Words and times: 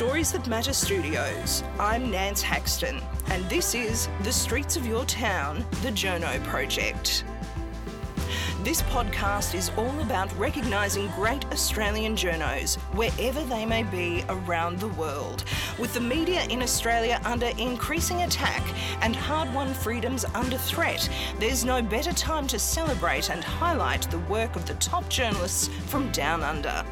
Stories 0.00 0.32
That 0.32 0.48
Matter 0.48 0.72
Studios. 0.72 1.62
I'm 1.78 2.10
Nance 2.10 2.40
Haxton, 2.40 3.02
and 3.26 3.46
this 3.50 3.74
is 3.74 4.08
The 4.22 4.32
Streets 4.32 4.74
of 4.76 4.86
Your 4.86 5.04
Town, 5.04 5.58
the 5.82 5.90
Journo 5.90 6.42
Project. 6.44 7.22
This 8.62 8.80
podcast 8.80 9.54
is 9.54 9.70
all 9.76 10.00
about 10.00 10.34
recognising 10.38 11.08
great 11.08 11.44
Australian 11.52 12.16
journos 12.16 12.78
wherever 12.94 13.44
they 13.44 13.66
may 13.66 13.82
be 13.82 14.24
around 14.30 14.78
the 14.78 14.88
world. 14.88 15.44
With 15.78 15.92
the 15.92 16.00
media 16.00 16.44
in 16.44 16.62
Australia 16.62 17.20
under 17.26 17.50
increasing 17.58 18.22
attack 18.22 18.62
and 19.02 19.14
hard 19.14 19.52
won 19.52 19.74
freedoms 19.74 20.24
under 20.34 20.56
threat, 20.56 21.10
there's 21.38 21.62
no 21.62 21.82
better 21.82 22.14
time 22.14 22.46
to 22.46 22.58
celebrate 22.58 23.28
and 23.28 23.44
highlight 23.44 24.10
the 24.10 24.20
work 24.20 24.56
of 24.56 24.66
the 24.66 24.74
top 24.76 25.06
journalists 25.10 25.68
from 25.88 26.10
down 26.10 26.42
under. 26.42 26.86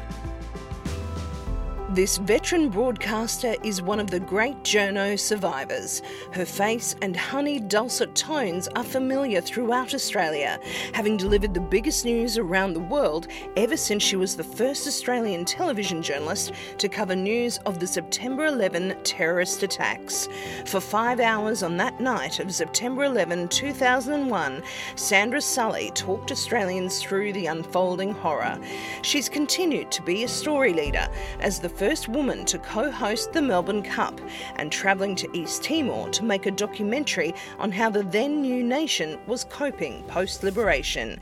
This 1.91 2.19
veteran 2.19 2.69
broadcaster 2.69 3.55
is 3.63 3.81
one 3.81 3.99
of 3.99 4.11
the 4.11 4.19
great 4.19 4.61
journo 4.61 5.19
survivors. 5.19 6.03
Her 6.31 6.45
face 6.45 6.95
and 7.01 7.17
honeyed 7.17 7.67
dulcet 7.67 8.13
tones 8.13 8.67
are 8.75 8.83
familiar 8.83 9.41
throughout 9.41 9.95
Australia, 9.95 10.59
having 10.93 11.17
delivered 11.17 11.55
the 11.55 11.59
biggest 11.59 12.05
news 12.05 12.37
around 12.37 12.73
the 12.73 12.79
world 12.79 13.27
ever 13.57 13.75
since 13.75 14.03
she 14.03 14.15
was 14.17 14.35
the 14.35 14.43
first 14.43 14.85
Australian 14.85 15.45
television 15.45 16.03
journalist 16.03 16.53
to 16.77 16.87
cover 16.87 17.15
news 17.15 17.57
of 17.65 17.79
the 17.79 17.87
September 17.87 18.45
11 18.45 18.95
terrorist 19.01 19.63
attacks. 19.63 20.29
For 20.67 20.79
five 20.79 21.19
hours 21.19 21.63
on 21.63 21.75
that 21.77 21.99
night 21.99 22.39
of 22.39 22.53
September 22.53 23.05
11, 23.05 23.47
2001, 23.47 24.61
Sandra 24.95 25.41
Sully 25.41 25.89
talked 25.95 26.31
Australians 26.31 27.01
through 27.01 27.33
the 27.33 27.47
unfolding 27.47 28.11
horror. 28.11 28.59
She's 29.01 29.27
continued 29.27 29.89
to 29.89 30.03
be 30.03 30.23
a 30.23 30.27
story 30.27 30.71
leader 30.71 31.07
as 31.39 31.59
the 31.59 31.78
first 31.79 32.09
woman 32.09 32.43
to 32.43 32.59
co 32.59 32.91
host 32.91 33.31
the 33.31 33.41
Melbourne 33.41 33.81
Cup 33.81 34.19
and 34.57 34.69
travelling 34.69 35.15
to 35.15 35.29
East 35.31 35.63
Timor 35.63 36.09
to 36.09 36.25
make 36.25 36.45
a 36.45 36.51
documentary 36.51 37.33
on 37.57 37.71
how 37.71 37.89
the 37.89 38.03
then 38.03 38.41
new 38.41 38.61
nation 38.61 39.17
was 39.27 39.45
coping 39.45 40.03
post 40.03 40.43
liberation. 40.43 41.21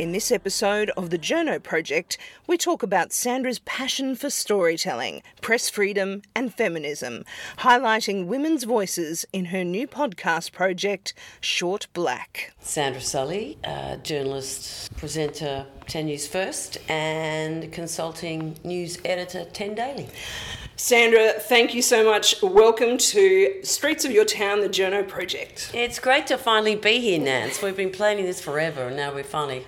In 0.00 0.10
this 0.10 0.32
episode 0.32 0.90
of 0.96 1.10
the 1.10 1.18
Journo 1.20 1.62
Project, 1.62 2.18
we 2.48 2.58
talk 2.58 2.82
about 2.82 3.12
Sandra's 3.12 3.60
passion 3.60 4.16
for 4.16 4.28
storytelling, 4.28 5.22
press 5.40 5.70
freedom, 5.70 6.22
and 6.34 6.52
feminism, 6.52 7.24
highlighting 7.58 8.26
women's 8.26 8.64
voices 8.64 9.24
in 9.32 9.46
her 9.46 9.62
new 9.62 9.86
podcast 9.86 10.50
project, 10.50 11.14
Short 11.40 11.86
Black. 11.92 12.52
Sandra 12.58 13.00
Sully, 13.00 13.56
uh, 13.62 13.98
journalist, 13.98 14.96
presenter, 14.96 15.64
10 15.86 16.06
News 16.06 16.26
First, 16.26 16.78
and 16.88 17.72
consulting 17.72 18.56
news 18.64 18.98
editor, 19.04 19.44
10 19.44 19.74
Daily. 19.74 20.08
Sandra, 20.76 21.34
thank 21.38 21.74
you 21.74 21.82
so 21.82 22.04
much. 22.04 22.40
Welcome 22.42 22.98
to 22.98 23.60
Streets 23.62 24.04
of 24.04 24.10
Your 24.10 24.24
Town, 24.24 24.60
the 24.60 24.68
Journo 24.68 25.06
Project. 25.06 25.70
It's 25.74 25.98
great 25.98 26.26
to 26.28 26.38
finally 26.38 26.74
be 26.74 27.00
here, 27.00 27.20
Nance. 27.20 27.62
We've 27.62 27.76
been 27.76 27.90
planning 27.90 28.24
this 28.24 28.40
forever, 28.40 28.88
and 28.88 28.96
now 28.96 29.14
we're 29.14 29.22
finally 29.22 29.66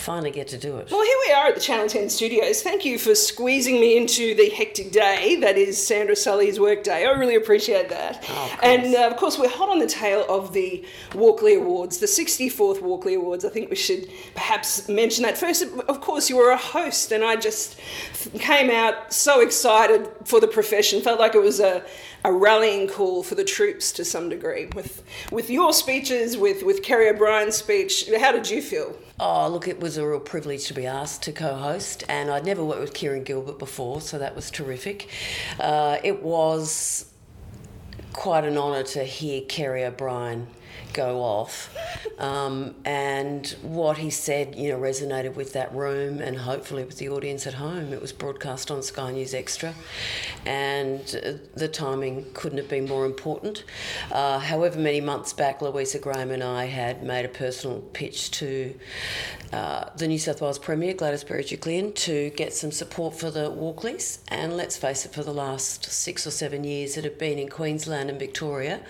finally 0.00 0.30
get 0.30 0.48
to 0.48 0.58
do 0.58 0.78
it. 0.78 0.90
Well, 0.90 1.04
here 1.04 1.16
we 1.26 1.32
are 1.32 1.46
at 1.48 1.54
the 1.54 1.60
Channel 1.60 1.86
10 1.86 2.08
studios. 2.08 2.62
Thank 2.62 2.84
you 2.84 2.98
for 2.98 3.14
squeezing 3.14 3.74
me 3.80 3.96
into 3.96 4.34
the 4.34 4.48
hectic 4.50 4.90
day 4.90 5.36
that 5.36 5.56
is 5.56 5.84
Sandra 5.84 6.16
Sully's 6.16 6.58
work 6.58 6.82
day. 6.82 7.06
I 7.06 7.10
really 7.12 7.36
appreciate 7.36 7.88
that. 7.90 8.24
Oh, 8.28 8.50
of 8.52 8.58
and 8.62 8.94
uh, 8.94 9.08
of 9.08 9.16
course, 9.16 9.38
we're 9.38 9.48
hot 9.48 9.68
on 9.68 9.78
the 9.78 9.86
tail 9.86 10.24
of 10.28 10.52
the 10.52 10.84
Walkley 11.14 11.54
Awards, 11.54 11.98
the 11.98 12.06
64th 12.06 12.80
Walkley 12.80 13.14
Awards. 13.14 13.44
I 13.44 13.50
think 13.50 13.70
we 13.70 13.76
should 13.76 14.08
perhaps 14.34 14.88
mention 14.88 15.22
that. 15.24 15.38
First, 15.38 15.62
of 15.62 16.00
course, 16.00 16.28
you 16.28 16.36
were 16.36 16.50
a 16.50 16.56
host, 16.56 17.12
and 17.12 17.22
I 17.22 17.36
just 17.36 17.78
came 18.38 18.70
out 18.70 19.12
so 19.12 19.40
excited 19.40 20.08
for 20.24 20.40
the 20.40 20.48
profession. 20.48 21.00
Felt 21.02 21.20
like 21.20 21.34
it 21.34 21.42
was 21.42 21.60
a, 21.60 21.84
a 22.24 22.32
rallying 22.32 22.88
call 22.88 23.22
for 23.22 23.34
the 23.34 23.44
troops 23.44 23.92
to 23.92 24.04
some 24.04 24.28
degree. 24.28 24.68
With, 24.74 25.02
with 25.30 25.50
your 25.50 25.72
speeches, 25.72 26.36
with, 26.36 26.62
with 26.62 26.82
Kerry 26.82 27.08
O'Brien's 27.08 27.56
speech, 27.56 28.10
how 28.18 28.32
did 28.32 28.48
you 28.48 28.60
feel? 28.60 28.96
Oh, 29.18 29.48
look, 29.48 29.68
it 29.68 29.80
was 29.80 29.96
a 29.96 30.06
real 30.06 30.20
privilege 30.20 30.66
to 30.66 30.74
be 30.74 30.86
asked 30.86 31.22
to 31.24 31.32
co 31.32 31.54
host, 31.54 32.04
and 32.08 32.30
I'd 32.30 32.44
never 32.44 32.64
worked 32.64 32.80
with 32.80 32.94
Kieran 32.94 33.24
Gilbert 33.24 33.58
before, 33.58 34.00
so 34.00 34.18
that 34.18 34.34
was 34.34 34.50
terrific. 34.50 35.08
Uh, 35.58 35.98
it 36.02 36.22
was 36.22 37.06
quite 38.12 38.44
an 38.44 38.56
honour 38.56 38.82
to 38.82 39.04
hear 39.04 39.42
Kerry 39.42 39.84
O'Brien 39.84 40.46
go 40.92 41.20
off. 41.20 41.74
Um, 42.18 42.74
and 42.84 43.46
what 43.62 43.98
he 43.98 44.10
said, 44.10 44.54
you 44.56 44.70
know, 44.70 44.78
resonated 44.78 45.34
with 45.34 45.52
that 45.54 45.74
room 45.74 46.20
and 46.20 46.36
hopefully 46.36 46.84
with 46.84 46.98
the 46.98 47.08
audience 47.08 47.46
at 47.46 47.54
home. 47.54 47.92
It 47.92 48.00
was 48.00 48.12
broadcast 48.12 48.70
on 48.70 48.82
Sky 48.82 49.12
News 49.12 49.34
Extra, 49.34 49.74
and 50.44 51.00
uh, 51.24 51.32
the 51.54 51.68
timing 51.68 52.26
couldn't 52.34 52.58
have 52.58 52.68
been 52.68 52.86
more 52.86 53.06
important. 53.06 53.64
Uh, 54.10 54.38
however, 54.38 54.78
many 54.78 55.00
months 55.00 55.32
back, 55.32 55.62
Louisa 55.62 55.98
Graham 55.98 56.30
and 56.30 56.42
I 56.42 56.66
had 56.66 57.02
made 57.02 57.24
a 57.24 57.28
personal 57.28 57.80
pitch 57.92 58.30
to 58.32 58.74
uh, 59.52 59.90
the 59.96 60.06
New 60.06 60.18
South 60.18 60.40
Wales 60.40 60.58
Premier, 60.58 60.94
Gladys 60.94 61.24
Berejiklian, 61.24 61.94
to 61.96 62.30
get 62.30 62.52
some 62.52 62.70
support 62.70 63.18
for 63.18 63.30
the 63.30 63.50
Walkleys. 63.50 64.18
And 64.28 64.56
let's 64.56 64.76
face 64.76 65.04
it, 65.04 65.12
for 65.12 65.22
the 65.22 65.32
last 65.32 65.84
six 65.84 66.26
or 66.26 66.30
seven 66.30 66.64
years, 66.64 66.96
it 66.96 67.04
had 67.04 67.18
been 67.18 67.38
in 67.38 67.48
Queensland 67.48 68.10
and 68.10 68.18
Victoria, 68.18 68.80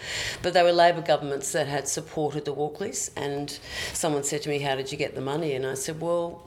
but 0.42 0.52
they 0.52 0.62
were 0.62 0.72
Labor 0.72 1.00
governments 1.00 1.52
that 1.52 1.66
had 1.70 1.88
supported 1.88 2.44
the 2.44 2.54
Walkleys. 2.54 3.10
And 3.16 3.58
someone 3.92 4.24
said 4.24 4.42
to 4.42 4.48
me, 4.48 4.58
How 4.58 4.76
did 4.76 4.92
you 4.92 4.98
get 4.98 5.14
the 5.14 5.20
money? 5.20 5.54
And 5.54 5.66
I 5.66 5.74
said, 5.74 6.00
Well, 6.00 6.42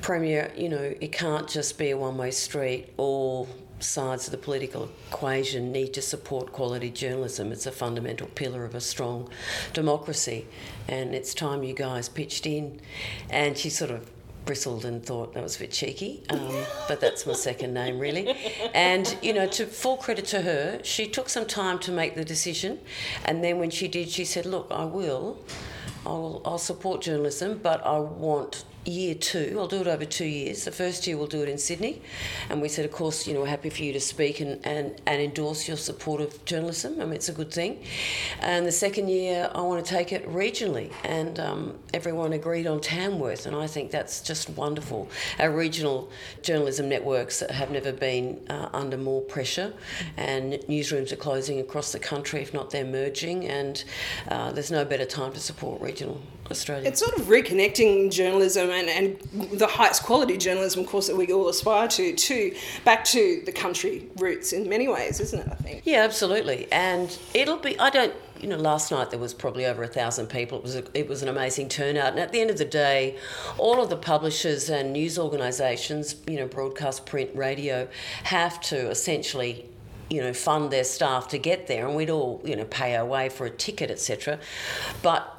Premier, 0.00 0.50
you 0.56 0.68
know, 0.68 0.94
it 1.00 1.12
can't 1.12 1.48
just 1.48 1.78
be 1.78 1.90
a 1.90 1.96
one 1.96 2.16
way 2.16 2.30
street. 2.30 2.92
All 2.96 3.48
sides 3.80 4.26
of 4.26 4.30
the 4.30 4.38
political 4.38 4.88
equation 5.10 5.72
need 5.72 5.92
to 5.94 6.02
support 6.02 6.52
quality 6.52 6.90
journalism. 6.90 7.52
It's 7.52 7.66
a 7.66 7.72
fundamental 7.72 8.28
pillar 8.28 8.64
of 8.64 8.74
a 8.74 8.80
strong 8.80 9.28
democracy. 9.72 10.46
And 10.88 11.14
it's 11.14 11.34
time 11.34 11.62
you 11.62 11.74
guys 11.74 12.08
pitched 12.08 12.46
in. 12.46 12.80
And 13.28 13.58
she 13.58 13.70
sort 13.70 13.90
of 13.90 14.10
bristled 14.44 14.84
and 14.84 15.04
thought 15.04 15.34
that 15.34 15.42
was 15.42 15.56
a 15.56 15.60
bit 15.60 15.70
cheeky, 15.70 16.22
um, 16.30 16.54
but 16.88 17.00
that's 17.00 17.26
my 17.26 17.32
second 17.32 17.74
name 17.74 17.98
really. 17.98 18.34
And 18.74 19.16
you 19.22 19.32
know, 19.32 19.46
to 19.48 19.66
full 19.66 19.96
credit 19.96 20.26
to 20.26 20.42
her, 20.42 20.80
she 20.82 21.06
took 21.08 21.28
some 21.28 21.46
time 21.46 21.78
to 21.80 21.92
make 21.92 22.14
the 22.14 22.24
decision, 22.24 22.80
and 23.24 23.42
then 23.42 23.58
when 23.58 23.70
she 23.70 23.88
did, 23.88 24.08
she 24.08 24.24
said, 24.24 24.46
"Look, 24.46 24.66
I 24.70 24.84
will, 24.84 25.38
I'll, 26.06 26.42
I'll 26.44 26.58
support 26.58 27.02
journalism, 27.02 27.60
but 27.62 27.84
I 27.84 27.98
want." 27.98 28.64
Year 28.86 29.14
two, 29.14 29.56
I'll 29.58 29.66
do 29.66 29.80
it 29.80 29.86
over 29.86 30.04
two 30.04 30.26
years. 30.26 30.66
The 30.66 30.70
first 30.70 31.06
year 31.06 31.16
we'll 31.16 31.26
do 31.26 31.42
it 31.42 31.48
in 31.48 31.56
Sydney, 31.56 32.02
and 32.50 32.60
we 32.60 32.68
said, 32.68 32.84
of 32.84 32.92
course, 32.92 33.26
you 33.26 33.32
know, 33.32 33.40
we're 33.40 33.46
happy 33.46 33.70
for 33.70 33.82
you 33.82 33.94
to 33.94 34.00
speak 34.00 34.40
and, 34.40 34.60
and, 34.66 35.00
and 35.06 35.22
endorse 35.22 35.66
your 35.66 35.78
support 35.78 36.20
of 36.20 36.44
journalism. 36.44 37.00
I 37.00 37.04
mean, 37.06 37.14
it's 37.14 37.30
a 37.30 37.32
good 37.32 37.50
thing. 37.50 37.82
And 38.40 38.66
the 38.66 38.72
second 38.72 39.08
year, 39.08 39.50
I 39.54 39.62
want 39.62 39.82
to 39.82 39.90
take 39.90 40.12
it 40.12 40.28
regionally, 40.28 40.92
and 41.02 41.40
um, 41.40 41.78
everyone 41.94 42.34
agreed 42.34 42.66
on 42.66 42.78
Tamworth, 42.78 43.46
and 43.46 43.56
I 43.56 43.66
think 43.68 43.90
that's 43.90 44.20
just 44.20 44.50
wonderful. 44.50 45.08
Our 45.38 45.50
regional 45.50 46.10
journalism 46.42 46.90
networks 46.90 47.40
have 47.40 47.70
never 47.70 47.90
been 47.90 48.44
uh, 48.50 48.68
under 48.74 48.98
more 48.98 49.22
pressure, 49.22 49.72
and 50.18 50.52
newsrooms 50.68 51.10
are 51.10 51.16
closing 51.16 51.58
across 51.58 51.92
the 51.92 51.98
country, 51.98 52.42
if 52.42 52.52
not 52.52 52.68
they're 52.68 52.84
merging, 52.84 53.46
and 53.46 53.82
uh, 54.28 54.52
there's 54.52 54.70
no 54.70 54.84
better 54.84 55.06
time 55.06 55.32
to 55.32 55.40
support 55.40 55.80
regional 55.80 56.20
Australia. 56.50 56.88
It's 56.88 57.00
sort 57.00 57.18
of 57.18 57.26
reconnecting 57.26 58.12
journalism 58.12 58.70
and, 58.70 58.88
and 58.88 59.18
the 59.50 59.66
highest 59.66 60.02
quality 60.02 60.36
journalism, 60.36 60.82
of 60.82 60.86
course, 60.88 61.06
that 61.06 61.16
we 61.16 61.32
all 61.32 61.48
aspire 61.48 61.88
to, 61.88 62.14
to 62.14 62.54
back 62.84 63.04
to 63.06 63.42
the 63.46 63.52
country 63.52 64.08
roots 64.16 64.52
in 64.52 64.68
many 64.68 64.88
ways, 64.88 65.20
isn't 65.20 65.40
it? 65.40 65.48
I 65.50 65.54
think. 65.56 65.82
Yeah, 65.84 66.02
absolutely. 66.02 66.70
And 66.70 67.16
it'll 67.32 67.58
be. 67.58 67.78
I 67.78 67.90
don't. 67.90 68.14
You 68.40 68.50
know, 68.50 68.56
last 68.56 68.90
night 68.90 69.08
there 69.10 69.18
was 69.18 69.32
probably 69.32 69.64
over 69.64 69.82
a 69.82 69.88
thousand 69.88 70.26
people. 70.26 70.58
It 70.58 70.64
was 70.64 70.76
a, 70.76 70.84
it 70.98 71.08
was 71.08 71.22
an 71.22 71.28
amazing 71.28 71.70
turnout. 71.70 72.08
And 72.08 72.18
at 72.18 72.30
the 72.30 72.40
end 72.40 72.50
of 72.50 72.58
the 72.58 72.66
day, 72.66 73.16
all 73.56 73.82
of 73.82 73.88
the 73.88 73.96
publishers 73.96 74.68
and 74.68 74.92
news 74.92 75.18
organisations, 75.18 76.16
you 76.26 76.36
know, 76.36 76.46
broadcast, 76.46 77.06
print, 77.06 77.30
radio, 77.34 77.88
have 78.24 78.60
to 78.62 78.90
essentially 78.90 79.70
you 80.10 80.20
know, 80.20 80.34
fund 80.34 80.70
their 80.70 80.84
staff 80.84 81.28
to 81.28 81.38
get 81.38 81.66
there, 81.66 81.86
and 81.86 81.96
we'd 81.96 82.10
all, 82.10 82.42
you 82.44 82.54
know, 82.54 82.66
pay 82.66 82.94
our 82.94 83.06
way 83.06 83.28
for 83.28 83.46
a 83.46 83.50
ticket, 83.50 83.90
etc. 83.90 84.38
But 85.02 85.33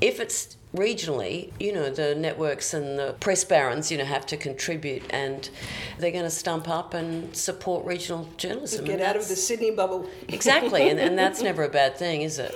if 0.00 0.20
it's 0.20 0.56
regionally, 0.74 1.50
you 1.58 1.72
know, 1.72 1.90
the 1.90 2.14
networks 2.14 2.74
and 2.74 2.98
the 2.98 3.14
press 3.20 3.42
barons, 3.44 3.90
you 3.90 3.98
know, 3.98 4.04
have 4.04 4.26
to 4.26 4.36
contribute 4.36 5.02
and 5.10 5.48
they're 5.98 6.12
going 6.12 6.24
to 6.24 6.30
stump 6.30 6.68
up 6.68 6.94
and 6.94 7.34
support 7.34 7.84
regional 7.86 8.28
journalism. 8.36 8.84
Get 8.84 9.00
out 9.00 9.16
of 9.16 9.28
the 9.28 9.36
Sydney 9.36 9.70
bubble. 9.70 10.06
exactly, 10.28 10.88
and, 10.88 11.00
and 11.00 11.18
that's 11.18 11.40
never 11.48 11.64
a 11.64 11.68
bad 11.68 11.96
thing, 11.96 12.22
is 12.22 12.38
it? 12.38 12.54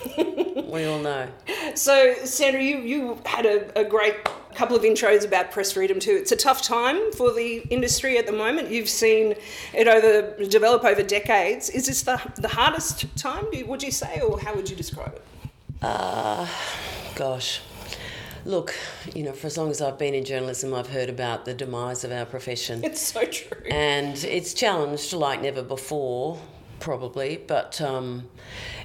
we 0.71 0.85
all 0.85 0.99
know. 0.99 1.29
So, 1.75 2.15
Sandra, 2.25 2.63
you, 2.63 2.79
you 2.79 3.19
had 3.25 3.47
a, 3.47 3.79
a 3.79 3.85
great 3.85 4.17
couple 4.55 4.77
of 4.77 4.83
intros 4.83 5.25
about 5.25 5.51
press 5.51 5.73
freedom 5.73 5.99
too. 5.99 6.13
It's 6.13 6.33
a 6.33 6.37
tough 6.37 6.61
time 6.61 7.13
for 7.13 7.33
the 7.33 7.59
industry 7.71 8.19
at 8.19 8.27
the 8.27 8.33
moment. 8.33 8.71
You've 8.71 8.89
seen 8.89 9.35
it 9.73 9.89
over 9.89 10.45
develop 10.45 10.85
over 10.85 11.03
decades. 11.03 11.71
Is 11.71 11.87
this 11.87 12.03
the, 12.03 12.21
the 12.37 12.49
hardest 12.49 13.17
time, 13.17 13.47
would 13.67 13.83
you 13.83 13.91
say, 13.91 14.21
or 14.21 14.39
how 14.39 14.55
would 14.55 14.69
you 14.69 14.77
describe 14.77 15.15
it? 15.15 15.25
Uh, 15.81 16.47
gosh. 17.15 17.61
Look, 18.45 18.75
you 19.15 19.23
know, 19.23 19.33
for 19.33 19.47
as 19.47 19.57
long 19.57 19.71
as 19.71 19.81
I've 19.81 19.99
been 19.99 20.15
in 20.15 20.25
journalism, 20.25 20.75
I've 20.75 20.89
heard 20.89 21.09
about 21.09 21.45
the 21.45 21.55
demise 21.55 22.03
of 22.03 22.11
our 22.11 22.27
profession. 22.27 22.83
It's 22.85 23.01
so 23.01 23.25
true. 23.25 23.57
And 23.71 24.17
it's 24.25 24.53
challenged 24.53 25.13
like 25.13 25.41
never 25.43 25.63
before, 25.63 26.41
probably, 26.81 27.37
but 27.47 27.81
um, 27.81 28.29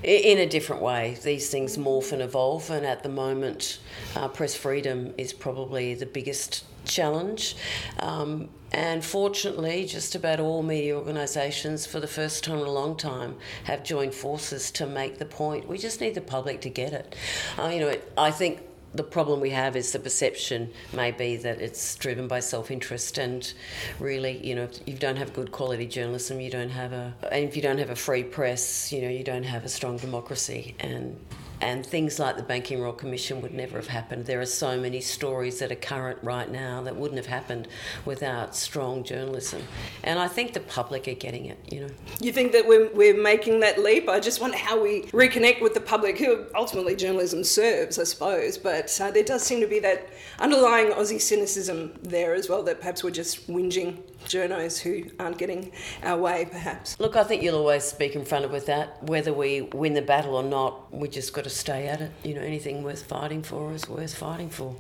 in 0.04 0.38
a 0.38 0.46
different 0.46 0.84
way. 0.84 1.18
These 1.24 1.50
things 1.50 1.78
morph 1.78 2.12
and 2.12 2.22
evolve, 2.22 2.70
and 2.70 2.86
at 2.86 3.02
the 3.02 3.10
moment, 3.10 3.80
uh, 4.16 4.28
press 4.28 4.56
freedom 4.56 5.16
is 5.18 5.34
probably 5.34 5.96
the 5.96 6.06
biggest 6.06 6.64
challenge. 6.86 7.56
Um, 8.00 8.50
and 8.72 9.04
fortunately, 9.04 9.86
just 9.86 10.16
about 10.16 10.40
all 10.40 10.62
media 10.62 10.96
organisations, 10.96 11.86
for 11.86 12.00
the 12.00 12.08
first 12.08 12.44
time 12.44 12.60
in 12.60 12.66
a 12.66 12.72
long 12.72 12.98
time, 12.98 13.36
have 13.64 13.84
joined 13.84 14.14
forces 14.14 14.72
to 14.72 14.86
make 14.86 15.18
the 15.18 15.26
point. 15.26 15.68
We 15.68 15.78
just 15.78 16.02
need 16.02 16.16
the 16.16 16.22
public 16.22 16.62
to 16.62 16.70
get 16.70 16.94
it. 16.94 17.16
Uh, 17.58 17.68
you 17.68 17.80
know, 17.80 17.98
I 18.18 18.32
think 18.32 18.62
the 18.94 19.04
problem 19.04 19.40
we 19.40 19.52
have 19.52 19.76
is 19.76 19.92
the 19.92 20.00
perception 20.00 20.72
may 20.94 21.12
be 21.12 21.36
that 21.38 21.62
it's 21.62 21.96
driven 21.96 22.28
by 22.28 22.40
self-interest 22.40 23.18
and 23.18 23.54
really 24.00 24.46
you 24.46 24.56
know 24.56 24.64
if 24.64 24.88
you 24.88 24.96
don't 24.96 25.18
have 25.18 25.34
good 25.34 25.52
quality 25.52 25.86
journalism 25.86 26.40
you 26.40 26.50
don't 26.50 26.70
have 26.70 26.94
a 26.94 27.14
and 27.32 27.44
if 27.44 27.56
you 27.56 27.62
don't 27.62 27.78
have 27.78 27.90
a 27.90 27.96
free 27.96 28.24
press 28.24 28.92
you 28.92 29.02
know 29.02 29.10
you 29.10 29.24
don't 29.24 29.44
have 29.44 29.66
a 29.66 29.70
strong 29.70 29.98
democracy 29.98 30.74
and 30.80 31.20
and 31.62 31.86
things 31.86 32.20
like 32.20 32.38
the 32.38 32.44
Banking 32.44 32.82
Royal 32.82 32.94
Commission 32.94 33.42
would 33.42 33.54
never 33.54 33.78
have 33.78 33.88
happened. 33.88 34.26
There 34.26 34.40
are 34.40 34.46
so 34.46 34.80
many 34.80 35.02
stories 35.02 35.60
that 35.60 35.72
are 35.72 35.76
current 35.76 36.20
right 36.22 36.50
now 36.50 36.82
that 36.84 36.96
wouldn't 36.96 37.18
have 37.18 37.28
happened 37.28 37.68
without 38.06 38.56
strong 38.56 39.04
journalism. 39.04 39.64
And 40.04 40.20
I 40.20 40.28
think 40.28 40.54
the 40.54 40.60
public 40.60 41.08
are 41.08 41.16
getting 41.16 41.46
it, 41.46 41.58
you 41.72 41.82
know. 41.82 41.90
You 42.22 42.32
think 42.32 42.52
that 42.52 42.68
we're, 42.68 42.90
we're 42.94 43.20
making 43.20 43.62
that 43.62 43.80
leap? 43.82 44.08
I 44.08 44.20
just 44.20 44.40
wonder 44.40 44.58
how 44.58 44.82
we 44.82 45.04
reconnect 45.04 45.62
with 45.62 45.74
the 45.74 45.82
public, 45.82 46.20
who 46.20 46.46
ultimately 46.54 46.96
journalism 46.96 47.44
serves, 47.44 47.98
I 47.98 48.04
suppose. 48.04 48.58
But 48.58 48.96
uh, 49.02 49.12
there 49.12 49.24
does 49.24 49.44
seem 49.44 49.60
to 49.62 49.68
be 49.68 49.80
that 49.80 50.10
underlying 50.40 50.92
Aussie 50.92 51.20
cynicism 51.20 51.94
there 52.04 52.36
as 52.36 52.50
well, 52.50 52.62
that 52.64 52.80
perhaps 52.80 53.04
we're 53.04 53.12
just 53.12 53.48
whinging 53.48 53.98
journos 54.26 54.80
who 54.80 55.10
aren't 55.20 55.38
getting 55.38 55.72
our 56.04 56.18
way, 56.18 56.48
perhaps. 56.52 57.00
Look, 57.00 57.16
I 57.16 57.24
think 57.24 57.42
you'll 57.42 57.58
always 57.58 57.94
be 57.94 58.10
confronted 58.10 58.52
with 58.52 58.66
that. 58.68 59.02
Whether 59.04 59.34
we 59.34 59.62
win 59.62 59.94
the 59.94 60.02
battle 60.02 60.36
or 60.36 60.44
not, 60.44 60.94
we 60.94 61.08
just 61.08 61.34
got 61.34 61.47
to 61.48 61.56
stay 61.56 61.88
at 61.88 62.02
it. 62.02 62.12
You 62.24 62.36
know, 62.36 62.42
anything 62.42 62.84
worth 62.84 63.04
fighting 63.04 63.44
for 63.44 63.74
is 63.74 63.88
worth 63.90 64.14
fighting 64.14 64.50
for. 64.50 64.76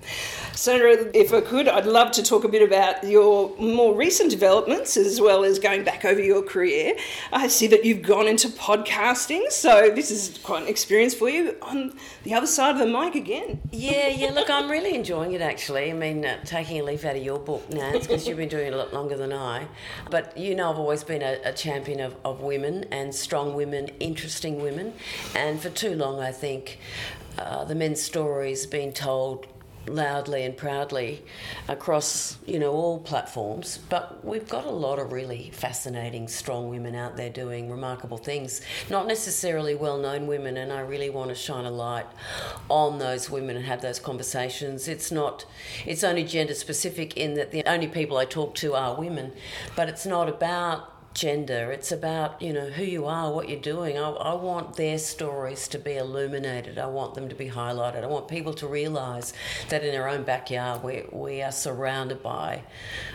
Sandra, 0.53 1.09
if 1.13 1.33
I 1.33 1.41
could, 1.41 1.67
I'd 1.67 1.85
love 1.85 2.11
to 2.11 2.23
talk 2.23 2.43
a 2.43 2.47
bit 2.47 2.61
about 2.61 3.03
your 3.03 3.55
more 3.57 3.95
recent 3.95 4.29
developments 4.29 4.97
as 4.97 5.21
well 5.21 5.43
as 5.43 5.59
going 5.59 5.83
back 5.83 6.05
over 6.05 6.21
your 6.21 6.41
career. 6.41 6.95
I 7.31 7.47
see 7.47 7.67
that 7.67 7.85
you've 7.85 8.01
gone 8.01 8.27
into 8.27 8.49
podcasting, 8.49 9.51
so 9.51 9.91
this 9.93 10.11
is 10.11 10.37
quite 10.39 10.63
an 10.63 10.67
experience 10.67 11.13
for 11.13 11.29
you 11.29 11.55
on 11.61 11.93
the 12.23 12.33
other 12.33 12.47
side 12.47 12.71
of 12.71 12.79
the 12.79 12.85
mic 12.85 13.15
again. 13.15 13.61
Yeah, 13.71 14.07
yeah, 14.07 14.31
look, 14.31 14.49
I'm 14.49 14.69
really 14.69 14.95
enjoying 14.95 15.33
it 15.33 15.41
actually. 15.41 15.89
I 15.89 15.93
mean, 15.93 16.25
uh, 16.25 16.43
taking 16.43 16.79
a 16.79 16.83
leaf 16.83 17.05
out 17.05 17.15
of 17.15 17.23
your 17.23 17.39
book, 17.39 17.69
Nance, 17.69 18.07
because 18.07 18.27
you've 18.27 18.37
been 18.37 18.49
doing 18.49 18.67
it 18.67 18.73
a 18.73 18.77
lot 18.77 18.93
longer 18.93 19.15
than 19.15 19.31
I. 19.31 19.67
But 20.09 20.37
you 20.37 20.55
know, 20.55 20.69
I've 20.71 20.79
always 20.79 21.03
been 21.03 21.21
a, 21.21 21.39
a 21.45 21.53
champion 21.53 21.99
of, 21.99 22.15
of 22.25 22.41
women 22.41 22.85
and 22.91 23.13
strong 23.13 23.55
women, 23.55 23.89
interesting 23.99 24.61
women. 24.61 24.93
And 25.35 25.61
for 25.61 25.69
too 25.69 25.95
long, 25.95 26.19
I 26.19 26.31
think 26.31 26.56
uh, 27.37 27.63
the 27.65 27.75
men's 27.75 28.01
stories 28.01 28.65
being 28.65 28.91
told 28.93 29.47
loudly 29.89 30.43
and 30.43 30.55
proudly 30.55 31.23
across 31.67 32.37
you 32.45 32.59
know 32.59 32.71
all 32.71 32.99
platforms. 32.99 33.79
But 33.89 34.23
we've 34.23 34.47
got 34.47 34.65
a 34.65 34.71
lot 34.71 34.99
of 34.99 35.11
really 35.11 35.49
fascinating 35.53 36.27
strong 36.27 36.69
women 36.69 36.95
out 36.95 37.17
there 37.17 37.29
doing 37.29 37.69
remarkable 37.69 38.17
things. 38.17 38.61
Not 38.89 39.07
necessarily 39.07 39.75
well-known 39.75 40.27
women 40.27 40.57
and 40.57 40.71
I 40.71 40.81
really 40.81 41.09
want 41.09 41.29
to 41.29 41.35
shine 41.35 41.65
a 41.65 41.71
light 41.71 42.07
on 42.69 42.99
those 42.99 43.29
women 43.29 43.55
and 43.55 43.65
have 43.65 43.81
those 43.81 43.99
conversations. 43.99 44.87
It's 44.87 45.11
not 45.11 45.45
it's 45.85 46.03
only 46.03 46.23
gender 46.23 46.53
specific 46.53 47.17
in 47.17 47.35
that 47.35 47.51
the 47.51 47.63
only 47.65 47.87
people 47.87 48.17
I 48.17 48.25
talk 48.25 48.55
to 48.55 48.73
are 48.75 48.95
women 48.95 49.33
but 49.75 49.89
it's 49.89 50.05
not 50.05 50.29
about 50.29 50.93
gender. 51.17 51.71
It's 51.71 51.91
about, 51.91 52.39
you 52.39 52.53
know, 52.53 52.67
who 52.67 52.83
you 52.83 53.07
are, 53.07 53.33
what 53.33 53.49
you're 53.49 53.59
doing. 53.59 53.97
I, 53.97 54.07
I 54.07 54.35
want 54.35 54.75
their 54.75 54.99
stories 54.99 55.67
to 55.69 55.79
be 55.79 55.95
illuminated. 55.95 56.77
I 56.77 56.85
want 56.85 57.15
them 57.15 57.27
to 57.27 57.35
be 57.35 57.49
highlighted. 57.49 58.03
I 58.03 58.07
want 58.07 58.27
people 58.27 58.53
to 58.53 58.67
realise 58.67 59.33
that 59.69 59.83
in 59.83 59.91
their 59.91 60.07
own 60.07 60.23
backyard 60.23 60.83
we, 60.83 61.05
we 61.11 61.41
are 61.41 61.51
surrounded 61.51 62.21
by 62.21 62.61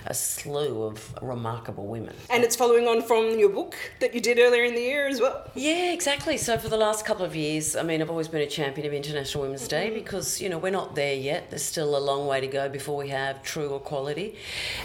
a 0.07 0.15
slew 0.15 0.83
of 0.83 1.15
remarkable 1.23 1.87
women. 1.87 2.15
And 2.29 2.43
it's 2.43 2.57
following 2.57 2.89
on 2.89 3.03
from 3.03 3.39
your 3.39 3.51
book 3.51 3.77
that 4.01 4.15
you 4.15 4.21
did 4.21 4.41
earlier 4.41 4.65
in 4.65 4.75
the 4.75 4.81
year 4.81 5.07
as 5.07 5.21
well? 5.21 5.49
Yeah, 5.55 5.93
exactly. 5.93 6.37
So 6.37 6.59
for 6.59 6.69
the 6.69 6.77
last 6.77 7.07
couple 7.07 7.25
of 7.25 7.37
years, 7.37 7.77
I 7.77 7.85
mean, 7.85 8.03
I've 8.03 8.11
always 8.11 8.29
been 8.29 8.43
a 8.43 8.49
champion 8.49 8.85
of 8.85 8.93
International 8.93 9.45
Women's 9.45 9.69
Day 9.69 9.87
mm-hmm. 9.87 9.95
because, 9.95 10.41
you 10.41 10.49
know, 10.49 10.59
we're 10.59 10.73
not 10.73 10.97
there 10.97 11.15
yet. 11.15 11.51
There's 11.51 11.65
still 11.65 11.97
a 11.97 12.01
long 12.01 12.27
way 12.27 12.41
to 12.41 12.49
go 12.49 12.69
before 12.69 12.97
we 12.97 13.11
have 13.11 13.45
true 13.45 13.77
equality. 13.77 14.35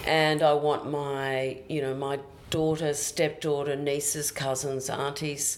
And 0.05 0.43
I 0.43 0.53
want 0.53 0.89
my, 0.89 1.57
you 1.67 1.81
know, 1.81 1.95
my 1.95 2.19
daughter, 2.49 2.93
stepdaughter, 2.93 3.75
nieces, 3.75 4.31
cousins, 4.31 4.89
aunties, 4.89 5.57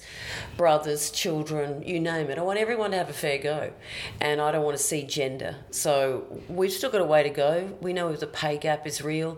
brothers, 0.57 1.11
children, 1.11 1.83
you 1.83 1.99
name 1.99 2.29
it. 2.29 2.37
I 2.37 2.41
want 2.41 2.59
everyone 2.59 2.91
to 2.91 2.97
have 2.97 3.09
a 3.09 3.13
fair 3.13 3.37
go. 3.37 3.73
And 4.19 4.41
I 4.41 4.51
don't 4.51 4.63
want 4.63 4.77
to 4.77 4.83
see 4.83 5.03
gender. 5.03 5.55
So 5.71 6.41
we've 6.47 6.71
still 6.71 6.89
got 6.89 7.01
a 7.01 7.05
way 7.05 7.23
to 7.23 7.29
go. 7.29 7.77
We 7.81 7.93
know 7.93 8.15
the 8.15 8.27
pay 8.27 8.57
gap 8.57 8.87
is 8.87 9.01
real, 9.01 9.37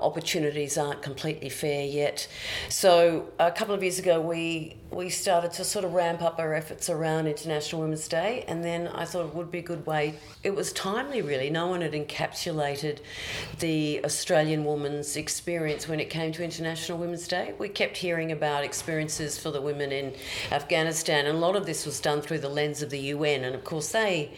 opportunities 0.00 0.76
aren't 0.76 1.02
completely 1.02 1.48
fair 1.48 1.84
yet. 1.84 2.28
So 2.68 3.28
a 3.38 3.50
couple 3.50 3.74
of 3.74 3.82
years 3.82 3.98
ago, 3.98 4.20
we 4.20 4.76
we 4.90 5.10
started 5.10 5.52
to 5.52 5.64
sort 5.64 5.84
of 5.84 5.92
ramp 5.92 6.22
up 6.22 6.38
our 6.38 6.54
efforts 6.54 6.88
around 6.88 7.26
International 7.26 7.82
Women's 7.82 8.08
Day, 8.08 8.42
and 8.48 8.64
then 8.64 8.88
I 8.88 9.04
thought 9.04 9.26
it 9.26 9.34
would 9.34 9.50
be 9.50 9.58
a 9.58 9.62
good 9.62 9.84
way. 9.84 10.14
It 10.42 10.54
was 10.54 10.72
timely, 10.72 11.20
really. 11.20 11.50
No 11.50 11.66
one 11.66 11.82
had 11.82 11.92
encapsulated 11.92 13.00
the 13.58 14.02
Australian 14.02 14.64
woman's 14.64 15.16
experience 15.16 15.88
when 15.88 16.00
it 16.00 16.08
came 16.08 16.32
to 16.32 16.42
International 16.42 16.87
Women's 16.96 17.28
Day. 17.28 17.54
We 17.58 17.68
kept 17.68 17.96
hearing 17.96 18.32
about 18.32 18.64
experiences 18.64 19.38
for 19.38 19.50
the 19.50 19.60
women 19.60 19.92
in 19.92 20.14
Afghanistan, 20.50 21.26
and 21.26 21.36
a 21.36 21.40
lot 21.40 21.56
of 21.56 21.66
this 21.66 21.84
was 21.84 22.00
done 22.00 22.22
through 22.22 22.38
the 22.38 22.48
lens 22.48 22.82
of 22.82 22.90
the 22.90 22.98
UN, 22.98 23.44
and 23.44 23.54
of 23.54 23.64
course, 23.64 23.90
they 23.92 24.32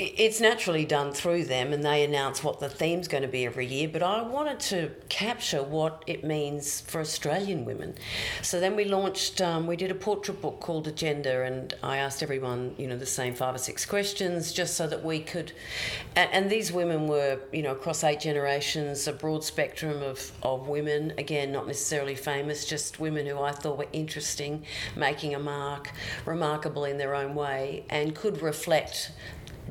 it's 0.00 0.40
naturally 0.40 0.84
done 0.84 1.12
through 1.12 1.44
them 1.44 1.72
and 1.72 1.82
they 1.82 2.04
announce 2.04 2.44
what 2.44 2.60
the 2.60 2.68
theme's 2.68 3.08
going 3.08 3.22
to 3.22 3.28
be 3.28 3.44
every 3.44 3.66
year 3.66 3.88
but 3.88 4.00
i 4.00 4.22
wanted 4.22 4.60
to 4.60 4.88
capture 5.08 5.60
what 5.60 6.04
it 6.06 6.22
means 6.22 6.80
for 6.82 7.00
australian 7.00 7.64
women. 7.64 7.94
So 8.42 8.60
then 8.60 8.76
we 8.76 8.84
launched 8.84 9.40
um, 9.40 9.66
we 9.66 9.76
did 9.76 9.90
a 9.90 9.96
portrait 9.96 10.40
book 10.40 10.60
called 10.60 10.86
agenda 10.86 11.42
and 11.42 11.74
i 11.82 11.96
asked 11.96 12.22
everyone 12.22 12.76
you 12.78 12.86
know 12.86 12.96
the 12.96 13.06
same 13.06 13.34
five 13.34 13.56
or 13.56 13.58
six 13.58 13.84
questions 13.84 14.52
just 14.52 14.76
so 14.76 14.86
that 14.86 15.04
we 15.04 15.18
could 15.18 15.52
and, 16.14 16.30
and 16.32 16.50
these 16.50 16.70
women 16.70 17.08
were 17.08 17.40
you 17.52 17.62
know 17.62 17.72
across 17.72 18.04
eight 18.04 18.20
generations 18.20 19.08
a 19.08 19.12
broad 19.12 19.42
spectrum 19.42 20.02
of, 20.02 20.30
of 20.42 20.68
women. 20.68 21.12
Again 21.18 21.50
not 21.50 21.66
necessarily 21.66 22.14
famous 22.14 22.64
just 22.64 23.00
women 23.00 23.26
who 23.26 23.40
i 23.40 23.50
thought 23.50 23.76
were 23.76 23.88
interesting 23.92 24.64
making 24.94 25.34
a 25.34 25.38
mark 25.40 25.90
remarkable 26.24 26.84
in 26.84 26.98
their 26.98 27.16
own 27.16 27.34
way 27.34 27.84
and 27.90 28.14
could 28.14 28.40
reflect 28.42 29.10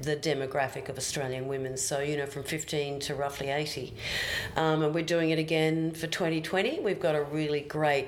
the 0.01 0.15
demographic 0.15 0.89
of 0.89 0.97
Australian 0.97 1.47
women. 1.47 1.77
So, 1.77 1.99
you 1.99 2.17
know, 2.17 2.25
from 2.25 2.43
15 2.43 2.99
to 3.01 3.15
roughly 3.15 3.49
80. 3.49 3.93
Um, 4.55 4.83
and 4.83 4.93
we're 4.93 5.03
doing 5.03 5.31
it 5.31 5.39
again 5.39 5.91
for 5.91 6.07
2020. 6.07 6.79
We've 6.79 6.99
got 6.99 7.15
a 7.15 7.23
really 7.23 7.61
great 7.61 8.07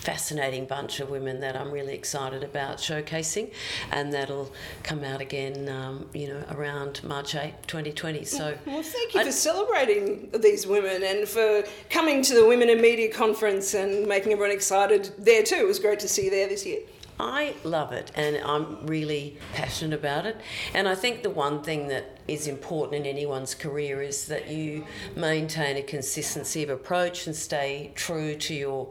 fascinating 0.00 0.64
bunch 0.64 1.00
of 1.00 1.10
women 1.10 1.40
that 1.40 1.54
I'm 1.56 1.70
really 1.70 1.94
excited 1.94 2.42
about 2.42 2.78
showcasing, 2.78 3.52
and 3.92 4.12
that'll 4.12 4.50
come 4.82 5.04
out 5.04 5.20
again, 5.20 5.68
um, 5.68 6.08
you 6.14 6.28
know, 6.28 6.42
around 6.50 7.04
March 7.04 7.34
8, 7.34 7.52
2020. 7.66 8.24
So, 8.24 8.56
well, 8.66 8.82
thank 8.82 9.14
you 9.14 9.20
I, 9.20 9.24
for 9.24 9.32
celebrating 9.32 10.30
these 10.40 10.66
women 10.66 11.02
and 11.02 11.28
for 11.28 11.64
coming 11.90 12.22
to 12.22 12.34
the 12.34 12.46
Women 12.46 12.70
in 12.70 12.80
Media 12.80 13.12
conference 13.12 13.74
and 13.74 14.06
making 14.06 14.32
everyone 14.32 14.54
excited 14.54 15.10
there 15.18 15.42
too. 15.42 15.56
It 15.56 15.66
was 15.66 15.78
great 15.78 16.00
to 16.00 16.08
see 16.08 16.24
you 16.24 16.30
there 16.30 16.48
this 16.48 16.64
year. 16.64 16.80
I 17.20 17.54
love 17.64 17.92
it 17.92 18.10
and 18.14 18.38
I'm 18.38 18.86
really 18.86 19.36
passionate 19.52 19.98
about 19.98 20.26
it. 20.26 20.40
And 20.74 20.88
I 20.88 20.94
think 20.94 21.22
the 21.22 21.30
one 21.30 21.62
thing 21.62 21.88
that 21.88 22.20
is 22.30 22.46
important 22.46 22.94
in 22.94 23.06
anyone's 23.06 23.54
career 23.54 24.00
is 24.00 24.26
that 24.26 24.48
you 24.48 24.86
maintain 25.16 25.76
a 25.76 25.82
consistency 25.82 26.62
of 26.62 26.70
approach 26.70 27.26
and 27.26 27.34
stay 27.34 27.90
true 27.96 28.36
to 28.36 28.54
your 28.54 28.88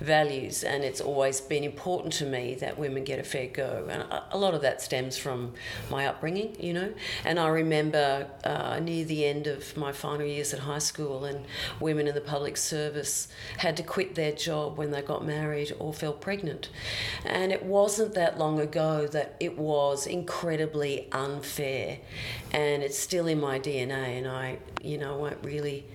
values. 0.00 0.64
And 0.64 0.82
it's 0.82 1.00
always 1.00 1.40
been 1.40 1.62
important 1.62 2.12
to 2.14 2.26
me 2.26 2.56
that 2.56 2.78
women 2.78 3.04
get 3.04 3.20
a 3.20 3.22
fair 3.22 3.46
go. 3.46 3.86
And 3.88 4.04
a 4.32 4.36
lot 4.36 4.54
of 4.54 4.62
that 4.62 4.82
stems 4.82 5.16
from 5.16 5.54
my 5.88 6.06
upbringing, 6.06 6.56
you 6.58 6.72
know. 6.72 6.92
And 7.24 7.38
I 7.38 7.48
remember 7.48 8.28
uh, 8.44 8.80
near 8.80 9.04
the 9.04 9.24
end 9.24 9.46
of 9.46 9.76
my 9.76 9.92
final 9.92 10.26
years 10.26 10.52
at 10.52 10.60
high 10.60 10.78
school, 10.78 11.24
and 11.24 11.46
women 11.78 12.08
in 12.08 12.14
the 12.14 12.20
public 12.20 12.56
service 12.56 13.28
had 13.58 13.76
to 13.76 13.84
quit 13.84 14.16
their 14.16 14.32
job 14.32 14.76
when 14.76 14.90
they 14.90 15.02
got 15.02 15.24
married 15.24 15.72
or 15.78 15.94
fell 15.94 16.12
pregnant. 16.12 16.70
And 17.24 17.52
it 17.52 17.64
wasn't 17.70 18.14
that 18.14 18.38
long 18.38 18.60
ago 18.60 19.06
that 19.06 19.36
it 19.40 19.56
was 19.56 20.06
incredibly 20.06 21.08
unfair. 21.12 21.98
And 22.52 22.82
it's 22.82 22.98
still 22.98 23.26
in 23.28 23.40
my 23.40 23.58
DNA, 23.58 24.18
and 24.18 24.26
I, 24.26 24.58
you 24.82 24.98
know, 24.98 25.16
won't 25.16 25.42
really 25.42 25.86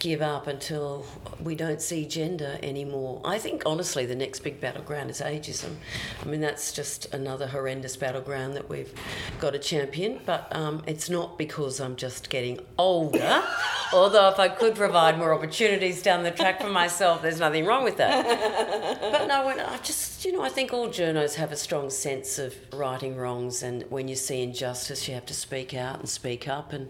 give 0.00 0.22
up 0.22 0.46
until 0.46 1.06
we 1.42 1.54
don't 1.54 1.80
see 1.80 2.06
gender 2.06 2.58
anymore. 2.62 3.20
I 3.22 3.38
think, 3.38 3.62
honestly, 3.66 4.06
the 4.06 4.14
next 4.14 4.40
big 4.40 4.60
battleground 4.60 5.10
is 5.10 5.20
ageism. 5.20 5.76
I 6.22 6.24
mean, 6.24 6.40
that's 6.40 6.72
just 6.72 7.14
another 7.14 7.46
horrendous 7.46 7.96
battleground 7.96 8.56
that 8.56 8.68
we've 8.68 8.92
got 9.38 9.52
to 9.52 9.58
champion, 9.58 10.20
but 10.24 10.48
um, 10.56 10.82
it's 10.86 11.10
not 11.10 11.38
because 11.38 11.80
I'm 11.80 11.96
just 11.96 12.30
getting 12.30 12.58
older. 12.78 13.42
Although, 13.92 14.28
if 14.28 14.38
I 14.38 14.48
could 14.48 14.74
provide 14.74 15.18
more 15.18 15.34
opportunities 15.34 16.02
down 16.02 16.22
the 16.22 16.30
track 16.30 16.62
for 16.62 16.70
myself, 16.70 17.20
there's 17.20 17.40
nothing 17.40 17.66
wrong 17.66 17.84
with 17.84 17.98
that. 17.98 19.00
But 19.00 19.26
no, 19.26 19.44
when 19.46 19.60
I 19.60 19.76
just, 19.78 20.24
you 20.24 20.32
know, 20.32 20.42
I 20.42 20.48
think 20.48 20.72
all 20.72 20.88
journos 20.88 21.34
have 21.34 21.52
a 21.52 21.56
strong 21.56 21.90
sense 21.90 22.38
of 22.38 22.54
righting 22.72 23.16
wrongs, 23.16 23.62
and 23.62 23.82
when 23.90 24.08
you 24.08 24.16
see 24.16 24.42
injustice, 24.42 25.06
you 25.06 25.14
have 25.14 25.26
to 25.26 25.34
speak 25.34 25.74
out 25.74 25.98
and 25.98 26.08
speak 26.08 26.48
up. 26.48 26.72
And 26.72 26.88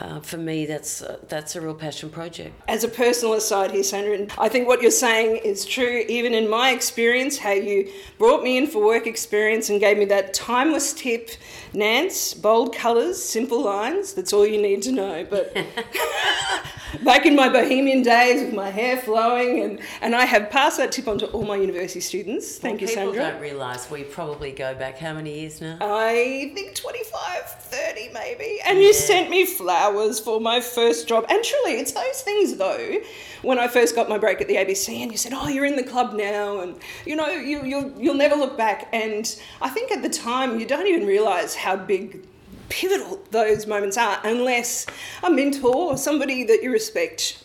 uh, 0.00 0.20
for 0.20 0.36
me, 0.36 0.66
that's 0.66 1.02
uh, 1.02 1.18
that's 1.28 1.54
a 1.56 1.60
real 1.60 1.74
passion 1.74 2.10
project. 2.14 2.54
As 2.68 2.84
a 2.84 2.88
personal 2.88 3.34
aside 3.34 3.72
here, 3.72 3.82
Sandra, 3.82 4.26
I 4.38 4.48
think 4.48 4.66
what 4.68 4.80
you're 4.80 4.90
saying 4.90 5.36
is 5.44 5.66
true. 5.66 6.04
Even 6.08 6.32
in 6.32 6.48
my 6.48 6.70
experience, 6.70 7.38
how 7.38 7.52
you 7.52 7.90
brought 8.18 8.42
me 8.42 8.56
in 8.56 8.66
for 8.66 8.84
work 8.84 9.06
experience 9.06 9.68
and 9.68 9.80
gave 9.80 9.98
me 9.98 10.04
that 10.06 10.32
timeless 10.32 10.92
tip, 10.92 11.30
Nance, 11.72 12.34
bold 12.34 12.74
colours, 12.74 13.22
simple 13.22 13.62
lines. 13.62 14.14
That's 14.14 14.32
all 14.32 14.46
you 14.46 14.62
need 14.62 14.82
to 14.82 14.92
know. 14.92 15.26
But 15.28 15.54
back 17.04 17.26
in 17.26 17.34
my 17.34 17.48
bohemian 17.48 18.02
days 18.02 18.42
with 18.42 18.54
my 18.54 18.70
hair 18.70 18.96
flowing, 18.96 19.62
and, 19.62 19.80
and 20.00 20.14
I 20.14 20.24
have 20.24 20.50
passed 20.50 20.78
that 20.78 20.92
tip 20.92 21.08
on 21.08 21.18
to 21.18 21.26
all 21.28 21.44
my 21.44 21.56
university 21.56 22.00
students. 22.00 22.58
Thank 22.58 22.80
well, 22.80 22.90
you, 22.90 22.96
people 22.96 23.12
Sandra. 23.12 23.32
don't 23.32 23.40
realise 23.40 23.90
we 23.90 24.04
probably 24.04 24.52
go 24.52 24.74
back 24.74 24.98
how 24.98 25.14
many 25.14 25.40
years 25.40 25.60
now? 25.60 25.78
I 25.80 26.52
think 26.54 26.74
25, 26.74 27.44
30 27.44 28.10
maybe. 28.12 28.60
And 28.66 28.78
you 28.78 28.92
sent 28.92 29.30
me 29.30 29.44
flowers 29.44 30.20
for 30.20 30.40
my 30.40 30.60
first 30.60 31.08
job. 31.08 31.26
And 31.28 31.42
truly, 31.42 31.72
it's 31.72 31.92
those 32.06 32.22
things 32.22 32.56
though. 32.56 32.98
When 33.42 33.58
I 33.58 33.68
first 33.68 33.94
got 33.94 34.08
my 34.08 34.18
break 34.18 34.40
at 34.40 34.48
the 34.48 34.56
ABC, 34.56 35.02
and 35.02 35.10
you 35.12 35.18
said, 35.18 35.32
"Oh, 35.34 35.48
you're 35.48 35.64
in 35.64 35.76
the 35.76 35.82
club 35.82 36.14
now," 36.14 36.60
and 36.60 36.76
you 37.06 37.16
know, 37.16 37.28
you 37.28 37.64
you'll 37.64 37.90
you'll 38.00 38.14
never 38.14 38.34
look 38.36 38.56
back. 38.56 38.88
And 38.92 39.24
I 39.60 39.68
think 39.68 39.90
at 39.92 40.02
the 40.02 40.08
time, 40.08 40.58
you 40.60 40.66
don't 40.66 40.86
even 40.86 41.06
realise 41.06 41.54
how 41.54 41.76
big 41.76 42.26
pivotal 42.68 43.20
those 43.30 43.66
moments 43.66 43.96
are 43.98 44.18
unless 44.24 44.86
a 45.22 45.30
mentor 45.30 45.74
or 45.92 45.96
somebody 45.98 46.44
that 46.44 46.62
you 46.62 46.72
respect 46.72 47.38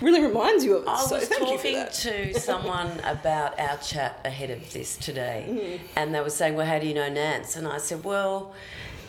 really 0.00 0.20
reminds 0.22 0.64
you 0.64 0.76
of 0.76 0.82
it. 0.84 0.88
I 0.88 0.96
so 1.04 1.16
was 1.18 1.28
talking 1.28 1.86
to 2.32 2.40
someone 2.48 2.90
about 3.04 3.60
our 3.60 3.76
chat 3.76 4.18
ahead 4.24 4.50
of 4.50 4.72
this 4.72 4.96
today, 4.96 5.44
Mm-hmm. 5.48 5.86
and 5.96 6.14
they 6.14 6.20
were 6.20 6.30
saying, 6.30 6.54
"Well, 6.54 6.66
how 6.66 6.78
do 6.78 6.86
you 6.86 6.94
know 6.94 7.08
Nance?" 7.08 7.56
And 7.56 7.66
I 7.68 7.78
said, 7.78 8.02
"Well." 8.04 8.54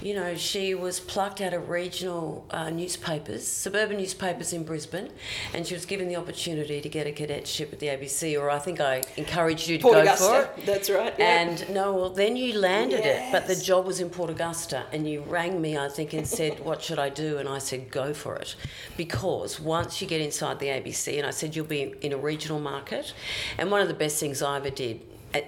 You 0.04 0.16
know, 0.16 0.36
she 0.36 0.76
was 0.76 1.00
plucked 1.00 1.40
out 1.40 1.54
of 1.54 1.70
regional 1.70 2.46
uh, 2.52 2.70
newspapers, 2.70 3.48
suburban 3.48 3.96
newspapers 3.96 4.52
in 4.52 4.66
Brisbane, 4.66 5.10
and 5.54 5.66
she 5.66 5.74
was 5.76 5.86
given 5.86 6.10
the 6.10 6.18
opportunity 6.18 6.82
to 6.82 6.90
get 6.90 7.08
a 7.08 7.14
cadetship 7.14 7.72
at 7.72 7.80
the 7.80 7.88
ABC. 7.88 8.38
Or 8.38 8.50
I 8.50 8.60
think 8.60 8.82
I 8.82 9.04
encouraged 9.16 9.70
you 9.70 9.78
to 9.78 9.82
Port 9.82 9.94
go 9.96 10.02
Augusta, 10.02 10.26
for 10.26 10.60
it. 10.60 10.66
that's 10.66 10.90
right, 10.90 11.14
yeah. 11.18 11.40
And 11.40 11.70
no, 11.74 11.94
well, 11.94 12.10
then 12.10 12.36
you 12.36 12.60
landed 12.60 13.06
it, 13.06 13.32
but 13.32 13.48
the 13.48 13.56
job 13.56 13.86
was 13.86 14.02
in 14.02 14.10
Port 14.10 14.30
Augusta, 14.30 14.84
and 14.92 15.08
you 15.10 15.22
rang 15.22 15.62
me, 15.62 15.78
I 15.78 15.88
think, 15.88 16.12
and 16.12 16.28
said, 16.28 16.60
"What 16.60 16.82
should 16.82 17.00
I 17.00 17.08
do?" 17.08 17.38
And 17.38 17.48
I 17.48 17.60
said, 17.60 17.90
"Go 17.90 18.14
for 18.14 18.36
it," 18.36 18.58
because 18.98 19.58
once 19.58 20.02
you 20.02 20.08
get 20.08 20.20
inside 20.20 20.60
the 20.60 20.68
ABC, 20.68 21.18
and 21.18 21.26
I 21.26 21.32
said 21.32 21.56
you'll 21.56 21.66
be 21.66 21.96
in 22.02 22.12
a 22.12 22.18
regional 22.18 22.60
market, 22.60 23.14
and 23.58 23.72
one 23.72 23.80
of 23.80 23.88
the 23.88 23.94
best 23.94 24.20
things 24.20 24.42
I 24.42 24.58
ever 24.58 24.70
did. 24.70 25.00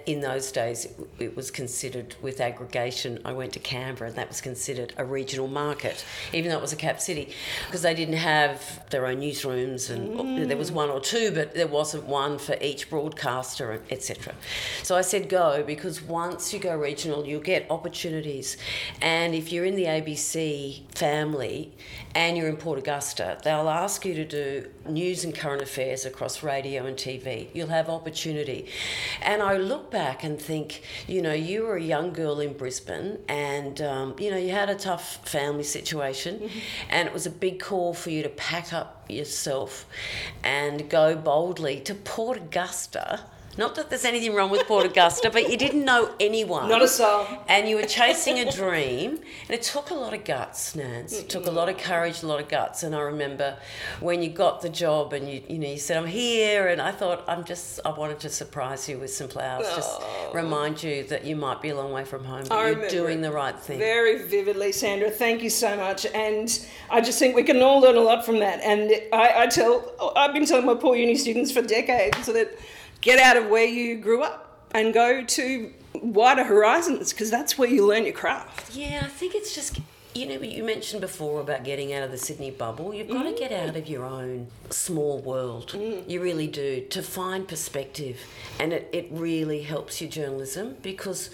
In 0.06 0.22
those 0.22 0.52
days, 0.52 0.88
it- 1.20 1.36
was 1.36 1.52
considered 1.52 2.16
with 2.22 2.40
aggregation. 2.40 3.20
I 3.26 3.34
went 3.34 3.54
to 3.54 3.60
Canberra, 3.60 4.10
and 4.10 4.18
that 4.18 4.30
was 4.30 4.42
considered 4.42 4.94
a 4.98 5.06
regional 5.06 5.48
market, 5.48 6.06
even 6.34 6.50
though 6.50 6.58
it 6.58 6.62
was 6.62 6.74
a 6.74 6.78
cap 6.78 7.02
city, 7.02 7.30
because 7.68 7.82
they 7.82 7.94
didn't 7.94 8.16
have 8.16 8.90
their 8.90 9.06
own 9.06 9.18
newsrooms, 9.18 9.90
and 9.90 10.20
oh, 10.20 10.24
mm. 10.24 10.48
there 10.48 10.58
was 10.58 10.72
one 10.72 10.90
or 10.90 11.00
two, 11.00 11.32
but 11.32 11.54
there 11.54 11.68
wasn't 11.68 12.06
one 12.06 12.38
for 12.38 12.56
each 12.62 12.90
broadcaster, 12.90 13.82
etc. 13.90 14.34
So 14.82 14.96
I 14.96 15.02
said 15.02 15.30
go 15.30 15.64
because 15.64 16.02
once 16.02 16.54
you 16.54 16.60
go 16.60 16.76
regional, 16.76 17.26
you'll 17.26 17.42
get 17.42 17.70
opportunities, 17.70 18.58
and 19.02 19.36
if 19.36 19.52
you're 19.52 19.66
in 19.66 19.76
the 19.76 19.86
ABC 19.86 20.84
family 20.96 21.74
and 22.14 22.38
you're 22.38 22.48
in 22.48 22.58
Port 22.58 22.80
Augusta, 22.80 23.38
they'll 23.44 23.70
ask 23.70 24.06
you 24.06 24.14
to 24.16 24.26
do 24.26 24.70
news 24.88 25.26
and 25.26 25.36
current 25.36 25.62
affairs 25.62 26.06
across 26.06 26.44
radio 26.44 26.86
and 26.86 26.96
TV. 26.98 27.50
You'll 27.54 27.68
have 27.68 27.90
opportunity, 27.90 28.68
and 29.22 29.42
I 29.42 29.58
look 29.76 29.92
back 29.92 30.24
and 30.24 30.42
think, 30.42 30.82
you 31.06 31.22
know, 31.22 31.34
you 31.34 31.64
were 31.64 31.76
a 31.76 31.82
young 31.82 32.14
girl 32.14 32.40
in 32.40 32.54
Brisbane, 32.54 33.20
and 33.28 33.82
um, 33.82 34.16
you 34.18 34.32
know 34.32 34.38
you 34.38 34.52
had 34.52 34.70
a 34.70 34.76
tough 34.76 35.28
family 35.28 35.64
situation, 35.64 36.50
and 36.90 37.08
it 37.08 37.14
was 37.14 37.26
a 37.26 37.30
big 37.30 37.60
call 37.60 37.94
for 37.94 38.10
you 38.10 38.24
to 38.24 38.30
pack 38.30 38.72
up 38.72 39.06
yourself 39.10 39.86
and 40.44 40.90
go 40.90 41.16
boldly 41.16 41.82
to 41.82 41.94
Port 41.94 42.38
Augusta. 42.38 43.22
Not 43.58 43.76
that 43.76 43.90
there's 43.90 44.04
anything 44.04 44.34
wrong 44.36 44.50
with 44.50 44.68
Port 44.68 44.86
Augusta, 44.86 45.30
but 45.32 45.50
you 45.50 45.58
didn't 45.58 45.86
know 45.86 46.14
anyone. 46.20 46.68
Not 46.68 46.82
a 46.82 46.88
soul. 46.88 47.26
And 47.48 47.70
you 47.70 47.78
were 47.78 47.84
chasing 47.84 48.40
a 48.40 48.52
dream, 48.52 49.12
and 49.12 49.50
it 49.50 49.62
took 49.62 49.92
a 49.92 49.94
lot 49.94 50.14
of 50.14 50.26
guts, 50.26 50.76
Nance. 50.76 51.14
It 51.14 51.30
took 51.30 51.46
a 51.46 51.52
lot 51.52 51.70
of 51.70 51.78
courage, 51.78 52.22
a 52.22 52.28
lot 52.28 52.42
of 52.42 52.50
guts. 52.50 52.84
And 52.84 52.94
I 52.94 53.00
remember 53.00 53.58
when 54.02 54.22
you 54.22 54.30
got 54.30 54.62
the 54.62 54.70
job, 54.70 55.14
and 55.14 55.30
you, 55.30 55.42
you 55.48 55.58
know, 55.58 55.70
you 55.70 55.78
said, 55.78 55.96
"I'm 55.96 56.08
here," 56.08 56.68
and 56.68 56.82
I 56.82 56.92
thought, 56.92 57.24
"I'm 57.28 57.46
just, 57.46 57.80
I 57.86 57.92
wanted 57.92 58.20
to 58.22 58.30
surprise 58.30 58.90
you 58.90 59.00
with 59.00 59.14
some 59.14 59.30
flowers, 59.30 59.68
just 59.74 60.02
oh. 60.02 60.32
remind 60.34 60.84
you 60.84 61.04
that 61.06 61.24
you 61.24 61.38
might 61.38 61.62
be 61.62 61.70
a 61.70 61.76
long 61.76 61.94
way 61.94 62.04
from 62.04 62.26
home, 62.26 62.44
but 62.50 62.56
I 62.56 62.72
you're 62.72 62.90
doing 62.90 63.22
the 63.22 63.32
right 63.32 63.58
thing." 63.58 63.80
Very 63.80 64.28
vividly, 64.28 64.74
Sandra. 64.74 65.10
Thank 65.10 65.42
you 65.42 65.50
so 65.50 65.78
much. 65.78 66.06
And 66.08 66.68
I 66.90 67.00
just 67.00 67.20
think 67.20 67.36
we 67.36 67.44
can 67.44 67.62
all 67.62 67.80
learn 67.80 67.96
a 67.96 68.02
lot 68.02 68.26
from 68.26 68.40
that. 68.40 68.60
And 68.62 68.92
I, 69.14 69.44
I 69.44 69.48
tell, 69.48 69.94
I've 70.16 70.34
been 70.34 70.46
telling 70.46 70.66
my 70.66 70.76
poor 70.76 70.96
uni 70.96 71.16
students 71.16 71.52
for 71.52 71.62
decades 71.62 72.26
that 72.26 72.58
get 73.06 73.20
out 73.20 73.38
of 73.38 73.50
where 73.50 73.66
you 73.66 73.96
grew 73.96 74.24
up 74.24 74.68
and 74.72 74.94
go 74.94 75.24
to 75.24 75.72
wider 75.94 76.44
horizons 76.44 77.14
because 77.14 77.32
that's 77.32 77.58
where 77.58 77.70
you 77.70 77.88
learn 77.88 78.04
your 78.04 78.14
craft. 78.14 78.76
Yeah, 78.76 79.04
I 79.06 79.08
think 79.08 79.34
it's 79.36 79.56
just 79.56 79.80
you 80.14 80.26
know 80.26 80.42
you 80.42 80.64
mentioned 80.64 81.02
before 81.02 81.40
about 81.40 81.64
getting 81.64 81.94
out 81.94 82.04
of 82.04 82.12
the 82.12 82.18
Sydney 82.18 82.52
bubble. 82.52 82.94
You've 82.94 83.08
got 83.08 83.24
to 83.24 83.30
mm. 83.30 83.40
get 83.40 83.52
out 83.54 83.78
of 83.78 83.88
your 83.88 84.04
own 84.04 84.48
small 84.70 85.20
world. 85.20 85.72
Mm. 85.74 86.10
You 86.10 86.22
really 86.22 86.48
do 86.48 86.86
to 86.90 87.02
find 87.02 87.48
perspective, 87.48 88.20
and 88.60 88.74
it, 88.74 88.90
it 88.92 89.08
really 89.12 89.62
helps 89.62 90.02
your 90.02 90.10
journalism 90.10 90.76
because. 90.82 91.30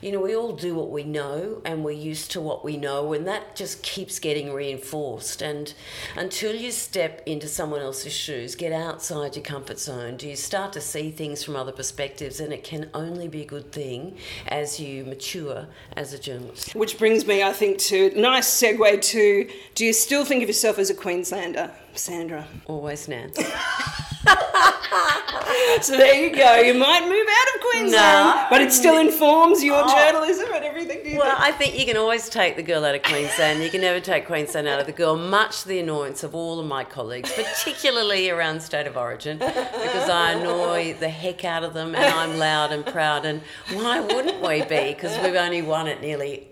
You 0.00 0.12
know, 0.12 0.20
we 0.20 0.36
all 0.36 0.52
do 0.52 0.74
what 0.74 0.90
we 0.90 1.04
know 1.04 1.62
and 1.64 1.84
we're 1.84 1.92
used 1.92 2.30
to 2.32 2.40
what 2.40 2.64
we 2.64 2.76
know, 2.76 3.12
and 3.12 3.26
that 3.26 3.56
just 3.56 3.82
keeps 3.82 4.18
getting 4.18 4.52
reinforced. 4.52 5.42
And 5.42 5.72
until 6.16 6.54
you 6.54 6.70
step 6.70 7.22
into 7.26 7.48
someone 7.48 7.80
else's 7.80 8.12
shoes, 8.12 8.54
get 8.54 8.72
outside 8.72 9.36
your 9.36 9.44
comfort 9.44 9.78
zone, 9.78 10.16
do 10.16 10.28
you 10.28 10.36
start 10.36 10.72
to 10.74 10.80
see 10.80 11.10
things 11.10 11.42
from 11.42 11.56
other 11.56 11.72
perspectives, 11.72 12.40
and 12.40 12.52
it 12.52 12.64
can 12.64 12.90
only 12.94 13.28
be 13.28 13.42
a 13.42 13.46
good 13.46 13.72
thing 13.72 14.16
as 14.48 14.78
you 14.78 15.04
mature 15.04 15.66
as 15.96 16.12
a 16.12 16.18
journalist. 16.18 16.74
Which 16.74 16.98
brings 16.98 17.26
me, 17.26 17.42
I 17.42 17.52
think, 17.52 17.78
to 17.78 18.10
nice 18.18 18.48
segue 18.48 19.02
to 19.02 19.48
do 19.74 19.84
you 19.84 19.92
still 19.92 20.24
think 20.24 20.42
of 20.42 20.48
yourself 20.48 20.78
as 20.78 20.90
a 20.90 20.94
Queenslander, 20.94 21.70
Sandra? 21.94 22.46
Always 22.66 23.08
Nance. 23.08 23.38
So 25.82 25.96
there 25.96 26.14
you 26.14 26.34
go. 26.34 26.56
You 26.56 26.74
might 26.74 27.02
move 27.06 27.26
out 27.28 27.54
of 27.54 27.60
Queensland, 27.60 27.92
No. 27.92 28.46
but 28.50 28.60
it 28.62 28.72
still 28.72 28.96
informs 28.98 29.62
your 29.62 29.82
Oh. 29.84 29.94
journalism 29.94 30.48
and 30.54 30.64
everything. 30.64 31.02
Do 31.04 31.10
you 31.10 31.18
Well, 31.18 31.36
think? 31.36 31.40
I 31.40 31.52
think 31.52 31.78
you 31.78 31.84
can 31.84 31.96
always 31.96 32.28
take 32.28 32.56
the 32.56 32.62
girl 32.62 32.84
out 32.84 32.94
of 32.94 33.02
Queensland. 33.02 33.62
You 33.62 33.68
can 33.70 33.80
never 33.82 34.00
take 34.00 34.26
Queensland 34.26 34.68
out 34.68 34.80
of 34.80 34.86
the 34.86 34.92
girl, 34.92 35.16
much 35.16 35.62
to 35.62 35.68
the 35.68 35.78
annoyance 35.78 36.22
of 36.22 36.34
all 36.34 36.58
of 36.60 36.66
my 36.66 36.82
colleagues, 36.84 37.30
particularly 37.32 38.30
around 38.30 38.60
state 38.62 38.86
of 38.86 38.96
origin, 38.96 39.38
because 39.38 40.08
I 40.08 40.32
annoy 40.32 40.94
the 40.98 41.10
heck 41.10 41.44
out 41.44 41.62
of 41.62 41.74
them 41.74 41.94
and 41.94 42.04
I'm 42.14 42.38
loud 42.38 42.72
and 42.72 42.84
proud. 42.84 43.24
And 43.26 43.42
why 43.72 44.00
wouldn't 44.00 44.40
we 44.42 44.62
be? 44.62 44.94
Because 44.94 45.16
we've 45.22 45.36
only 45.36 45.62
won 45.62 45.88
it 45.88 46.00
nearly 46.00 46.48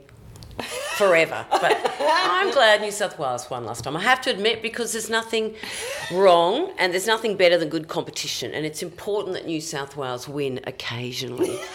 forever. 0.96 1.44
But 1.50 1.94
I'm 2.00 2.50
glad 2.50 2.80
New 2.80 2.90
South 2.90 3.18
Wales 3.18 3.49
won 3.50 3.64
last 3.64 3.84
time. 3.84 3.96
I 3.96 4.00
have 4.02 4.20
to 4.23 4.30
admit, 4.30 4.62
because 4.62 4.92
there's 4.92 5.11
nothing 5.11 5.54
wrong 6.12 6.73
and 6.78 6.92
there's 6.92 7.06
nothing 7.06 7.37
better 7.37 7.58
than 7.58 7.68
good 7.68 7.88
competition. 7.88 8.52
And 8.52 8.64
it's 8.64 8.82
important 8.82 9.34
that 9.34 9.46
New 9.46 9.61
South 9.61 9.96
Wales 9.96 10.28
win 10.28 10.61
occasionally. 10.64 11.58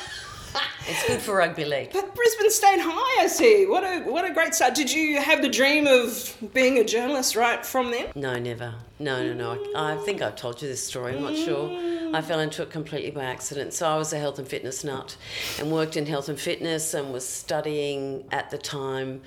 It's 0.87 1.07
good 1.07 1.19
for 1.21 1.35
rugby 1.35 1.65
league. 1.65 1.91
But 1.93 2.15
Brisbane 2.15 2.49
State 2.49 2.79
High, 2.79 3.23
I 3.23 3.27
see. 3.27 3.65
What 3.65 3.83
a 3.83 4.09
what 4.09 4.25
a 4.29 4.33
great 4.33 4.53
start. 4.55 4.75
Did 4.75 4.91
you 4.91 5.19
have 5.19 5.41
the 5.41 5.49
dream 5.49 5.87
of 5.87 6.35
being 6.53 6.77
a 6.77 6.83
journalist 6.83 7.35
right 7.35 7.65
from 7.65 7.91
then? 7.91 8.07
No, 8.15 8.39
never. 8.39 8.75
No, 8.99 9.23
no, 9.23 9.33
no. 9.33 9.71
I, 9.75 9.93
I 9.93 9.97
think 9.97 10.21
I've 10.21 10.35
told 10.35 10.61
you 10.61 10.67
this 10.67 10.83
story. 10.85 11.15
I'm 11.15 11.21
not 11.21 11.35
sure. 11.35 11.69
I 12.13 12.21
fell 12.21 12.39
into 12.39 12.63
it 12.63 12.69
completely 12.71 13.11
by 13.11 13.23
accident. 13.23 13.73
So 13.73 13.87
I 13.87 13.97
was 13.97 14.11
a 14.13 14.19
health 14.19 14.39
and 14.39 14.47
fitness 14.47 14.83
nut 14.83 15.15
and 15.59 15.71
worked 15.71 15.95
in 15.95 16.05
health 16.05 16.27
and 16.27 16.39
fitness 16.39 16.93
and 16.93 17.13
was 17.13 17.27
studying 17.27 18.25
at 18.31 18.49
the 18.49 18.57
time 18.57 19.21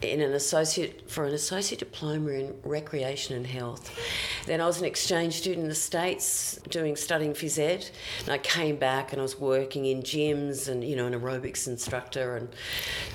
in 0.00 0.20
an 0.20 0.32
associate 0.32 1.10
for 1.10 1.26
an 1.26 1.34
associate 1.34 1.80
diploma 1.80 2.30
in 2.30 2.54
recreation 2.62 3.36
and 3.36 3.46
health. 3.46 3.98
Then 4.46 4.60
I 4.60 4.66
was 4.66 4.78
an 4.78 4.86
exchange 4.86 5.34
student 5.34 5.64
in 5.64 5.68
the 5.68 5.74
States 5.74 6.58
doing 6.70 6.96
studying 6.96 7.32
phys 7.32 7.58
ed. 7.58 7.90
And 8.20 8.30
I 8.30 8.38
came 8.38 8.76
back 8.76 9.12
and 9.12 9.20
I 9.20 9.22
was 9.22 9.38
working 9.38 9.86
in 9.86 10.02
gyms 10.02 10.68
and, 10.68 10.84
you 10.90 10.96
know, 10.96 11.06
an 11.06 11.14
aerobics 11.14 11.68
instructor 11.68 12.36
and 12.36 12.48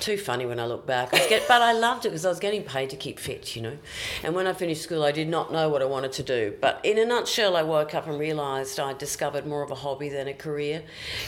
too 0.00 0.16
funny 0.16 0.46
when 0.46 0.58
I 0.58 0.66
look 0.66 0.86
back. 0.86 1.12
I 1.12 1.18
get, 1.28 1.46
but 1.46 1.60
I 1.60 1.72
loved 1.72 2.06
it 2.06 2.08
because 2.08 2.24
I 2.24 2.30
was 2.30 2.40
getting 2.40 2.62
paid 2.62 2.90
to 2.90 2.96
keep 2.96 3.18
fit, 3.18 3.54
you 3.54 3.62
know. 3.62 3.76
And 4.22 4.34
when 4.34 4.46
I 4.46 4.54
finished 4.54 4.82
school 4.82 5.04
I 5.04 5.12
did 5.12 5.28
not 5.28 5.52
know 5.52 5.68
what 5.68 5.82
I 5.82 5.84
wanted 5.84 6.12
to 6.12 6.22
do. 6.22 6.54
But 6.60 6.80
in 6.82 6.98
a 6.98 7.04
nutshell 7.04 7.54
I 7.54 7.62
woke 7.62 7.94
up 7.94 8.06
and 8.06 8.18
realised 8.18 8.80
I'd 8.80 8.98
discovered 8.98 9.46
more 9.46 9.62
of 9.62 9.70
a 9.70 9.74
hobby 9.74 10.08
than 10.08 10.26
a 10.26 10.34
career. 10.34 10.82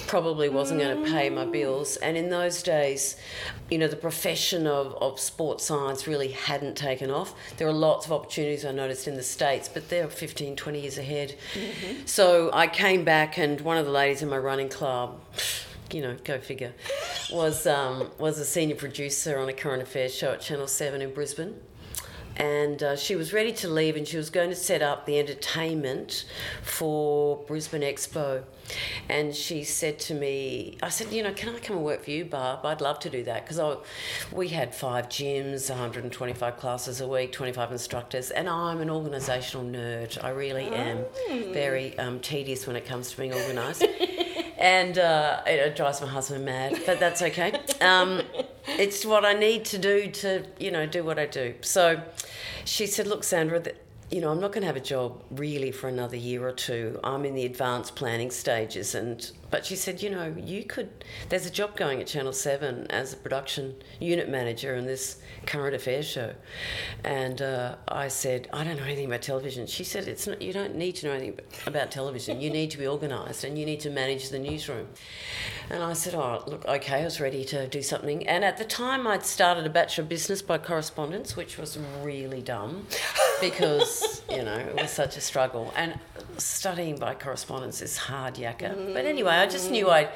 Probably 0.06 0.48
wasn't 0.48 0.80
going 0.80 1.04
to 1.04 1.10
pay 1.10 1.28
my 1.28 1.44
bills. 1.44 1.96
And 1.96 2.16
in 2.16 2.30
those 2.30 2.62
days, 2.62 3.16
you 3.70 3.76
know, 3.76 3.88
the 3.88 3.96
profession 3.96 4.66
of, 4.66 4.94
of 4.94 5.20
sports 5.20 5.64
science 5.64 6.06
really 6.06 6.28
hadn't 6.28 6.76
taken 6.76 7.10
off. 7.10 7.34
There 7.58 7.68
are 7.68 7.72
lots 7.72 8.06
of 8.06 8.12
opportunities 8.12 8.64
I 8.64 8.72
noticed 8.72 9.06
in 9.06 9.16
the 9.16 9.22
States, 9.22 9.68
but 9.68 9.88
they're 9.90 10.08
15, 10.08 10.56
20 10.56 10.80
years 10.80 10.98
ahead. 10.98 11.34
Mm-hmm. 11.54 12.06
So 12.06 12.50
I 12.52 12.66
came 12.66 13.04
back, 13.04 13.36
and 13.36 13.60
one 13.60 13.76
of 13.76 13.84
the 13.84 13.92
ladies 13.92 14.22
in 14.22 14.28
my 14.28 14.38
running 14.38 14.68
club, 14.68 15.20
you 15.92 16.02
know, 16.02 16.16
go 16.24 16.38
figure, 16.38 16.72
was 17.32 17.66
um, 17.66 18.10
was 18.18 18.38
a 18.38 18.44
senior 18.44 18.76
producer 18.76 19.38
on 19.38 19.48
a 19.48 19.52
current 19.52 19.82
affairs 19.82 20.14
show 20.14 20.32
at 20.32 20.40
Channel 20.40 20.66
Seven 20.66 21.02
in 21.02 21.12
Brisbane 21.12 21.54
and 22.38 22.82
uh, 22.82 22.96
she 22.96 23.16
was 23.16 23.32
ready 23.32 23.52
to 23.52 23.68
leave 23.68 23.96
and 23.96 24.06
she 24.06 24.16
was 24.16 24.30
going 24.30 24.48
to 24.48 24.56
set 24.56 24.80
up 24.80 25.06
the 25.06 25.18
entertainment 25.18 26.24
for 26.62 27.38
Brisbane 27.46 27.82
Expo. 27.82 28.44
And 29.08 29.34
she 29.34 29.64
said 29.64 29.98
to 30.00 30.14
me, 30.14 30.78
I 30.82 30.90
said, 30.90 31.12
you 31.12 31.22
know, 31.22 31.32
can 31.32 31.54
I 31.54 31.58
come 31.58 31.76
and 31.76 31.84
work 31.84 32.04
for 32.04 32.10
you, 32.10 32.24
Barb? 32.24 32.64
I'd 32.64 32.80
love 32.80 33.00
to 33.00 33.10
do 33.10 33.24
that 33.24 33.46
because 33.46 33.78
we 34.30 34.48
had 34.48 34.74
five 34.74 35.08
gyms, 35.08 35.68
125 35.68 36.56
classes 36.58 37.00
a 37.00 37.08
week, 37.08 37.32
25 37.32 37.72
instructors, 37.72 38.30
and 38.30 38.48
I'm 38.48 38.80
an 38.80 38.88
organisational 38.88 39.68
nerd. 39.68 40.22
I 40.22 40.30
really 40.30 40.66
am 40.66 40.98
oh. 41.30 41.50
very 41.52 41.98
um, 41.98 42.20
tedious 42.20 42.66
when 42.66 42.76
it 42.76 42.86
comes 42.86 43.10
to 43.10 43.16
being 43.16 43.32
organised. 43.32 43.84
and 44.58 44.98
uh, 44.98 45.40
it 45.46 45.76
drives 45.76 46.00
my 46.00 46.08
husband 46.08 46.44
mad, 46.44 46.82
but 46.84 46.98
that's 46.98 47.22
okay. 47.22 47.60
Um, 47.80 48.22
it's 48.66 49.04
what 49.04 49.24
I 49.24 49.32
need 49.32 49.64
to 49.66 49.78
do 49.78 50.10
to, 50.10 50.44
you 50.58 50.70
know, 50.70 50.84
do 50.84 51.04
what 51.04 51.18
I 51.18 51.26
do. 51.26 51.54
So 51.60 52.02
she 52.64 52.86
said, 52.86 53.06
Look, 53.06 53.22
Sandra, 53.22 53.62
you 54.10 54.20
know, 54.20 54.30
I'm 54.30 54.40
not 54.40 54.52
going 54.52 54.62
to 54.62 54.66
have 54.66 54.76
a 54.76 54.80
job 54.80 55.22
really 55.30 55.70
for 55.70 55.88
another 55.88 56.16
year 56.16 56.46
or 56.46 56.52
two. 56.52 56.98
I'm 57.04 57.24
in 57.24 57.34
the 57.34 57.44
advanced 57.44 57.94
planning 57.94 58.30
stages, 58.30 58.94
and 58.94 59.30
but 59.50 59.64
she 59.64 59.76
said, 59.76 60.02
you 60.02 60.10
know, 60.10 60.34
you 60.36 60.64
could. 60.64 60.90
There's 61.28 61.46
a 61.46 61.50
job 61.50 61.76
going 61.76 62.00
at 62.00 62.06
Channel 62.06 62.32
Seven 62.32 62.86
as 62.90 63.12
a 63.12 63.16
production 63.16 63.74
unit 64.00 64.28
manager 64.28 64.74
in 64.74 64.86
this 64.86 65.18
current 65.46 65.74
affairs 65.74 66.06
show, 66.06 66.34
and 67.04 67.40
uh, 67.40 67.76
I 67.86 68.08
said, 68.08 68.48
I 68.52 68.64
don't 68.64 68.76
know 68.76 68.84
anything 68.84 69.06
about 69.06 69.22
television. 69.22 69.66
She 69.66 69.84
said, 69.84 70.08
it's 70.08 70.26
not. 70.26 70.42
You 70.42 70.52
don't 70.52 70.74
need 70.74 70.96
to 70.96 71.06
know 71.06 71.12
anything 71.12 71.40
about 71.66 71.90
television. 71.90 72.40
You 72.40 72.50
need 72.50 72.70
to 72.72 72.78
be 72.78 72.86
organised, 72.86 73.44
and 73.44 73.58
you 73.58 73.64
need 73.64 73.80
to 73.80 73.90
manage 73.90 74.28
the 74.28 74.38
newsroom. 74.38 74.88
And 75.70 75.82
I 75.82 75.92
said, 75.92 76.14
oh, 76.14 76.42
look, 76.46 76.66
okay. 76.66 77.02
I 77.02 77.04
was 77.04 77.20
ready 77.20 77.44
to 77.46 77.68
do 77.68 77.82
something, 77.82 78.26
and 78.26 78.44
at 78.44 78.56
the 78.58 78.64
time, 78.64 79.06
I'd 79.06 79.24
started 79.24 79.66
a 79.66 79.70
bachelor 79.70 80.02
of 80.02 80.08
business 80.08 80.42
by 80.42 80.58
correspondence, 80.58 81.36
which 81.36 81.58
was 81.58 81.78
really 82.02 82.42
dumb, 82.42 82.86
because 83.40 84.22
you 84.30 84.42
know 84.42 84.56
it 84.56 84.74
was 84.80 84.90
such 84.90 85.16
a 85.16 85.20
struggle, 85.20 85.72
and 85.76 85.98
studying 86.38 86.96
by 86.96 87.14
correspondence 87.14 87.82
is 87.82 87.96
hard 87.96 88.34
yakka. 88.34 88.74
Mm. 88.76 88.94
But 88.94 89.04
anyway, 89.04 89.37
I 89.38 89.46
just 89.46 89.70
knew 89.70 89.86
mm. 89.86 89.92
I 89.92 90.10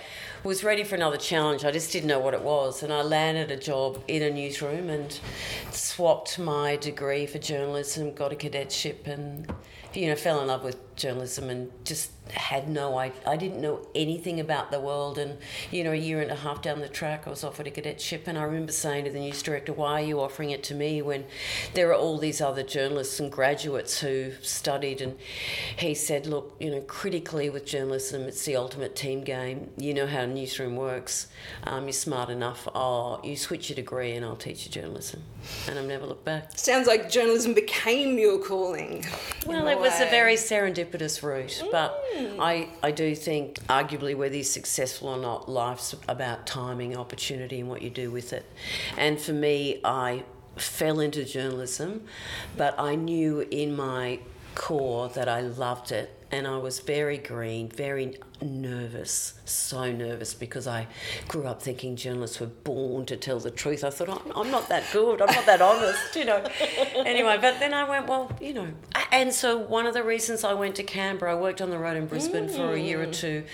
was 0.45 0.65
ready 0.65 0.83
for 0.83 0.95
another 0.95 1.17
challenge. 1.17 1.65
I 1.65 1.71
just 1.71 1.93
didn't 1.93 2.09
know 2.09 2.19
what 2.19 2.35
it 2.35 2.43
was. 2.43 2.83
And 2.83 2.93
I 2.93 3.03
landed 3.03 3.51
a 3.51 3.57
job 3.57 4.03
in 4.09 4.23
a 4.23 4.31
newsroom 4.31 4.91
and 4.91 5.19
swapped 5.71 6.39
my 6.39 6.77
degree 6.77 7.27
for 7.27 7.39
journalism, 7.39 8.13
got 8.13 8.33
a 8.33 8.37
cadetship, 8.37 9.07
and, 9.07 9.53
you 9.95 10.09
know, 10.09 10.17
fell 10.17 10.41
in 10.41 10.49
love 10.49 10.65
with 10.65 10.92
journalism 10.97 11.51
and 11.51 11.71
just 11.85 12.11
had 12.31 12.69
no 12.69 12.97
I, 12.97 13.13
I 13.27 13.37
didn't 13.37 13.61
know 13.61 13.87
anything 13.95 14.41
about 14.41 14.71
the 14.71 14.81
world. 14.81 15.19
And 15.19 15.39
you 15.71 15.85
know 15.85 15.93
a 15.93 15.97
year 15.97 16.21
and 16.21 16.31
a 16.31 16.37
half 16.37 16.63
down 16.63 16.81
the 16.81 16.89
track 16.89 17.27
I 17.27 17.31
was 17.31 17.45
offered 17.45 17.67
a 17.67 17.71
cadetship 17.71 18.27
and 18.27 18.39
I 18.39 18.43
remember 18.43 18.73
saying 18.73 19.05
to 19.05 19.11
the 19.11 19.19
news 19.19 19.43
director 19.43 19.73
why 19.73 20.03
are 20.03 20.05
you 20.05 20.21
offering 20.21 20.51
it 20.51 20.63
to 20.65 20.75
me 20.75 21.03
when 21.03 21.25
there 21.75 21.91
are 21.91 21.95
all 21.95 22.19
these 22.19 22.41
other 22.41 22.63
journalists 22.63 23.21
and 23.21 23.31
graduates 23.31 24.01
who 24.01 24.33
studied? 24.41 25.01
And 25.01 25.19
he 25.77 25.95
said 25.95 26.27
look 26.27 26.57
you 26.61 26.71
know 26.71 26.81
critically 26.83 27.51
with 27.51 27.67
journalism 27.67 28.23
it's 28.23 28.45
the 28.45 28.57
ultimate 28.57 28.97
team 28.97 29.23
game. 29.25 29.71
You 29.77 29.95
know 29.95 30.07
how 30.07 30.21
a 30.21 30.27
newsroom 30.27 30.77
works. 30.77 31.29
Um, 31.65 31.85
you're 31.85 31.93
smart 31.93 32.31
enough. 32.31 32.69
Oh 32.75 33.21
you 33.25 33.37
switch 33.37 33.69
your 33.69 33.77
degree 33.77 34.13
and 34.13 34.25
I'll 34.25 34.37
teach 34.37 34.65
you 34.65 34.71
journalism. 34.71 35.23
And 35.69 35.79
I've 35.79 35.87
never 35.87 36.07
looked 36.07 36.25
back. 36.25 36.57
Sounds 36.57 36.87
like 36.87 37.11
journalism 37.11 37.53
became 37.53 38.19
your 38.19 38.39
calling 38.39 39.05
well 39.47 39.67
it 39.67 39.79
was 39.79 40.01
a 40.01 40.07
very 40.07 40.35
serendipitous 40.35 40.92
route 41.23 41.63
but 41.71 42.03
I, 42.39 42.69
I 42.83 42.91
do 42.91 43.15
think, 43.15 43.59
arguably, 43.67 44.17
whether 44.17 44.35
you're 44.35 44.45
successful 44.45 45.09
or 45.09 45.19
not, 45.19 45.49
life's 45.49 45.95
about 46.09 46.47
timing, 46.47 46.97
opportunity, 46.97 47.61
and 47.61 47.69
what 47.69 47.83
you 47.83 47.91
do 47.91 48.11
with 48.11 48.33
it. 48.33 48.45
And 48.97 49.21
for 49.21 49.33
me, 49.33 49.81
I 49.85 50.25
fell 50.57 51.01
into 51.01 51.25
journalism, 51.25 52.05
but 52.57 52.79
I 52.79 52.95
knew 52.95 53.41
in 53.51 53.75
my 53.75 54.21
core 54.55 55.09
that 55.11 55.29
I 55.29 55.41
loved 55.41 55.93
it 55.93 56.11
and 56.33 56.47
I 56.47 56.57
was 56.57 56.81
very 56.81 57.19
green, 57.19 57.69
very 57.69 58.17
nervous, 58.41 59.35
so 59.45 59.93
nervous 59.93 60.33
because 60.33 60.67
I 60.67 60.87
grew 61.29 61.45
up 61.45 61.63
thinking 61.63 61.95
journalists 61.95 62.41
were 62.41 62.47
born 62.47 63.05
to 63.07 63.17
tell 63.19 63.39
the 63.39 63.51
truth. 63.51 63.85
I 63.85 63.91
thought, 63.91 64.09
I'm, 64.09 64.33
I'm 64.35 64.51
not 64.51 64.71
that 64.71 64.85
good, 64.95 65.21
I'm 65.21 65.33
not 65.33 65.45
that 65.45 65.61
honest, 65.61 66.17
you 66.17 66.25
know. 66.25 66.43
anyway, 66.97 67.37
but 67.39 67.61
then 67.61 67.75
I 67.75 67.87
went, 67.87 68.09
well, 68.09 68.35
you 68.41 68.55
know. 68.55 68.69
And 69.13 69.33
so 69.33 69.59
one 69.59 69.85
of 69.85 69.93
the 69.93 70.03
reasons 70.03 70.43
I 70.43 70.55
went 70.55 70.75
to 70.77 70.83
Canberra, 70.83 71.33
I 71.33 71.35
worked 71.39 71.61
on 71.61 71.69
the 71.69 71.79
road 71.79 71.99
in 71.99 72.07
Brisbane 72.07 72.49
mm. 72.49 72.57
for 72.57 72.73
a 72.73 72.81
year 72.81 73.03
or 73.03 73.07
mm. 73.07 73.15
two, 73.15 73.45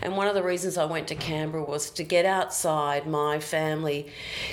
and 0.00 0.16
one 0.16 0.28
of 0.28 0.34
the 0.34 0.42
reasons 0.44 0.78
I 0.78 0.84
went 0.84 1.08
to 1.08 1.16
Canberra 1.16 1.64
was 1.64 1.90
to 1.90 2.04
get 2.04 2.24
outside 2.24 3.08
my 3.08 3.40
family 3.40 4.06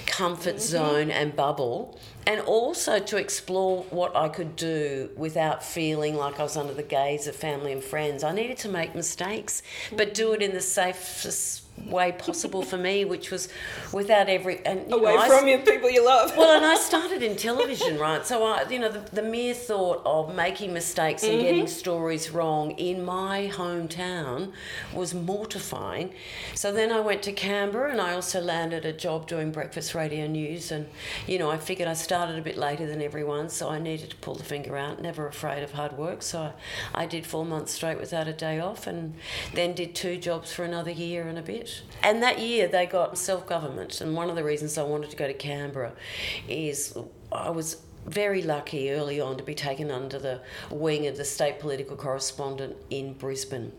comfort 0.07 0.55
mm-hmm. 0.55 0.59
zone 0.59 1.11
and 1.11 1.35
bubble 1.35 1.99
and 2.27 2.41
also 2.41 2.99
to 2.99 3.17
explore 3.17 3.83
what 3.91 4.15
I 4.15 4.29
could 4.29 4.55
do 4.55 5.11
without 5.15 5.63
feeling 5.63 6.15
like 6.15 6.39
I 6.39 6.43
was 6.43 6.57
under 6.57 6.73
the 6.73 6.83
gaze 6.83 7.27
of 7.27 7.35
family 7.35 7.71
friends. 7.81 8.23
I 8.23 8.31
needed 8.33 8.57
to 8.59 8.69
make 8.69 8.95
mistakes, 8.95 9.61
but 9.95 10.13
do 10.13 10.33
it 10.33 10.41
in 10.41 10.53
the 10.53 10.61
safest 10.61 11.64
way 11.85 12.11
possible 12.11 12.61
for 12.61 12.77
me, 12.77 13.05
which 13.05 13.31
was 13.31 13.49
without 13.91 14.29
every 14.29 14.65
and 14.65 14.91
away 14.91 15.15
know, 15.15 15.27
from 15.27 15.45
I, 15.45 15.49
your 15.49 15.59
people 15.59 15.89
you 15.89 16.05
love. 16.05 16.35
well, 16.35 16.55
and 16.55 16.65
I 16.65 16.75
started 16.79 17.21
in 17.21 17.35
television, 17.35 17.99
right? 17.99 18.25
So 18.25 18.43
I, 18.43 18.67
you 18.69 18.79
know, 18.79 18.89
the, 18.89 18.99
the 19.15 19.21
mere 19.21 19.53
thought 19.53 20.01
of 20.05 20.33
making 20.33 20.73
mistakes 20.73 21.23
and 21.23 21.33
mm-hmm. 21.33 21.41
getting 21.41 21.67
stories 21.67 22.31
wrong 22.31 22.71
in 22.71 23.03
my 23.03 23.51
hometown 23.53 24.51
was 24.93 25.13
mortifying. 25.13 26.13
So 26.53 26.71
then 26.71 26.91
I 26.91 26.99
went 26.99 27.23
to 27.23 27.31
Canberra, 27.31 27.91
and 27.91 28.01
I 28.01 28.13
also 28.13 28.41
landed 28.41 28.85
a 28.85 28.93
job 28.93 29.27
doing 29.27 29.51
breakfast 29.51 29.93
radio 29.93 30.27
news. 30.27 30.71
And 30.71 30.87
you 31.27 31.37
know, 31.37 31.51
I 31.51 31.57
figured 31.57 31.87
I 31.87 31.93
started 31.93 32.37
a 32.37 32.41
bit 32.41 32.57
later 32.57 32.87
than 32.87 33.01
everyone, 33.01 33.49
so 33.49 33.69
I 33.69 33.79
needed 33.79 34.09
to 34.11 34.15
pull 34.17 34.35
the 34.35 34.43
finger 34.43 34.77
out. 34.77 35.01
Never 35.01 35.27
afraid 35.27 35.63
of 35.63 35.73
hard 35.73 35.97
work, 35.97 36.21
so 36.21 36.53
I, 36.93 37.03
I 37.03 37.05
did 37.05 37.25
four 37.25 37.45
months 37.45 37.73
straight 37.73 37.99
without 37.99 38.27
a 38.27 38.33
day 38.33 38.59
off, 38.59 38.87
and 38.87 39.15
then 39.53 39.73
did 39.73 39.93
two 39.93 40.17
jobs 40.17 40.53
for 40.53 40.63
another 40.63 40.91
year 40.91 41.27
and 41.27 41.37
a 41.37 41.41
bit. 41.41 41.64
And 42.03 42.21
that 42.23 42.39
year 42.39 42.67
they 42.67 42.85
got 42.85 43.17
self 43.17 43.45
government. 43.47 44.01
And 44.01 44.15
one 44.15 44.29
of 44.29 44.35
the 44.35 44.43
reasons 44.43 44.77
I 44.77 44.83
wanted 44.83 45.09
to 45.09 45.15
go 45.15 45.27
to 45.27 45.33
Canberra 45.33 45.93
is 46.47 46.97
I 47.31 47.49
was 47.49 47.77
very 48.05 48.41
lucky 48.41 48.91
early 48.91 49.19
on 49.19 49.37
to 49.37 49.43
be 49.43 49.55
taken 49.55 49.89
under 49.89 50.19
the 50.19 50.39
wing 50.69 51.07
of 51.07 51.17
the 51.17 51.25
state 51.25 51.59
political 51.59 51.97
correspondent 51.97 52.75
in 52.89 53.13
Brisbane. 53.13 53.71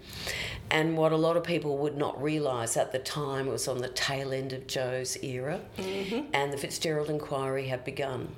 And 0.71 0.97
what 0.97 1.13
a 1.13 1.17
lot 1.17 1.37
of 1.37 1.45
people 1.45 1.79
would 1.79 1.97
not 1.97 2.21
realise 2.21 2.77
at 2.77 2.93
the 2.93 2.99
time 2.99 3.47
was 3.47 3.69
on 3.69 3.79
the 3.79 3.89
tail 3.89 4.33
end 4.33 4.53
of 4.53 4.67
Joh's 4.67 5.17
era, 5.23 5.61
mm-hmm. 5.79 6.29
and 6.33 6.53
the 6.53 6.57
Fitzgerald 6.57 7.09
inquiry 7.09 7.69
had 7.69 7.85
begun. 7.85 8.35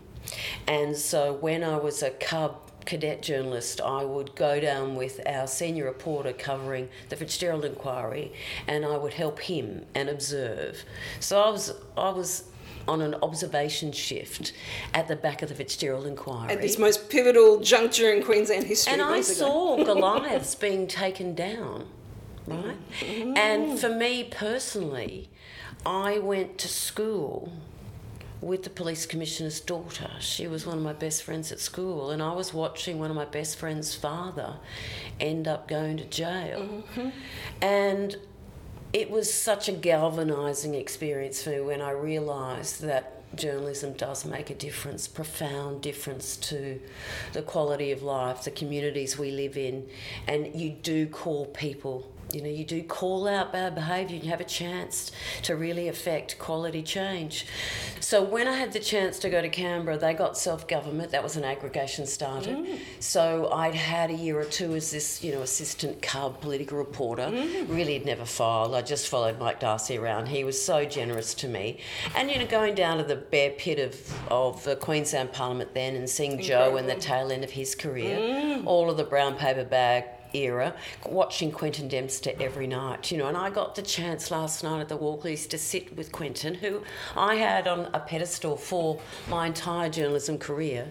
And 0.66 0.94
so 0.96 1.32
when 1.32 1.64
I 1.64 1.76
was 1.76 2.02
a 2.02 2.11
cub 2.11 2.67
cadet 2.88 3.20
journalist, 3.20 3.83
I 3.83 4.03
would 4.03 4.35
go 4.35 4.59
down 4.59 4.96
with 4.96 5.20
our 5.27 5.46
senior 5.46 5.85
reporter 5.85 6.33
covering 6.33 6.88
the 7.11 7.16
Fitzgerald 7.16 7.66
inquiry, 7.66 8.33
and 8.66 8.83
I 8.83 8.96
would 8.96 9.12
help 9.12 9.40
him 9.40 9.85
and 9.94 10.09
observe. 10.09 10.85
So 11.20 11.38
I 11.38 11.51
was 11.51 11.74
I 11.98 12.09
was 12.11 12.44
on 12.88 13.03
an 13.03 13.14
observation 13.16 13.92
shift 13.92 14.55
at 14.94 15.07
the 15.07 15.16
back 15.16 15.42
of 15.42 15.51
the 15.51 15.55
Fitzgerald 15.55 16.07
inquiry. 16.07 16.51
At 16.51 16.62
this 16.62 16.79
most 16.79 17.11
pivotal 17.11 17.61
juncture 17.61 18.11
in 18.11 18.22
Queensland 18.22 18.64
history. 18.64 18.94
And 18.94 19.03
I 19.03 19.20
saw 19.20 19.85
Goliaths 19.85 20.55
being 20.55 20.87
taken 20.87 21.35
down, 21.35 21.87
right? 22.46 22.79
Mm. 23.01 23.37
And 23.37 23.79
for 23.79 23.90
me 23.90 24.24
personally, 24.24 25.29
I 25.85 26.18
went 26.18 26.57
to 26.57 26.68
school 26.68 27.53
with 28.40 28.62
the 28.62 28.70
police 28.70 29.07
commissioner's 29.07 29.61
daughter. 29.61 30.11
She 30.20 30.46
was 30.46 30.64
one 30.64 30.79
of 30.79 30.85
my 30.85 30.92
best 30.92 31.22
friends 31.22 31.51
at 31.51 31.61
school, 31.61 32.11
and 32.11 32.22
I 32.22 32.33
was 32.33 32.55
watching 32.55 32.98
one 32.98 33.11
of 33.11 33.16
my 33.16 33.24
best 33.24 33.57
friend's 33.57 33.94
father 33.94 34.57
end 35.18 35.48
up 35.48 35.66
going 35.66 35.96
to 35.96 36.05
jail. 36.05 36.61
Mm-hmm. 36.61 37.09
And 37.61 38.16
it 38.92 39.11
was 39.11 39.33
such 39.33 39.68
a 39.68 39.72
galvanizing 39.72 40.74
experience 40.74 41.42
for 41.42 41.51
me 41.51 41.61
when 41.61 41.83
I 41.83 41.90
realised 41.90 42.83
that 42.83 43.14
journalism 43.35 43.92
does 43.92 44.24
make 44.24 44.51
a 44.51 44.55
difference, 44.55 45.07
profound 45.07 45.83
difference 45.83 46.37
to 46.37 46.81
the 47.33 47.42
quality 47.42 47.92
of 47.92 48.03
life, 48.03 48.44
the 48.44 48.51
communities 48.51 49.18
we 49.18 49.31
live 49.31 49.59
in, 49.59 49.87
and 50.27 50.55
you 50.59 50.70
do 50.70 51.07
call 51.07 51.46
people 51.46 52.11
you 52.32 52.42
know, 52.42 52.48
you 52.48 52.64
do 52.64 52.82
call 52.82 53.26
out 53.26 53.52
bad 53.52 53.74
behaviour, 53.74 54.16
you 54.16 54.28
have 54.30 54.40
a 54.40 54.44
chance 54.44 55.10
to 55.42 55.56
really 55.56 55.88
affect 55.88 56.38
quality 56.38 56.82
change. 56.82 57.46
So 58.00 58.22
when 58.22 58.46
I 58.46 58.52
had 58.52 58.72
the 58.72 58.80
chance 58.80 59.18
to 59.20 59.30
go 59.30 59.40
to 59.40 59.48
Canberra, 59.48 59.98
they 59.98 60.14
got 60.14 60.36
self-government. 60.36 61.10
That 61.10 61.22
was 61.22 61.36
an 61.36 61.44
aggregation 61.44 62.06
started. 62.06 62.56
Mm. 62.56 62.78
So 63.00 63.50
I'd 63.52 63.74
had 63.74 64.10
a 64.10 64.14
year 64.14 64.38
or 64.38 64.44
two 64.44 64.74
as 64.74 64.90
this, 64.90 65.22
you 65.24 65.32
know, 65.32 65.42
assistant 65.42 66.02
cub 66.02 66.40
political 66.40 66.78
reporter. 66.78 67.26
Mm. 67.26 67.68
Really 67.68 67.94
had 67.94 68.04
never 68.04 68.24
filed. 68.24 68.74
I 68.74 68.82
just 68.82 69.08
followed 69.08 69.38
Mike 69.38 69.60
Darcy 69.60 69.96
around. 69.96 70.28
He 70.28 70.44
was 70.44 70.62
so 70.62 70.84
generous 70.84 71.34
to 71.34 71.48
me. 71.48 71.78
And, 72.14 72.30
you 72.30 72.38
know, 72.38 72.46
going 72.46 72.74
down 72.74 72.98
to 72.98 73.04
the 73.04 73.16
bear 73.16 73.50
pit 73.50 73.78
of, 73.78 74.30
of 74.30 74.64
the 74.64 74.76
Queensland 74.76 75.32
Parliament 75.32 75.74
then 75.74 75.96
and 75.96 76.08
seeing 76.08 76.32
Incredible. 76.32 76.72
Joh 76.72 76.76
and 76.76 76.88
the 76.88 76.94
tail 76.94 77.32
end 77.32 77.44
of 77.44 77.50
his 77.50 77.74
career, 77.74 78.18
mm. 78.18 78.66
all 78.66 78.90
of 78.90 78.96
the 78.96 79.04
brown 79.04 79.34
paper 79.34 79.64
bag 79.64 80.04
era, 80.34 80.74
watching 81.06 81.50
Quentin 81.50 81.88
Dempster 81.88 82.32
every 82.40 82.66
night, 82.66 83.10
you 83.10 83.18
know. 83.18 83.26
And 83.26 83.36
I 83.36 83.50
got 83.50 83.74
the 83.74 83.82
chance 83.82 84.30
last 84.30 84.62
night 84.62 84.80
at 84.80 84.88
the 84.88 84.98
Walkleys 84.98 85.48
to 85.50 85.58
sit 85.58 85.96
with 85.96 86.12
Quentin, 86.12 86.54
who 86.54 86.82
I 87.16 87.36
had 87.36 87.66
on 87.66 87.90
a 87.94 88.00
pedestal 88.00 88.56
for 88.56 89.00
my 89.28 89.46
entire 89.46 89.88
journalism 89.88 90.38
career, 90.38 90.88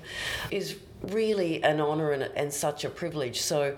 is 0.52 0.78
really 1.02 1.64
an 1.64 1.80
honour 1.80 2.12
and, 2.12 2.24
and 2.36 2.52
such 2.52 2.84
a 2.84 2.90
privilege. 2.90 3.42
So 3.42 3.78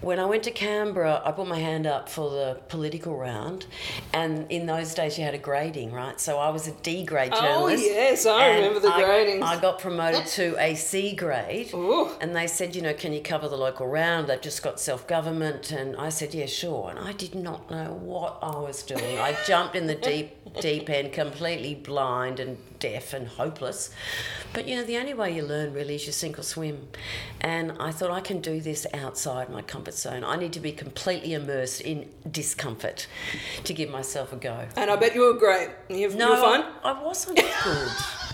when 0.00 0.18
I 0.18 0.24
went 0.24 0.44
to 0.44 0.50
Canberra, 0.50 1.22
I 1.24 1.32
put 1.32 1.46
my 1.46 1.58
hand 1.58 1.86
up 1.86 2.08
for 2.08 2.30
the 2.30 2.60
political 2.68 3.16
round, 3.16 3.66
and 4.12 4.50
in 4.50 4.66
those 4.66 4.94
days 4.94 5.18
you 5.18 5.24
had 5.24 5.34
a 5.34 5.38
grading, 5.38 5.92
right? 5.92 6.18
So 6.18 6.38
I 6.38 6.48
was 6.50 6.66
a 6.66 6.72
D 6.72 7.04
grade 7.04 7.32
oh, 7.34 7.40
journalist. 7.40 7.84
Oh 7.84 7.86
yes, 7.86 8.26
I 8.26 8.54
remember 8.56 8.80
the 8.80 8.90
grading. 8.92 9.42
I 9.42 9.60
got 9.60 9.78
promoted 9.78 10.26
to 10.26 10.56
a 10.58 10.74
C 10.74 11.14
grade, 11.14 11.72
Ooh. 11.74 12.08
and 12.20 12.34
they 12.34 12.46
said, 12.46 12.74
you 12.74 12.82
know, 12.82 12.94
can 12.94 13.12
you 13.12 13.20
cover 13.20 13.48
the 13.48 13.56
local 13.56 13.86
round? 13.86 14.28
They've 14.28 14.40
just 14.40 14.62
got 14.62 14.80
self 14.80 15.06
government, 15.06 15.70
and 15.70 15.96
I 15.96 16.08
said, 16.08 16.34
yeah, 16.34 16.46
sure. 16.46 16.90
And 16.90 16.98
I 16.98 17.12
did 17.12 17.34
not 17.34 17.70
know 17.70 17.98
what 18.00 18.38
I 18.42 18.58
was 18.58 18.82
doing. 18.82 19.18
I 19.18 19.36
jumped 19.46 19.76
in 19.76 19.86
the 19.86 19.94
deep 19.94 20.36
deep 20.60 20.90
end, 20.90 21.12
completely 21.12 21.74
blind 21.74 22.40
and 22.40 22.58
deaf 22.78 23.12
and 23.12 23.28
hopeless. 23.28 23.90
But 24.52 24.66
you 24.66 24.76
know, 24.76 24.84
the 24.84 24.96
only 24.96 25.14
way 25.14 25.34
you 25.34 25.42
learn 25.42 25.72
really 25.72 25.94
is 25.94 26.06
you 26.06 26.12
sink 26.12 26.38
or 26.38 26.42
swim. 26.42 26.88
And 27.40 27.72
I 27.78 27.90
thought 27.92 28.10
I 28.10 28.20
can 28.20 28.40
do 28.40 28.60
this 28.60 28.86
outside 28.92 29.50
my 29.50 29.62
comfort 29.62 29.89
zone. 29.98 30.24
I 30.24 30.36
need 30.36 30.52
to 30.54 30.60
be 30.60 30.72
completely 30.72 31.34
immersed 31.34 31.80
in 31.80 32.08
discomfort 32.30 33.06
to 33.64 33.72
give 33.72 33.90
myself 33.90 34.32
a 34.32 34.36
go. 34.36 34.66
And 34.76 34.90
I 34.90 34.96
bet 34.96 35.14
you 35.14 35.22
were 35.22 35.38
great. 35.38 35.70
You've, 35.88 36.14
no, 36.16 36.26
you 36.26 36.30
were 36.32 36.40
fine? 36.40 36.62
I, 36.82 36.92
I 36.92 37.02
wasn't 37.02 37.36
good. 37.36 37.88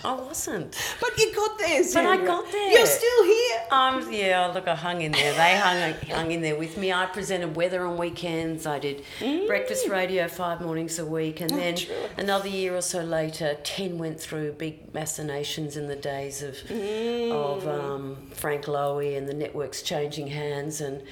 I 0.05 0.15
wasn't. 0.15 0.77
But 1.01 1.19
you 1.19 1.35
got 1.35 1.59
there, 1.59 1.83
Sandra. 1.83 2.17
But 2.17 2.23
I 2.23 2.27
got 2.27 2.53
there. 2.53 2.71
You're 2.71 2.87
still 2.87 3.25
here. 3.25 3.59
Um, 3.71 4.13
yeah, 4.13 4.47
look, 4.47 4.69
I 4.69 4.75
hung 4.75 5.03
in 5.03 5.13
there. 5.13 5.35
They 5.35 5.57
hung, 5.57 5.95
hung 6.11 6.31
in 6.31 6.43
there 6.43 6.57
with 6.57 6.77
me. 6.77 6.93
I 6.93 7.07
presented 7.07 7.57
weather 7.57 7.87
on 7.87 7.97
weekends. 7.97 8.67
I 8.67 8.79
did 8.79 9.03
mm. 9.21 9.47
breakfast 9.47 9.89
radio 9.89 10.29
five 10.29 10.61
mornings 10.61 10.99
a 10.99 11.07
week. 11.07 11.41
And 11.41 11.53
oh, 11.53 11.57
then 11.57 11.77
true. 11.77 11.95
another 12.17 12.49
year 12.49 12.77
or 12.77 12.83
so 12.83 13.03
later, 13.03 13.57
10 13.63 13.99
went 13.99 14.21
through 14.21 14.53
big 14.53 14.93
machinations 14.95 15.77
in 15.77 15.89
the 15.89 15.97
days 15.97 16.43
of, 16.43 16.55
mm. 16.55 17.33
of 17.33 17.67
um, 17.67 18.17
Frank 18.33 18.67
Lowy 18.67 19.17
and 19.17 19.29
the 19.29 19.35
networks 19.35 19.83
changing 19.83 20.29
hands. 20.29 20.81
And, 20.81 21.03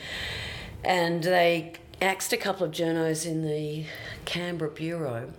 and 0.85 1.23
they 1.23 1.75
axed 2.03 2.33
a 2.33 2.37
couple 2.37 2.67
of 2.67 2.73
journos 2.73 3.27
in 3.27 3.47
the 3.47 3.87
Canberra 4.25 4.71
Bureau. 4.71 5.33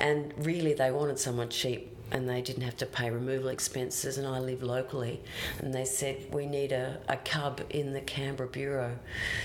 And 0.00 0.32
really, 0.36 0.74
they 0.74 0.90
wanted 0.90 1.18
someone 1.18 1.48
cheap 1.48 1.95
and 2.12 2.28
they 2.28 2.40
didn't 2.40 2.62
have 2.62 2.76
to 2.76 2.86
pay 2.86 3.10
removal 3.10 3.48
expenses 3.48 4.18
and 4.18 4.26
I 4.26 4.38
live 4.38 4.62
locally 4.62 5.20
and 5.58 5.74
they 5.74 5.84
said 5.84 6.32
we 6.32 6.46
need 6.46 6.72
a, 6.72 6.98
a 7.08 7.16
cub 7.16 7.60
in 7.70 7.92
the 7.92 8.00
Canberra 8.00 8.48
Bureau. 8.48 8.98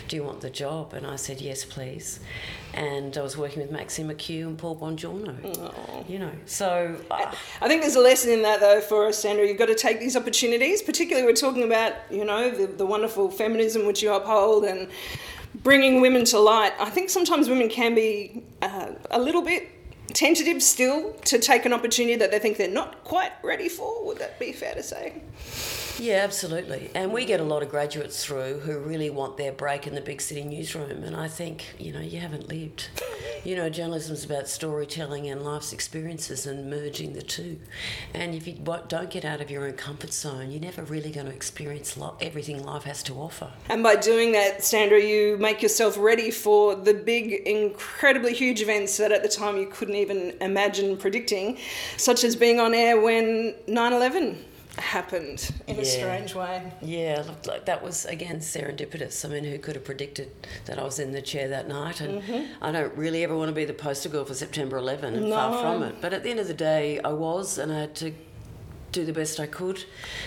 Do 0.07 0.15
you 0.15 0.23
want 0.23 0.41
the 0.41 0.49
job? 0.49 0.93
And 0.93 1.05
I 1.05 1.15
said 1.15 1.41
yes 1.41 1.65
please. 1.65 2.19
And 2.73 3.17
I 3.17 3.21
was 3.21 3.35
working 3.35 3.61
with 3.61 3.71
Maxine 3.71 4.07
McHugh 4.07 4.47
and 4.47 4.57
Paul 4.57 4.75
Bongiorno 4.77 6.09
you 6.09 6.19
know 6.19 6.31
so 6.45 6.95
uh, 7.09 7.33
I 7.61 7.67
think 7.67 7.81
there's 7.81 7.95
a 7.95 8.01
lesson 8.01 8.31
in 8.31 8.41
that 8.43 8.59
though 8.59 8.81
for 8.81 9.07
us 9.07 9.17
Sandra. 9.17 9.47
You've 9.47 9.57
got 9.57 9.67
to 9.67 9.75
take 9.75 9.99
these 9.99 10.15
opportunities 10.15 10.81
particularly 10.81 11.27
we're 11.27 11.33
talking 11.33 11.63
about 11.63 11.93
you 12.09 12.25
know 12.25 12.51
the, 12.51 12.67
the 12.67 12.85
wonderful 12.85 13.29
feminism 13.29 13.85
which 13.85 14.01
you 14.01 14.13
uphold 14.13 14.65
and 14.65 14.87
bringing 15.63 16.01
women 16.01 16.25
to 16.25 16.39
light. 16.39 16.73
I 16.79 16.89
think 16.89 17.09
sometimes 17.09 17.49
women 17.49 17.69
can 17.69 17.93
be 17.95 18.43
uh, 18.61 18.93
a 19.09 19.19
little 19.19 19.41
bit 19.41 19.69
tentative 20.13 20.61
still 20.61 21.13
to 21.25 21.39
take 21.39 21.65
an 21.65 21.73
opportunity 21.73 22.15
that 22.15 22.31
they 22.31 22.39
think 22.39 22.57
they're 22.57 22.69
not 22.69 23.03
quite 23.03 23.31
ready 23.43 23.69
for. 23.69 24.05
Would 24.05 24.19
that 24.19 24.39
be 24.39 24.51
fair 24.51 24.73
to 24.75 24.83
say? 24.83 25.21
Yeah, 25.99 26.23
absolutely. 26.23 26.89
And 26.95 27.13
we 27.13 27.25
get 27.25 27.39
a 27.39 27.43
lot 27.43 27.61
of 27.61 27.69
graduates 27.69 28.25
through 28.25 28.59
who 28.59 28.79
really 28.79 29.09
want 29.09 29.37
their 29.37 29.51
break 29.51 29.85
in 29.85 29.93
the 29.93 30.01
big 30.01 30.19
city 30.19 30.43
newsroom. 30.43 31.03
And 31.03 31.15
I 31.15 31.27
think, 31.27 31.75
you 31.77 31.93
know, 31.93 31.99
you 31.99 32.19
haven't 32.19 32.49
lived. 32.49 32.89
You 33.43 33.55
know, 33.55 33.69
journalism 33.69 34.13
is 34.13 34.25
about 34.25 34.47
storytelling 34.47 35.27
and 35.29 35.43
life's 35.43 35.73
experiences 35.73 36.47
and 36.47 36.69
merging 36.69 37.13
the 37.13 37.21
two. 37.21 37.59
And 38.13 38.33
if 38.33 38.47
you 38.47 38.53
don't 38.87 39.09
get 39.09 39.25
out 39.25 39.41
of 39.41 39.51
your 39.51 39.65
own 39.65 39.73
comfort 39.73 40.13
zone, 40.13 40.51
you're 40.51 40.61
never 40.61 40.83
really 40.83 41.11
going 41.11 41.27
to 41.27 41.33
experience 41.33 41.97
everything 42.19 42.63
life 42.63 42.83
has 42.83 43.03
to 43.03 43.13
offer. 43.15 43.51
And 43.69 43.83
by 43.83 43.95
doing 43.95 44.31
that, 44.31 44.63
Sandra, 44.63 44.99
you 44.99 45.37
make 45.37 45.61
yourself 45.61 45.97
ready 45.97 46.31
for 46.31 46.75
the 46.75 46.93
big, 46.93 47.31
incredibly 47.45 48.33
huge 48.33 48.61
events 48.61 48.97
that 48.97 49.11
at 49.11 49.23
the 49.23 49.29
time 49.29 49.57
you 49.57 49.67
couldn't 49.67 49.95
even 50.01 50.35
imagine 50.41 50.97
predicting, 50.97 51.57
such 51.97 52.23
as 52.23 52.35
being 52.35 52.59
on 52.59 52.73
air 52.73 52.99
when 52.99 53.55
9 53.67 53.93
11 53.93 54.45
happened 54.77 55.51
in 55.67 55.75
yeah. 55.75 55.81
a 55.81 55.85
strange 55.85 56.33
way. 56.35 56.71
Yeah, 56.81 57.23
looked 57.27 57.47
like 57.47 57.65
that 57.65 57.83
was 57.83 58.05
again 58.05 58.39
serendipitous. 58.39 59.25
I 59.25 59.29
mean, 59.29 59.43
who 59.43 59.57
could 59.57 59.75
have 59.75 59.85
predicted 59.85 60.31
that 60.65 60.79
I 60.79 60.83
was 60.83 60.99
in 60.99 61.11
the 61.11 61.21
chair 61.21 61.47
that 61.49 61.67
night? 61.67 62.01
And 62.01 62.21
mm-hmm. 62.21 62.63
I 62.63 62.71
don't 62.71 62.95
really 62.95 63.23
ever 63.23 63.35
want 63.35 63.49
to 63.49 63.55
be 63.55 63.65
the 63.65 63.73
poster 63.73 64.09
girl 64.09 64.25
for 64.25 64.33
September 64.33 64.77
11, 64.77 65.15
and 65.15 65.29
no. 65.29 65.35
far 65.35 65.61
from 65.61 65.83
it. 65.83 65.95
But 66.01 66.13
at 66.13 66.23
the 66.23 66.29
end 66.29 66.39
of 66.39 66.47
the 66.47 66.53
day, 66.53 66.99
I 67.01 67.11
was, 67.11 67.57
and 67.57 67.71
I 67.71 67.81
had 67.81 67.95
to 67.95 68.13
do 68.91 69.05
the 69.05 69.13
best 69.13 69.39
I 69.39 69.47
could, 69.47 69.83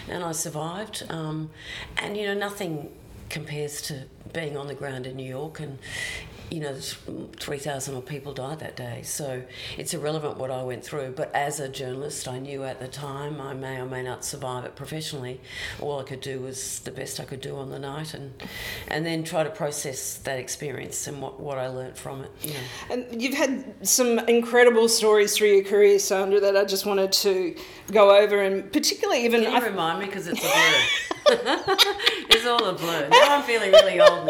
and 0.08 0.22
I 0.22 0.32
survived. 0.32 1.04
Um, 1.08 1.50
and 1.98 2.16
you 2.16 2.26
know, 2.26 2.34
nothing 2.34 2.90
compares 3.30 3.82
to 3.82 4.04
being 4.32 4.56
on 4.56 4.66
the 4.66 4.74
ground 4.74 5.06
in 5.06 5.16
New 5.16 5.28
York 5.28 5.60
and 5.60 5.78
you 6.54 6.60
know, 6.60 6.72
3,000 6.76 8.00
people 8.02 8.32
died 8.32 8.60
that 8.60 8.76
day. 8.76 9.02
So 9.02 9.42
it's 9.76 9.92
irrelevant 9.92 10.36
what 10.36 10.52
I 10.52 10.62
went 10.62 10.84
through. 10.84 11.14
But 11.16 11.34
as 11.34 11.58
a 11.58 11.68
journalist, 11.68 12.28
I 12.28 12.38
knew 12.38 12.62
at 12.62 12.78
the 12.78 12.86
time 12.86 13.40
I 13.40 13.54
may 13.54 13.80
or 13.80 13.86
may 13.86 14.04
not 14.04 14.24
survive 14.24 14.64
it 14.64 14.76
professionally. 14.76 15.40
All 15.80 15.98
I 15.98 16.04
could 16.04 16.20
do 16.20 16.38
was 16.38 16.78
the 16.80 16.92
best 16.92 17.18
I 17.18 17.24
could 17.24 17.40
do 17.40 17.56
on 17.56 17.70
the 17.70 17.80
night 17.80 18.14
and 18.14 18.32
and 18.86 19.04
then 19.04 19.24
try 19.24 19.42
to 19.42 19.50
process 19.50 20.18
that 20.18 20.38
experience 20.38 21.08
and 21.08 21.20
what, 21.20 21.40
what 21.40 21.58
I 21.58 21.66
learnt 21.66 21.98
from 21.98 22.22
it. 22.22 22.30
You 22.42 22.52
know. 22.52 22.60
And 22.90 23.20
you've 23.20 23.34
had 23.34 23.74
some 23.84 24.20
incredible 24.20 24.88
stories 24.88 25.36
through 25.36 25.48
your 25.48 25.64
career, 25.64 25.98
Sandra, 25.98 26.38
that 26.38 26.56
I 26.56 26.64
just 26.64 26.86
wanted 26.86 27.10
to 27.12 27.56
go 27.90 28.16
over 28.16 28.40
and 28.40 28.72
particularly 28.72 29.24
even... 29.24 29.42
Can 29.42 29.50
you 29.50 29.58
I... 29.58 29.66
remind 29.66 29.98
me? 29.98 30.06
Because 30.06 30.28
it's 30.28 30.38
a 30.38 30.42
blur. 30.42 31.23
it's 32.30 32.46
all 32.46 32.64
a 32.64 32.72
blur. 32.72 33.08
Now 33.08 33.36
I'm 33.36 33.42
feeling 33.42 33.72
really 33.72 34.00
old, 34.00 34.28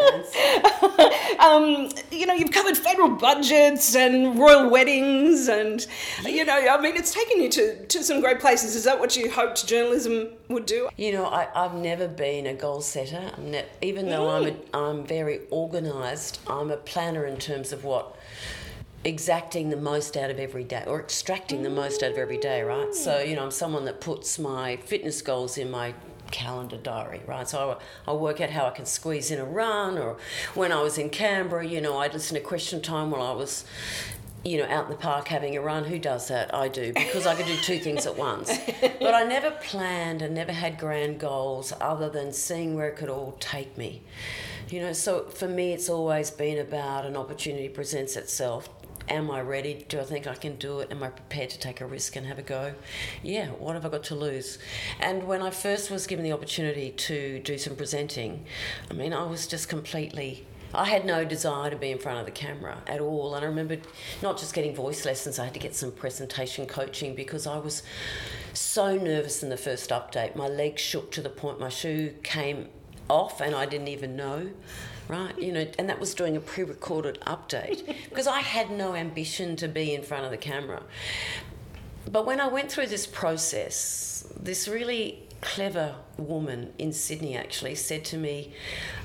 um, 1.39 1.89
you 2.11 2.27
know, 2.27 2.35
you've 2.35 2.51
covered 2.51 2.77
federal 2.77 3.11
budgets 3.11 3.95
and 3.95 4.39
royal 4.39 4.71
weddings, 4.71 5.49
and 5.49 5.87
you 6.25 6.45
know, 6.45 6.55
I 6.55 6.81
mean, 6.81 6.97
it's 6.97 7.13
taken 7.13 7.43
you 7.43 7.49
to, 7.51 7.87
to 7.87 8.03
some 8.03 8.21
great 8.21 8.41
places. 8.41 8.75
Is 8.77 8.85
that 8.85 8.99
what 8.99 9.17
you 9.17 9.31
hoped 9.31 9.67
journalism 9.67 10.29
would 10.49 10.67
do? 10.67 10.89
You 10.97 11.13
know, 11.13 11.27
I, 11.27 11.49
have 11.55 11.75
never 11.75 12.09
been 12.09 12.47
a 12.47 12.55
goal 12.55 12.81
setter. 12.81 13.33
Ne- 13.39 13.67
even 13.83 14.09
though 14.09 14.27
mm. 14.27 14.35
I'm 14.35 14.47
a, 14.47 14.91
I'm 14.91 15.07
very 15.07 15.41
organised, 15.53 16.41
I'm 16.47 16.71
a 16.71 16.77
planner 16.77 17.27
in 17.27 17.37
terms 17.37 17.73
of 17.73 17.85
what 17.85 18.17
exacting 19.05 19.69
the 19.69 19.77
most 19.77 20.17
out 20.17 20.31
of 20.31 20.39
every 20.39 20.65
day 20.65 20.83
or 20.87 20.99
extracting 21.01 21.63
the 21.63 21.71
most 21.71 22.03
out 22.03 22.13
of 22.13 22.19
every 22.19 22.39
day, 22.39 22.63
right? 22.63 22.95
So, 22.95 23.21
you 23.21 23.37
know, 23.37 23.45
I'm 23.45 23.51
someone 23.51 23.85
that 23.85 24.01
puts 24.01 24.39
my 24.39 24.77
fitness 24.77 25.21
goals 25.21 25.59
in 25.59 25.71
my 25.71 25.95
calendar 26.35 26.77
diary, 26.77 27.21
right? 27.27 27.49
So 27.49 27.79
I, 28.07 28.11
I 28.11 28.15
work 28.15 28.41
out 28.41 28.51
how 28.51 28.67
I 28.67 28.71
can 28.71 28.87
squeeze 28.87 29.31
in 29.31 29.39
a 29.39 29.45
run, 29.45 29.97
or 29.97 30.17
when 30.55 30.73
I 30.73 30.83
was 30.83 30.99
in 30.99 31.09
Canberra, 31.09 31.65
you 31.65 31.81
know, 31.81 31.99
I'd 31.99 32.13
listen 32.13 32.35
to 32.35 32.41
Question 32.41 32.83
Time 32.83 33.13
while 33.13 33.23
I 33.23 33.33
was 33.33 33.65
you 34.45 34.59
know, 34.59 34.67
out 34.67 34.85
in 34.85 34.91
the 34.91 34.97
park 34.97 35.29
having 35.29 35.57
a 35.57 35.61
run. 35.61 35.85
Who 35.85 35.99
does 35.99 36.29
that? 36.29 36.55
I 36.55 36.69
do 36.69 36.93
because 36.93 37.27
I 37.27 37.35
could 37.35 37.47
do 37.47 37.57
two 37.57 37.79
things 37.79 38.05
at 38.05 38.17
once. 38.17 38.51
But 39.01 39.15
I 39.15 39.25
never 39.25 39.51
planned 39.51 40.23
and 40.23 40.35
never 40.35 40.53
had 40.53 40.79
grand 40.79 41.19
goals 41.19 41.73
other 41.81 42.11
than 42.11 42.33
seeing 42.33 42.75
where 42.75 42.89
it 42.89 42.97
could 42.97 43.09
all 43.09 43.37
take 43.41 43.79
me. 43.79 44.03
You 44.69 44.81
know, 44.81 44.93
so 44.93 45.25
for 45.25 45.49
me, 45.49 45.73
it's 45.73 45.89
always 45.89 46.31
been 46.31 46.59
about 46.59 47.07
an 47.07 47.17
opportunity 47.17 47.69
presents 47.69 48.17
itself 48.17 48.69
Am 49.09 49.31
I 49.31 49.41
ready? 49.43 49.85
Do 49.89 50.01
I 50.01 50.05
think 50.05 50.27
I 50.27 50.35
can 50.35 50.57
do 50.57 50.81
it? 50.81 50.91
Am 50.91 51.03
I 51.03 51.09
prepared 51.09 51.51
to 51.51 51.59
take 51.59 51.81
a 51.81 51.87
risk 51.87 52.17
and 52.17 52.27
have 52.27 52.39
a 52.39 52.43
go? 52.43 52.75
Yeah, 53.23 53.49
what 53.49 53.75
have 53.75 53.85
I 53.85 53.91
got 53.91 54.05
to 54.05 54.15
lose? 54.15 54.59
And 54.99 55.25
when 55.25 55.43
I 55.43 55.51
first 55.51 55.91
was 55.91 56.07
given 56.07 56.25
the 56.25 56.33
opportunity 56.33 56.91
to 56.91 57.39
do 57.41 57.59
some 57.59 57.77
presenting, 57.77 58.47
I 58.91 58.95
mean, 58.95 59.13
I 59.13 59.25
was 59.25 59.47
just 59.47 59.69
completely 59.69 60.47
I 60.75 60.87
had 60.87 61.05
no 61.05 61.25
desire 61.25 61.71
to 61.71 61.77
be 61.77 61.93
in 61.93 61.99
front 61.99 62.19
of 62.19 62.27
the 62.27 62.33
camera 62.33 62.79
at 62.89 63.01
all. 63.01 63.37
And 63.37 63.45
I 63.45 63.49
remember 63.49 63.77
not 64.23 64.39
just 64.39 64.55
getting 64.55 64.75
voice 64.75 65.05
lessons, 65.05 65.39
I 65.39 65.45
had 65.45 65.55
to 65.55 65.61
get 65.61 65.77
some 65.77 65.93
presentation 65.93 66.67
coaching 66.67 67.15
because 67.15 67.47
I 67.47 67.59
was 67.59 67.85
so 68.55 68.97
nervous 68.97 69.43
in 69.43 69.51
the 69.51 69.57
first 69.57 69.91
update. 69.91 70.35
My 70.35 70.49
legs 70.49 70.83
shook 70.83 71.13
to 71.13 71.23
the 71.23 71.31
point 71.31 71.61
my 71.61 71.69
shoe 71.69 72.15
came 72.25 72.71
off 73.09 73.41
and 73.41 73.55
I 73.55 73.67
didn't 73.67 73.89
even 73.89 74.17
know. 74.17 74.51
Right, 75.07 75.39
you 75.39 75.53
know, 75.53 75.67
and 75.79 75.89
that 75.91 76.01
was 76.01 76.15
doing 76.15 76.37
a 76.37 76.41
pre 76.41 76.65
recorded 76.65 77.21
update 77.27 77.87
because 78.09 78.27
I 78.27 78.41
had 78.41 78.71
no 78.71 78.95
ambition 78.95 79.57
to 79.57 79.69
be 79.69 79.95
in 79.95 80.03
front 80.03 80.25
of 80.25 80.31
the 80.31 80.39
camera. 80.39 80.83
But 82.11 82.27
when 82.27 82.41
I 82.41 82.49
went 82.49 82.71
through 82.71 82.87
this 82.87 83.07
process, 83.07 84.27
this 84.41 84.67
really 84.69 85.23
clever 85.41 85.95
woman 86.17 86.73
in 86.79 86.93
Sydney 86.93 87.37
actually 87.37 87.75
said 87.75 88.05
to 88.07 88.17
me, 88.17 88.55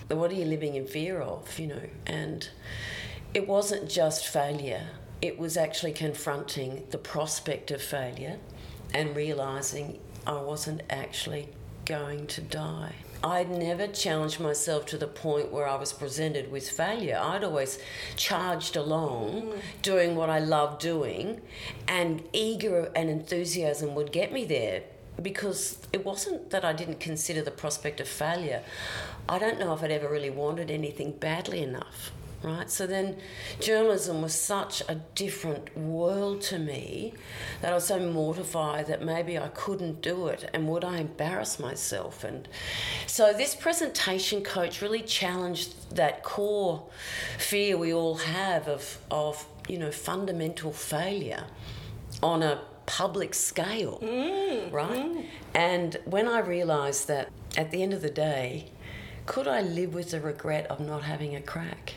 What 0.08 0.32
are 0.32 0.36
you 0.36 0.46
living 0.46 0.76
in 0.76 0.88
fear 0.88 1.22
of? 1.22 1.60
You 1.60 1.68
know, 1.68 1.82
and 2.06 2.50
it 3.34 3.48
wasn't 3.48 3.90
just 3.90 4.28
failure, 4.28 4.88
it 5.22 5.38
was 5.38 5.58
actually 5.58 5.92
confronting 5.92 6.88
the 6.92 6.98
prospect 6.98 7.72
of 7.72 7.82
failure 7.82 8.38
and 8.94 9.16
realizing 9.16 10.00
I 10.26 10.42
wasn't 10.42 10.82
actually 10.90 11.50
going 11.86 12.28
to 12.28 12.42
die. 12.42 12.96
I'd 13.24 13.50
never 13.50 13.88
challenged 13.88 14.40
myself 14.40 14.86
to 14.88 14.98
the 14.98 15.08
point 15.08 15.52
where 15.52 15.68
I 15.68 15.76
was 15.76 15.92
presented 15.92 16.50
with 16.52 16.70
failure. 16.70 17.20
I'd 17.22 17.44
always 17.44 17.78
charged 18.16 18.78
along 18.78 19.42
mm. 19.42 19.62
doing 19.82 20.16
what 20.16 20.30
I 20.30 20.40
loved 20.40 20.82
doing, 20.82 21.42
and 21.88 22.24
eager 22.32 22.92
and 22.96 23.10
enthusiasm 23.10 23.94
would 23.96 24.14
get 24.14 24.32
me 24.32 24.46
there 24.46 24.84
because 25.22 25.80
it 25.92 26.06
wasn't 26.06 26.50
that 26.52 26.64
I 26.64 26.72
didn't 26.72 27.02
consider 27.02 27.42
the 27.42 27.52
prospect 27.52 28.00
of 28.00 28.08
failure. 28.08 28.64
I 29.28 29.38
don't 29.38 29.60
know 29.60 29.74
if 29.74 29.84
I'd 29.84 29.92
ever 29.92 30.10
really 30.10 30.30
wanted 30.30 30.72
anything 30.72 31.12
badly 31.12 31.62
enough 31.62 32.12
right? 32.44 32.70
So 32.70 32.88
then 32.88 33.18
journalism 33.60 34.22
was 34.22 34.34
such 34.34 34.82
a 34.88 34.96
different 35.16 35.78
world 35.78 36.42
to 36.44 36.60
me 36.60 37.14
that 37.62 37.72
I 37.72 37.76
was 37.76 37.88
so 37.88 38.00
mortified 38.00 38.88
that 38.88 39.04
maybe 39.04 39.38
I 39.38 39.50
couldn't 39.50 40.02
do 40.02 40.28
it 40.28 40.50
and 40.54 40.68
would 40.68 40.84
I 40.84 40.98
embarrass 40.98 41.60
myself? 41.60 42.24
And 42.24 42.48
so 43.08 43.34
this 43.34 43.56
presentation 43.56 44.44
coach 44.44 44.82
really 44.82 45.02
challenged 45.02 45.96
that 45.96 46.24
core 46.24 46.86
fear 47.38 47.78
we 47.78 47.94
all 47.94 48.16
have 48.16 48.68
of, 48.68 49.00
of 49.12 49.46
you 49.68 49.78
know, 49.78 49.92
fundamental 49.92 50.72
failure 50.72 51.46
on 52.24 52.42
a 52.44 52.62
public 52.86 53.36
scale, 53.36 54.00
mm, 54.02 54.72
right? 54.72 55.06
Mm. 55.06 55.26
And 55.54 55.98
when 56.06 56.28
I 56.28 56.40
realised 56.40 57.08
that 57.08 57.30
at 57.56 57.70
the 57.70 57.84
end 57.84 57.94
of 57.94 58.02
the 58.02 58.10
day, 58.10 58.72
could 59.26 59.48
I 59.48 59.62
live 59.62 59.94
with 59.94 60.12
the 60.12 60.20
regret 60.20 60.66
of 60.68 60.80
not 60.80 61.04
having 61.04 61.36
a 61.36 61.42
crack? 61.42 61.94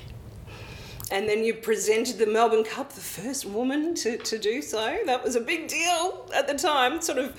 And 1.12 1.29
then 1.29 1.44
you 1.44 1.53
presented 1.53 2.16
the 2.16 2.27
Melbourne 2.27 2.64
Cup, 2.64 2.94
the 2.94 3.01
first 3.03 3.44
woman 3.44 3.94
to, 3.96 4.16
to 4.16 4.38
do 4.38 4.62
so. 4.62 4.98
That 5.05 5.22
was 5.22 5.37
a 5.37 5.40
big 5.42 5.68
deal 5.68 6.31
at 6.35 6.48
the 6.48 6.55
time, 6.55 7.03
sort 7.03 7.18
of 7.18 7.38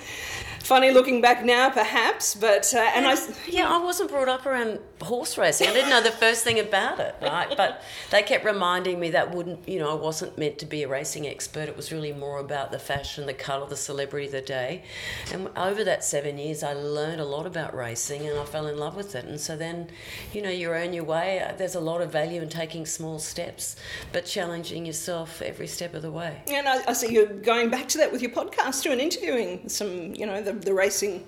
funny 0.64 0.92
looking 0.92 1.22
back 1.22 1.44
now, 1.46 1.70
perhaps. 1.70 2.34
But 2.34 2.74
uh, 2.74 2.80
and 2.96 3.06
I 3.06 3.18
yeah, 3.48 3.70
I 3.70 3.78
wasn't 3.84 4.10
brought 4.10 4.30
up 4.30 4.46
around 4.46 4.80
horse 5.02 5.38
racing. 5.38 5.68
I 5.68 5.74
didn't 5.74 5.90
know 5.90 6.02
the 6.02 6.12
first 6.12 6.44
thing 6.44 6.60
about 6.60 7.00
it, 7.00 7.16
right? 7.22 7.54
But 7.56 7.84
they 8.10 8.24
kept 8.24 8.46
reminding 8.46 9.00
me 9.00 9.12
that 9.12 9.36
wouldn't, 9.36 9.68
you 9.68 9.80
know, 9.80 9.92
I 9.92 10.02
wasn't 10.02 10.38
meant 10.38 10.60
to 10.60 10.66
be 10.66 10.84
a 10.84 10.88
racing 10.88 11.28
expert. 11.28 11.68
It 11.68 11.76
was 11.76 11.92
really 11.92 12.14
more 12.14 12.40
about 12.40 12.72
the 12.72 12.80
fashion, 12.80 13.26
the 13.26 13.34
colour, 13.34 13.68
the 13.68 13.76
celebrity 13.76 14.28
of 14.28 14.32
the 14.32 14.42
day. 14.42 14.84
And 15.32 15.50
over 15.58 15.84
that 15.84 16.04
seven 16.04 16.38
years, 16.38 16.64
I 16.64 16.74
learned 16.74 17.20
a 17.20 17.26
lot 17.26 17.46
about 17.46 17.76
racing, 17.76 18.26
and 18.28 18.40
I 18.40 18.46
fell 18.46 18.68
in 18.68 18.78
love 18.78 18.96
with 18.96 19.16
it. 19.16 19.26
And 19.26 19.40
so 19.40 19.58
then, 19.58 19.90
you 20.32 20.42
know, 20.42 20.50
you 20.50 20.70
earn 20.70 20.94
your 20.94 21.04
way. 21.04 21.54
There's 21.58 21.76
a 21.76 21.82
lot 21.82 22.02
of 22.02 22.12
value 22.12 22.42
in 22.42 22.50
taking 22.50 22.86
small 22.86 23.20
steps, 23.20 23.76
but 24.14 24.26
challenging 24.26 24.86
yourself 24.86 25.42
every 25.42 25.68
step 25.68 25.94
of 25.94 26.02
the 26.02 26.12
way. 26.12 26.42
And 26.48 26.68
I, 26.68 26.84
I 26.88 26.94
see 26.94 27.14
you're 27.14 27.26
going 27.26 27.70
back 27.70 27.90
to 27.90 27.98
that 28.00 28.12
with 28.12 28.22
your 28.22 28.32
podcast 28.32 28.84
too, 28.84 28.92
and 28.92 29.02
interviewing 29.02 29.68
some, 29.68 30.16
you 30.16 30.26
know, 30.26 30.42
the 30.42 30.53
the 30.62 30.74
racing 30.74 31.26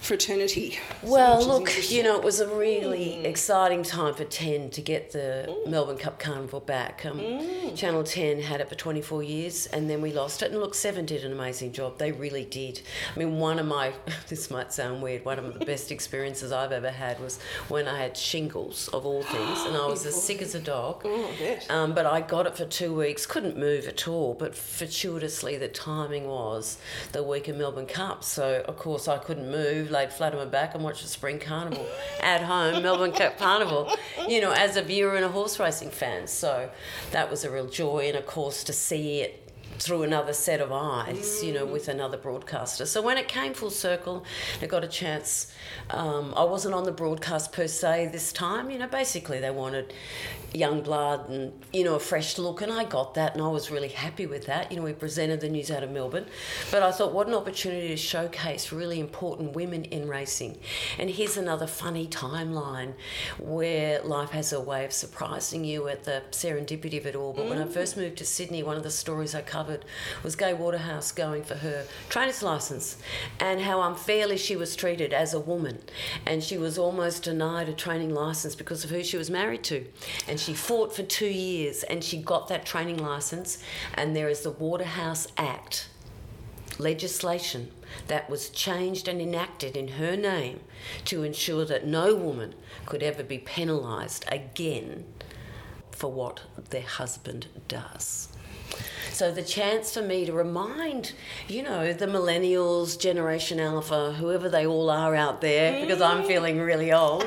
fraternity. 0.00 0.78
Well, 1.02 1.44
look, 1.44 1.90
you 1.90 2.02
know, 2.02 2.16
it 2.16 2.24
was 2.24 2.40
a 2.40 2.48
really 2.48 3.18
mm. 3.20 3.24
exciting 3.24 3.82
time 3.82 4.14
for 4.14 4.24
10 4.24 4.70
to 4.70 4.80
get 4.80 5.12
the 5.12 5.46
mm. 5.48 5.68
Melbourne 5.68 5.98
Cup 5.98 6.18
Carnival 6.18 6.60
back. 6.60 7.04
Um, 7.04 7.18
mm. 7.18 7.76
Channel 7.76 8.04
10 8.04 8.40
had 8.40 8.60
it 8.60 8.68
for 8.68 8.74
24 8.74 9.22
years 9.22 9.66
and 9.66 9.90
then 9.90 10.00
we 10.00 10.12
lost 10.12 10.42
it. 10.42 10.52
And 10.52 10.60
look, 10.60 10.74
Seven 10.74 11.06
did 11.06 11.24
an 11.24 11.32
amazing 11.32 11.72
job. 11.72 11.98
They 11.98 12.12
really 12.12 12.44
did. 12.44 12.80
I 13.14 13.18
mean, 13.18 13.38
one 13.38 13.58
of 13.58 13.66
my, 13.66 13.92
this 14.28 14.50
might 14.50 14.72
sound 14.72 15.02
weird, 15.02 15.24
one 15.24 15.38
of 15.38 15.58
the 15.58 15.64
best 15.66 15.90
experiences 15.90 16.52
I've 16.52 16.72
ever 16.72 16.90
had 16.90 17.18
was 17.20 17.38
when 17.68 17.88
I 17.88 17.98
had 17.98 18.16
shingles, 18.16 18.88
of 18.88 19.06
all 19.06 19.22
things, 19.24 19.60
and 19.66 19.76
I 19.76 19.86
was 19.86 20.06
as 20.06 20.20
sick 20.20 20.40
as 20.40 20.54
a 20.54 20.60
dog. 20.60 21.02
Oh, 21.04 21.58
um, 21.68 21.94
but 21.94 22.06
I 22.06 22.20
got 22.20 22.46
it 22.46 22.56
for 22.56 22.64
two 22.64 22.94
weeks, 22.94 23.26
couldn't 23.26 23.56
move 23.56 23.86
at 23.86 24.06
all, 24.06 24.34
but 24.34 24.54
fortuitously 24.54 25.56
the 25.56 25.68
timing 25.68 26.26
was 26.26 26.78
the 27.12 27.22
week 27.22 27.48
of 27.48 27.56
Melbourne 27.56 27.86
Cup. 27.86 28.22
So, 28.22 28.64
of 28.66 28.76
course, 28.76 29.08
I 29.08 29.18
couldn't 29.18 29.50
move 29.50 29.85
laid 29.88 30.12
flat 30.12 30.32
on 30.32 30.38
my 30.38 30.44
back 30.44 30.74
and 30.74 30.82
watched 30.84 31.02
the 31.02 31.08
spring 31.08 31.38
carnival 31.38 31.86
at 32.20 32.42
home, 32.42 32.82
Melbourne 32.82 33.12
Cup 33.12 33.38
Carnival, 33.38 33.92
you 34.28 34.40
know, 34.40 34.52
as 34.52 34.76
a 34.76 34.82
viewer 34.82 35.16
and 35.16 35.24
a 35.24 35.28
horse 35.28 35.58
racing 35.58 35.90
fan. 35.90 36.26
So 36.26 36.70
that 37.12 37.30
was 37.30 37.44
a 37.44 37.50
real 37.50 37.66
joy, 37.66 38.08
and 38.08 38.16
of 38.16 38.26
course, 38.26 38.64
to 38.64 38.72
see 38.72 39.20
it 39.20 39.45
through 39.78 40.02
another 40.02 40.32
set 40.32 40.60
of 40.60 40.72
eyes, 40.72 41.42
you 41.44 41.52
know, 41.52 41.66
with 41.66 41.88
another 41.88 42.16
broadcaster. 42.16 42.86
So 42.86 43.02
when 43.02 43.18
it 43.18 43.28
came 43.28 43.54
full 43.54 43.70
circle, 43.70 44.24
I 44.62 44.66
got 44.66 44.84
a 44.84 44.88
chance. 44.88 45.52
Um, 45.90 46.32
I 46.36 46.44
wasn't 46.44 46.74
on 46.74 46.84
the 46.84 46.92
broadcast 46.92 47.52
per 47.52 47.66
se 47.66 48.08
this 48.12 48.32
time. 48.32 48.70
You 48.70 48.78
know, 48.78 48.88
basically 48.88 49.40
they 49.40 49.50
wanted 49.50 49.92
young 50.54 50.80
blood 50.80 51.28
and 51.28 51.52
you 51.72 51.84
know 51.84 51.96
a 51.96 52.00
fresh 52.00 52.38
look, 52.38 52.62
and 52.62 52.72
I 52.72 52.84
got 52.84 53.14
that, 53.14 53.34
and 53.34 53.42
I 53.42 53.48
was 53.48 53.70
really 53.70 53.88
happy 53.88 54.26
with 54.26 54.46
that. 54.46 54.70
You 54.70 54.78
know, 54.78 54.84
we 54.84 54.92
presented 54.92 55.40
the 55.40 55.48
news 55.48 55.70
out 55.70 55.82
of 55.82 55.90
Melbourne, 55.90 56.26
but 56.70 56.82
I 56.82 56.90
thought 56.90 57.12
what 57.12 57.26
an 57.26 57.34
opportunity 57.34 57.88
to 57.88 57.96
showcase 57.96 58.72
really 58.72 58.98
important 58.98 59.54
women 59.54 59.84
in 59.84 60.08
racing. 60.08 60.58
And 60.98 61.10
here's 61.10 61.36
another 61.36 61.66
funny 61.66 62.06
timeline 62.06 62.94
where 63.38 64.00
life 64.02 64.30
has 64.30 64.52
a 64.52 64.60
way 64.60 64.84
of 64.84 64.92
surprising 64.92 65.64
you 65.64 65.88
at 65.88 66.04
the 66.04 66.22
serendipity 66.30 66.98
of 66.98 67.06
it 67.06 67.14
all. 67.14 67.32
But 67.32 67.46
mm. 67.46 67.50
when 67.50 67.58
I 67.58 67.64
mm. 67.64 67.72
first 67.72 67.96
moved 67.96 68.16
to 68.18 68.24
Sydney, 68.24 68.62
one 68.62 68.76
of 68.76 68.82
the 68.82 68.90
stories 68.90 69.34
I 69.34 69.42
covered 69.42 69.65
was 70.22 70.36
Gay 70.36 70.54
Waterhouse 70.54 71.12
going 71.12 71.42
for 71.42 71.56
her 71.56 71.86
trainer's 72.08 72.42
license, 72.42 72.96
and 73.40 73.60
how 73.60 73.82
unfairly 73.82 74.36
she 74.36 74.56
was 74.56 74.76
treated 74.76 75.12
as 75.12 75.34
a 75.34 75.40
woman, 75.40 75.78
and 76.24 76.42
she 76.42 76.58
was 76.58 76.78
almost 76.78 77.22
denied 77.22 77.68
a 77.68 77.72
training 77.72 78.14
license 78.14 78.54
because 78.54 78.84
of 78.84 78.90
who 78.90 79.02
she 79.02 79.16
was 79.16 79.30
married 79.30 79.64
to, 79.64 79.86
and 80.28 80.38
she 80.38 80.54
fought 80.54 80.94
for 80.94 81.02
two 81.02 81.26
years 81.26 81.82
and 81.84 82.02
she 82.02 82.18
got 82.18 82.48
that 82.48 82.66
training 82.66 82.98
license. 82.98 83.58
And 83.94 84.14
there 84.14 84.28
is 84.28 84.40
the 84.40 84.50
Waterhouse 84.50 85.28
Act 85.36 85.88
legislation 86.78 87.70
that 88.08 88.28
was 88.28 88.50
changed 88.50 89.08
and 89.08 89.20
enacted 89.20 89.76
in 89.76 89.88
her 89.88 90.16
name 90.16 90.60
to 91.06 91.22
ensure 91.22 91.64
that 91.64 91.86
no 91.86 92.14
woman 92.14 92.54
could 92.84 93.02
ever 93.02 93.22
be 93.22 93.38
penalised 93.38 94.24
again 94.28 95.04
for 95.90 96.12
what 96.12 96.42
their 96.70 96.82
husband 96.82 97.46
does. 97.68 98.28
So 99.16 99.32
the 99.32 99.42
chance 99.42 99.94
for 99.94 100.02
me 100.02 100.26
to 100.26 100.34
remind, 100.34 101.14
you 101.48 101.62
know, 101.62 101.94
the 101.94 102.04
millennials, 102.04 103.00
Generation 103.00 103.58
Alpha, 103.58 104.12
whoever 104.12 104.50
they 104.50 104.66
all 104.66 104.90
are 104.90 105.14
out 105.14 105.40
there, 105.40 105.80
because 105.80 106.02
I'm 106.02 106.22
mm. 106.22 106.26
feeling 106.26 106.60
really 106.60 106.92
old. 106.92 107.24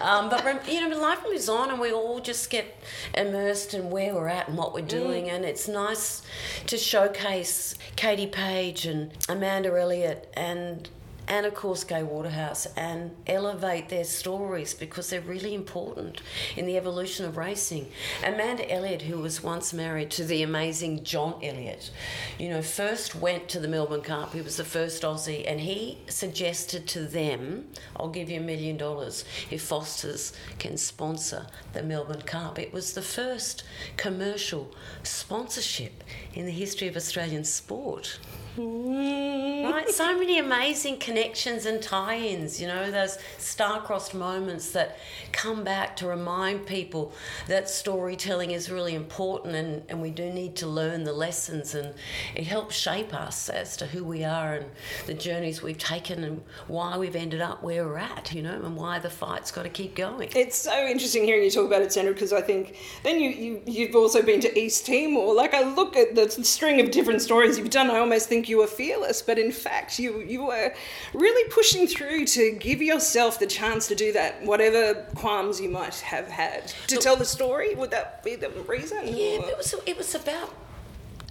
Um, 0.00 0.30
but 0.30 0.66
you 0.66 0.88
know, 0.88 0.98
life 0.98 1.18
moves 1.28 1.50
on, 1.50 1.68
and 1.68 1.78
we 1.78 1.92
all 1.92 2.20
just 2.20 2.48
get 2.48 2.82
immersed 3.12 3.74
in 3.74 3.90
where 3.90 4.14
we're 4.14 4.28
at 4.28 4.48
and 4.48 4.56
what 4.56 4.72
we're 4.72 4.80
doing, 4.80 5.26
mm. 5.26 5.32
and 5.34 5.44
it's 5.44 5.68
nice 5.68 6.22
to 6.68 6.78
showcase 6.78 7.74
Katie 7.96 8.26
Page 8.26 8.86
and 8.86 9.10
Amanda 9.28 9.78
Elliott 9.78 10.32
and 10.32 10.88
and 11.28 11.46
of 11.46 11.54
course 11.54 11.84
Gay 11.84 12.02
Waterhouse 12.02 12.66
and 12.76 13.10
elevate 13.26 13.88
their 13.88 14.04
stories 14.04 14.74
because 14.74 15.10
they're 15.10 15.20
really 15.20 15.54
important 15.54 16.20
in 16.56 16.66
the 16.66 16.76
evolution 16.76 17.26
of 17.26 17.36
racing. 17.36 17.90
Amanda 18.24 18.70
Elliott, 18.70 19.02
who 19.02 19.18
was 19.18 19.42
once 19.42 19.72
married 19.72 20.10
to 20.12 20.24
the 20.24 20.42
amazing 20.42 21.04
John 21.04 21.34
Elliott, 21.42 21.90
you 22.38 22.48
know, 22.48 22.62
first 22.62 23.14
went 23.14 23.48
to 23.48 23.60
the 23.60 23.68
Melbourne 23.68 24.02
Cup. 24.02 24.32
He 24.32 24.40
was 24.40 24.56
the 24.56 24.64
first 24.64 25.02
Aussie, 25.02 25.44
and 25.50 25.60
he 25.60 25.98
suggested 26.08 26.86
to 26.88 27.00
them, 27.00 27.68
"I'll 27.96 28.08
give 28.08 28.30
you 28.30 28.40
a 28.40 28.42
million 28.42 28.76
dollars 28.76 29.24
if 29.50 29.62
Foster's 29.62 30.32
can 30.58 30.76
sponsor 30.76 31.46
the 31.72 31.82
Melbourne 31.82 32.22
Cup." 32.22 32.58
It 32.58 32.72
was 32.72 32.92
the 32.92 33.02
first 33.02 33.62
commercial 33.96 34.74
sponsorship 35.02 36.04
in 36.34 36.46
the 36.46 36.52
history 36.52 36.88
of 36.88 36.96
Australian 36.96 37.44
sport. 37.44 38.18
Right? 38.58 39.88
So 39.88 40.18
many 40.18 40.38
amazing 40.38 40.98
connections 40.98 41.66
and 41.66 41.82
tie 41.82 42.18
ins, 42.18 42.60
you 42.60 42.66
know, 42.66 42.90
those 42.90 43.18
star-crossed 43.38 44.14
moments 44.14 44.70
that 44.70 44.98
come 45.32 45.64
back 45.64 45.96
to 45.96 46.06
remind 46.06 46.66
people 46.66 47.12
that 47.48 47.68
storytelling 47.68 48.52
is 48.52 48.70
really 48.70 48.94
important 48.94 49.54
and, 49.54 49.82
and 49.88 50.00
we 50.00 50.10
do 50.10 50.30
need 50.30 50.56
to 50.56 50.66
learn 50.66 51.04
the 51.04 51.12
lessons 51.12 51.74
and 51.74 51.94
it 52.34 52.46
helps 52.46 52.74
shape 52.74 53.12
us 53.12 53.48
as 53.48 53.76
to 53.76 53.86
who 53.86 54.04
we 54.04 54.24
are 54.24 54.54
and 54.54 54.66
the 55.06 55.14
journeys 55.14 55.62
we've 55.62 55.78
taken 55.78 56.24
and 56.24 56.42
why 56.68 56.96
we've 56.96 57.16
ended 57.16 57.40
up 57.40 57.62
where 57.62 57.84
we're 57.84 57.98
at, 57.98 58.32
you 58.32 58.42
know, 58.42 58.54
and 58.54 58.76
why 58.76 58.98
the 58.98 59.10
fight's 59.10 59.50
got 59.50 59.64
to 59.64 59.68
keep 59.68 59.94
going. 59.94 60.30
It's 60.34 60.56
so 60.56 60.86
interesting 60.86 61.24
hearing 61.24 61.44
you 61.44 61.50
talk 61.50 61.66
about 61.66 61.82
it, 61.82 61.92
Sandra, 61.92 62.14
because 62.14 62.32
I 62.32 62.40
think 62.40 62.76
then 63.02 63.20
you, 63.20 63.30
you, 63.30 63.62
you've 63.66 63.94
also 63.94 64.22
been 64.22 64.40
to 64.40 64.58
East 64.58 64.86
Timor. 64.86 65.34
Like, 65.34 65.54
I 65.54 65.62
look 65.74 65.96
at 65.96 66.14
the 66.14 66.30
string 66.30 66.80
of 66.80 66.90
different 66.90 67.20
stories 67.20 67.58
you've 67.58 67.70
done, 67.70 67.90
I 67.90 67.98
almost 67.98 68.28
think 68.28 68.45
you 68.48 68.58
were 68.58 68.66
fearless, 68.66 69.22
but 69.22 69.38
in 69.38 69.52
fact, 69.52 69.98
you, 69.98 70.20
you 70.20 70.46
were 70.46 70.74
really 71.14 71.48
pushing 71.50 71.86
through 71.86 72.26
to 72.26 72.52
give 72.52 72.82
yourself 72.82 73.38
the 73.38 73.46
chance 73.46 73.86
to 73.88 73.94
do 73.94 74.12
that, 74.12 74.42
whatever 74.44 74.94
qualms 75.14 75.60
you 75.60 75.68
might 75.68 75.94
have 76.00 76.28
had. 76.28 76.72
To 76.88 76.96
tell 76.96 77.16
the 77.16 77.24
story, 77.24 77.74
would 77.74 77.90
that 77.90 78.22
be 78.22 78.36
the 78.36 78.50
reason? 78.50 79.06
Yeah, 79.06 79.40
it 79.42 79.56
was, 79.56 79.74
it 79.86 79.96
was 79.96 80.14
about 80.14 80.52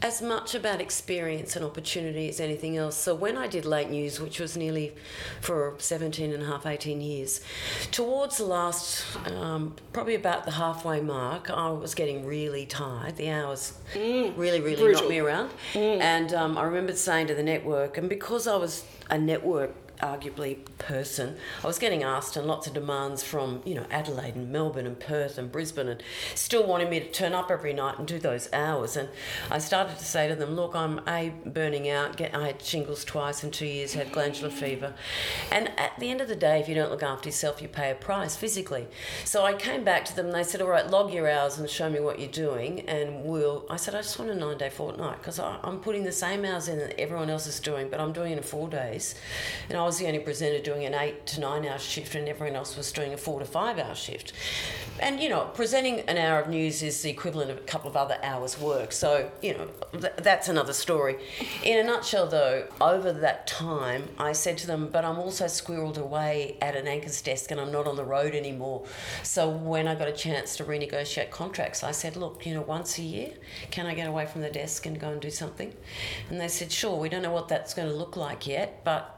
as 0.06 0.22
much 0.22 0.54
about 0.54 0.80
experience 0.80 1.56
and 1.56 1.66
opportunity 1.66 2.30
as 2.30 2.40
anything 2.40 2.78
else. 2.78 2.96
So 2.96 3.16
when 3.16 3.38
I 3.38 3.48
did 3.48 3.66
late 3.66 3.90
news, 3.90 4.22
which 4.22 4.40
was 4.40 4.56
nearly 4.56 4.94
for 5.42 5.74
17 5.80 6.32
and 6.32 6.44
a 6.44 6.46
half, 6.46 6.68
18 6.68 7.02
years, 7.02 7.42
towards 7.90 8.38
the 8.38 8.46
last, 8.46 9.04
um, 9.26 9.76
probably 9.94 10.14
about 10.14 10.46
the 10.46 10.52
halfway 10.52 11.02
mark, 11.02 11.50
I 11.50 11.72
was 11.72 11.96
getting 11.96 12.24
really 12.24 12.68
tired. 12.68 13.16
The 13.16 13.32
hours 13.32 13.74
mm, 13.96 14.38
really, 14.38 14.62
really 14.62 14.76
brutal. 14.76 15.02
knocked 15.02 15.10
me 15.10 15.18
around. 15.18 15.50
Mm. 15.74 16.00
And 16.02 16.34
um, 16.36 16.56
I 16.56 16.66
remember 16.66 16.94
saying 16.94 17.26
to 17.28 17.34
the 17.34 17.44
network, 17.44 17.98
and 17.98 18.08
because 18.08 18.48
I 18.48 18.58
was 18.58 18.86
a 19.10 19.18
network 19.18 19.74
arguably 19.98 20.60
person. 20.78 21.36
I 21.64 21.68
was 21.68 21.80
getting 21.80 22.04
asked 22.04 22.38
and 22.38 22.48
lots 22.48 22.68
of 22.68 22.74
demands 22.74 23.24
from, 23.24 23.62
you 23.66 23.76
know, 23.76 23.86
Adelaide 23.90 24.36
and 24.36 24.52
Melbourne 24.52 24.86
and 24.86 25.00
Perth 25.00 25.38
and 25.38 25.52
Brisbane 25.52 25.88
and 25.88 26.04
still 26.34 26.66
wanting 26.66 26.90
me 26.90 27.00
to 27.00 27.12
turn 27.12 27.34
up 27.34 27.50
every 27.50 27.74
night 27.74 27.98
and 27.98 28.08
do 28.08 28.20
those 28.20 28.52
hours. 28.54 28.96
And 28.98 29.10
I 29.50 29.60
started 29.60 29.98
to 29.98 30.06
say 30.06 30.28
to 30.28 30.36
them, 30.36 30.56
look, 30.56 30.76
I'm 30.76 31.02
A, 31.08 31.34
burning 31.46 31.90
out. 31.90 32.18
Get, 32.18 32.36
I 32.36 32.48
had 32.48 32.62
shingles 32.62 33.04
twice 33.06 33.44
in 33.44 33.52
two 33.52 33.66
years, 33.66 33.94
had 33.94 34.12
glandular 34.12 34.50
fever. 34.50 34.94
And 35.52 35.72
at 35.80 36.00
the 36.00 36.10
end 36.10 36.22
of 36.22 36.28
the 36.28 36.36
day, 36.36 36.60
if 36.60 36.70
you 36.70 36.76
don't 36.76 36.92
look 36.92 37.04
after 37.04 37.30
yourself, 37.30 37.62
you 37.62 37.68
pay 37.68 37.92
a 37.92 37.96
price 37.96 38.36
physically. 38.36 38.88
So 39.24 39.44
I 39.44 39.54
came 39.54 39.84
back 39.84 40.06
to 40.06 40.16
them 40.16 40.28
and 40.28 40.36
they 40.36 40.44
said, 40.44 40.62
all 40.62 40.70
right, 40.70 40.90
log 40.90 41.14
your 41.14 41.30
hours 41.30 41.58
and 41.58 41.70
show 41.70 41.90
me 41.90 42.00
what 42.00 42.20
you're 42.20 42.30
doing. 42.30 42.82
And 42.82 43.24
we'll, 43.24 43.66
I 43.70 43.78
said, 43.78 43.96
I 43.96 44.02
just 44.02 44.20
want 44.20 44.32
a 44.32 44.36
nine 44.36 44.58
day 44.58 44.70
fortnight 44.70 45.20
because 45.20 45.40
I'm 45.40 45.80
putting 45.80 46.04
the 46.04 46.12
same 46.12 46.46
hours 46.46 46.68
in 46.68 46.80
that 46.80 47.00
everyone 47.00 47.30
else 47.30 47.48
is 47.48 47.60
doing, 47.60 47.90
but 47.90 48.00
I'm 48.00 48.14
doing 48.14 48.34
it 48.34 48.38
in 48.38 48.44
four 48.44 48.68
days. 48.68 49.16
And 49.70 49.78
I 49.78 49.85
was 49.86 50.00
the 50.00 50.08
only 50.08 50.20
presenter 50.20 50.62
doing 50.62 50.86
an 50.86 50.94
eight 50.94 51.26
to 51.28 51.40
nine 51.40 51.66
hour 51.66 51.78
shift, 51.78 52.16
and 52.16 52.28
everyone 52.28 52.56
else 52.56 52.76
was 52.76 52.92
doing 52.92 53.14
a 53.14 53.18
four 53.18 53.40
to 53.40 53.46
five 53.46 53.78
hour 53.78 53.96
shift. 53.96 54.34
And 55.00 55.20
you 55.20 55.30
know, 55.30 55.50
presenting 55.54 56.02
an 56.02 56.18
hour 56.18 56.40
of 56.40 56.50
news 56.50 56.82
is 56.82 57.02
the 57.02 57.10
equivalent 57.10 57.52
of 57.52 57.58
a 57.58 57.62
couple 57.62 57.90
of 57.90 57.98
other 57.98 58.18
hours' 58.24 58.60
work. 58.60 58.92
So 58.92 59.30
you 59.42 59.54
know, 59.54 59.68
th- 59.92 60.14
that's 60.18 60.48
another 60.48 60.74
story. 60.74 61.18
In 61.64 61.78
a 61.80 61.84
nutshell, 61.84 62.28
though, 62.28 62.68
over 62.80 63.12
that 63.12 63.48
time, 63.48 64.10
I 64.18 64.32
said 64.32 64.58
to 64.60 64.68
them, 64.68 64.90
"But 64.92 65.04
I'm 65.06 65.20
also 65.20 65.46
squirreled 65.46 65.98
away 65.98 66.58
at 66.62 66.76
an 66.76 66.88
anchor's 66.88 67.22
desk, 67.22 67.52
and 67.52 67.60
I'm 67.60 67.72
not 67.72 67.88
on 67.88 67.96
the 67.96 68.06
road 68.06 68.34
anymore." 68.36 68.86
So 69.24 69.50
when 69.50 69.88
I 69.88 69.96
got 69.96 70.08
a 70.08 70.14
chance 70.14 70.56
to 70.58 70.64
renegotiate 70.64 71.30
contracts, 71.30 71.84
I 71.84 71.92
said, 71.92 72.16
"Look, 72.16 72.46
you 72.46 72.54
know, 72.54 72.62
once 72.62 72.98
a 72.98 73.02
year, 73.02 73.32
can 73.72 73.86
I 73.86 73.94
get 73.94 74.08
away 74.08 74.26
from 74.26 74.42
the 74.42 74.50
desk 74.50 74.86
and 74.86 75.00
go 75.00 75.10
and 75.10 75.22
do 75.22 75.30
something?" 75.30 75.74
And 76.30 76.40
they 76.40 76.48
said, 76.48 76.72
"Sure. 76.72 76.98
We 76.98 77.10
don't 77.10 77.22
know 77.22 77.34
what 77.34 77.50
that's 77.50 77.74
going 77.74 77.90
to 77.90 77.94
look 77.94 78.16
like 78.16 78.48
yet, 78.48 78.84
but." 78.84 79.12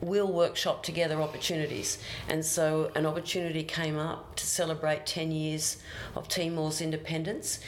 We'll 0.00 0.30
workshop 0.30 0.82
together 0.82 1.22
opportunities. 1.22 1.98
And 2.28 2.44
so 2.44 2.90
an 2.94 3.06
opportunity 3.06 3.62
came 3.62 3.98
up 3.98 4.36
to 4.36 4.46
celebrate 4.46 5.06
10 5.06 5.30
years 5.30 5.78
of 6.14 6.28
Timor's 6.28 6.80
independence. 6.80 7.60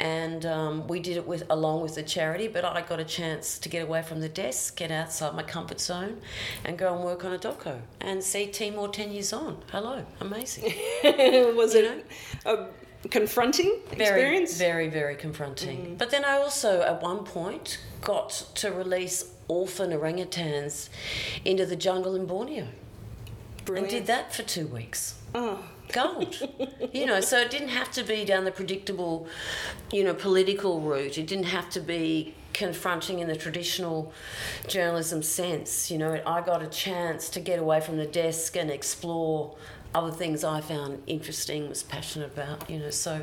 And 0.00 0.44
um, 0.46 0.86
we 0.88 1.00
did 1.00 1.16
it 1.16 1.26
with 1.26 1.44
along 1.50 1.82
with 1.82 1.94
the 1.94 2.02
charity, 2.02 2.48
but 2.48 2.64
I 2.64 2.80
got 2.82 2.98
a 2.98 3.04
chance 3.04 3.58
to 3.58 3.68
get 3.68 3.82
away 3.82 4.02
from 4.02 4.20
the 4.20 4.28
desk, 4.28 4.76
get 4.76 4.90
outside 4.90 5.34
my 5.34 5.42
comfort 5.42 5.80
zone, 5.80 6.20
and 6.64 6.78
go 6.78 6.94
and 6.94 7.04
work 7.04 7.24
on 7.24 7.32
a 7.32 7.38
doco 7.38 7.80
and 8.00 8.22
see 8.22 8.46
Timor 8.46 8.88
10 8.88 9.12
years 9.12 9.32
on. 9.32 9.58
Hello, 9.70 10.04
amazing. 10.20 10.64
Was 11.04 11.74
you 11.74 11.84
it 11.84 12.06
a 12.46 12.68
confronting 13.08 13.80
experience? 13.90 14.56
Very, 14.56 14.88
very, 14.88 14.88
very 14.88 15.16
confronting. 15.16 15.78
Mm-hmm. 15.78 15.94
But 15.96 16.10
then 16.10 16.24
I 16.24 16.38
also, 16.38 16.82
at 16.82 17.02
one 17.02 17.24
point, 17.24 17.78
got 18.00 18.30
to 18.56 18.72
release 18.72 19.32
orphan 19.48 19.90
orangutans 19.90 20.88
into 21.44 21.66
the 21.66 21.76
jungle 21.76 22.14
in 22.14 22.26
Borneo. 22.26 22.68
Brilliant. 23.64 23.92
And 23.92 24.00
did 24.00 24.06
that 24.06 24.34
for 24.34 24.42
two 24.42 24.66
weeks. 24.66 25.14
Oh. 25.34 25.64
Gold. 25.92 26.48
you 26.92 27.06
know, 27.06 27.20
so 27.20 27.38
it 27.38 27.50
didn't 27.50 27.68
have 27.68 27.90
to 27.92 28.02
be 28.02 28.24
down 28.24 28.44
the 28.44 28.50
predictable, 28.50 29.26
you 29.92 30.04
know, 30.04 30.14
political 30.14 30.80
route. 30.80 31.18
It 31.18 31.26
didn't 31.26 31.46
have 31.46 31.68
to 31.70 31.80
be 31.80 32.34
confronting 32.52 33.18
in 33.18 33.28
the 33.28 33.36
traditional 33.36 34.12
journalism 34.68 35.22
sense. 35.22 35.90
You 35.90 35.98
know, 35.98 36.20
I 36.26 36.40
got 36.40 36.62
a 36.62 36.66
chance 36.66 37.28
to 37.30 37.40
get 37.40 37.58
away 37.58 37.80
from 37.80 37.96
the 37.98 38.06
desk 38.06 38.56
and 38.56 38.70
explore 38.70 39.54
other 39.94 40.10
things 40.10 40.44
I 40.44 40.60
found 40.60 41.02
interesting, 41.06 41.68
was 41.68 41.82
passionate 41.82 42.32
about, 42.32 42.68
you 42.68 42.78
know. 42.78 42.90
So, 42.90 43.22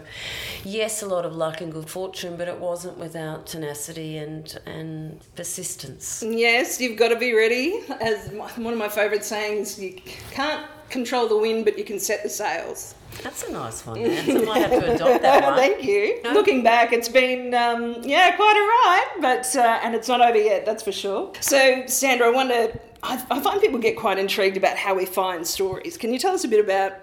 yes, 0.63 1.01
a 1.01 1.07
lot 1.07 1.25
of 1.25 1.35
luck 1.35 1.61
and 1.61 1.71
good 1.71 1.89
fortune, 1.89 2.35
but 2.35 2.47
it 2.47 2.59
wasn't 2.59 2.97
without 2.97 3.47
tenacity 3.47 4.17
and 4.17 4.57
and 4.65 5.19
persistence. 5.35 6.23
Yes, 6.25 6.79
you've 6.79 6.97
got 6.97 7.09
to 7.09 7.15
be 7.17 7.33
ready. 7.33 7.81
As 8.01 8.29
one 8.57 8.73
of 8.73 8.79
my 8.79 8.89
favourite 8.89 9.25
sayings, 9.25 9.79
you 9.79 9.93
can't 10.31 10.65
control 10.89 11.27
the 11.27 11.37
wind, 11.37 11.65
but 11.65 11.77
you 11.77 11.83
can 11.83 11.99
set 11.99 12.23
the 12.23 12.29
sails. 12.29 12.95
That's 13.23 13.43
a 13.43 13.51
nice 13.51 13.85
one. 13.85 13.97
I 13.97 14.01
might 14.45 14.59
have 14.59 14.71
to 14.71 14.95
adopt 14.95 15.21
that 15.23 15.43
one. 15.49 15.55
Thank 15.55 15.83
you. 15.83 16.21
No? 16.23 16.33
Looking 16.33 16.63
back, 16.63 16.93
it's 16.93 17.09
been 17.09 17.53
um, 17.53 17.97
yeah 18.03 18.35
quite 18.35 18.55
a 18.55 19.19
ride, 19.19 19.21
but 19.21 19.55
uh, 19.55 19.79
and 19.83 19.95
it's 19.95 20.07
not 20.07 20.21
over 20.21 20.37
yet. 20.37 20.65
That's 20.65 20.83
for 20.83 20.91
sure. 20.91 21.33
So, 21.39 21.83
Sandra, 21.87 22.27
I 22.27 22.31
wonder 22.31 22.79
I, 23.03 23.25
I 23.29 23.39
find 23.39 23.61
people 23.61 23.79
get 23.79 23.97
quite 23.97 24.17
intrigued 24.17 24.57
about 24.57 24.77
how 24.77 24.95
we 24.95 25.05
find 25.05 25.45
stories. 25.45 25.97
Can 25.97 26.13
you 26.13 26.19
tell 26.19 26.33
us 26.33 26.43
a 26.43 26.47
bit 26.47 26.63
about 26.63 26.93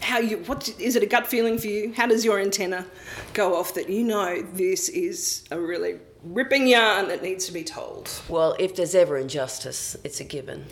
how 0.00 0.18
you 0.18 0.38
what 0.38 0.68
is 0.78 0.96
it 0.96 1.02
a 1.02 1.06
gut 1.06 1.26
feeling 1.26 1.58
for 1.58 1.66
you 1.66 1.92
how 1.92 2.06
does 2.06 2.24
your 2.24 2.38
antenna 2.38 2.86
go 3.34 3.56
off 3.56 3.74
that 3.74 3.88
you 3.88 4.04
know 4.04 4.40
this 4.52 4.88
is 4.88 5.44
a 5.50 5.58
really 5.58 5.98
ripping 6.22 6.66
yarn 6.68 7.08
that 7.08 7.22
needs 7.22 7.46
to 7.46 7.52
be 7.52 7.64
told 7.64 8.08
well 8.28 8.54
if 8.58 8.76
there's 8.76 8.94
ever 8.94 9.18
injustice 9.18 9.96
it's 10.04 10.20
a 10.20 10.24
given 10.24 10.64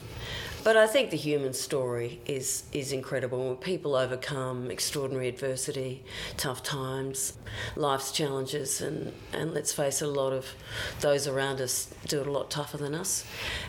but 0.66 0.76
I 0.76 0.88
think 0.88 1.10
the 1.10 1.16
human 1.16 1.52
story 1.52 2.20
is 2.26 2.64
is 2.72 2.90
incredible. 2.90 3.54
People 3.54 3.94
overcome 3.94 4.68
extraordinary 4.68 5.28
adversity, 5.28 6.02
tough 6.36 6.60
times, 6.64 7.34
life's 7.76 8.10
challenges, 8.10 8.80
and, 8.80 9.12
and 9.32 9.54
let's 9.54 9.72
face 9.72 10.02
it, 10.02 10.06
a 10.06 10.10
lot 10.10 10.32
of 10.32 10.56
those 11.02 11.28
around 11.28 11.60
us 11.60 11.94
do 12.08 12.20
it 12.20 12.26
a 12.26 12.32
lot 12.32 12.50
tougher 12.50 12.78
than 12.78 12.96
us. 12.96 13.24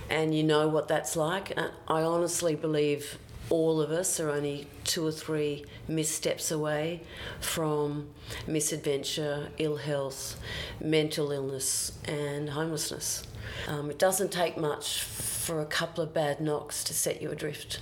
And 0.10 0.34
you 0.34 0.42
know 0.44 0.68
what 0.68 0.88
that's 0.88 1.16
like. 1.16 1.56
I 1.88 2.02
honestly 2.02 2.56
believe 2.56 3.20
all 3.52 3.80
of 3.80 3.92
us 3.92 4.20
are 4.20 4.32
only 4.32 4.66
two 4.84 5.06
or 5.06 5.12
three 5.12 5.66
missteps 5.88 6.50
away 6.50 7.02
from 7.40 8.10
misadventure, 8.48 9.50
ill 9.60 9.78
health, 9.78 10.40
mental 10.82 11.32
illness, 11.32 11.92
and 12.06 12.50
homelessness. 12.50 13.22
Um, 13.68 13.92
it 13.92 14.00
doesn't 14.00 14.32
take 14.32 14.58
much 14.58 15.04
for 15.48 15.62
a 15.62 15.66
couple 15.66 16.04
of 16.04 16.14
bad 16.14 16.42
knocks 16.42 16.84
to 16.84 16.94
set 16.94 17.22
you 17.22 17.32
adrift. 17.32 17.80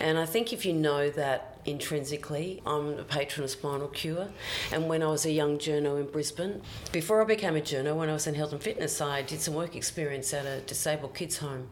And 0.00 0.18
I 0.18 0.26
think 0.26 0.52
if 0.52 0.66
you 0.66 0.72
know 0.72 1.08
that 1.10 1.49
intrinsically. 1.64 2.62
I'm 2.66 2.98
a 2.98 3.04
patron 3.04 3.44
of 3.44 3.50
Spinal 3.50 3.88
Cure, 3.88 4.28
and 4.72 4.88
when 4.88 5.02
I 5.02 5.06
was 5.06 5.24
a 5.24 5.30
young 5.30 5.58
journo 5.58 6.00
in 6.00 6.06
Brisbane, 6.06 6.62
before 6.92 7.20
I 7.22 7.24
became 7.24 7.56
a 7.56 7.60
journo, 7.60 7.96
when 7.96 8.08
I 8.08 8.12
was 8.12 8.26
in 8.26 8.34
health 8.34 8.52
and 8.52 8.62
fitness, 8.62 9.00
I 9.00 9.22
did 9.22 9.40
some 9.40 9.54
work 9.54 9.76
experience 9.76 10.32
at 10.32 10.46
a 10.46 10.60
disabled 10.60 11.14
kids' 11.14 11.38
home, 11.38 11.68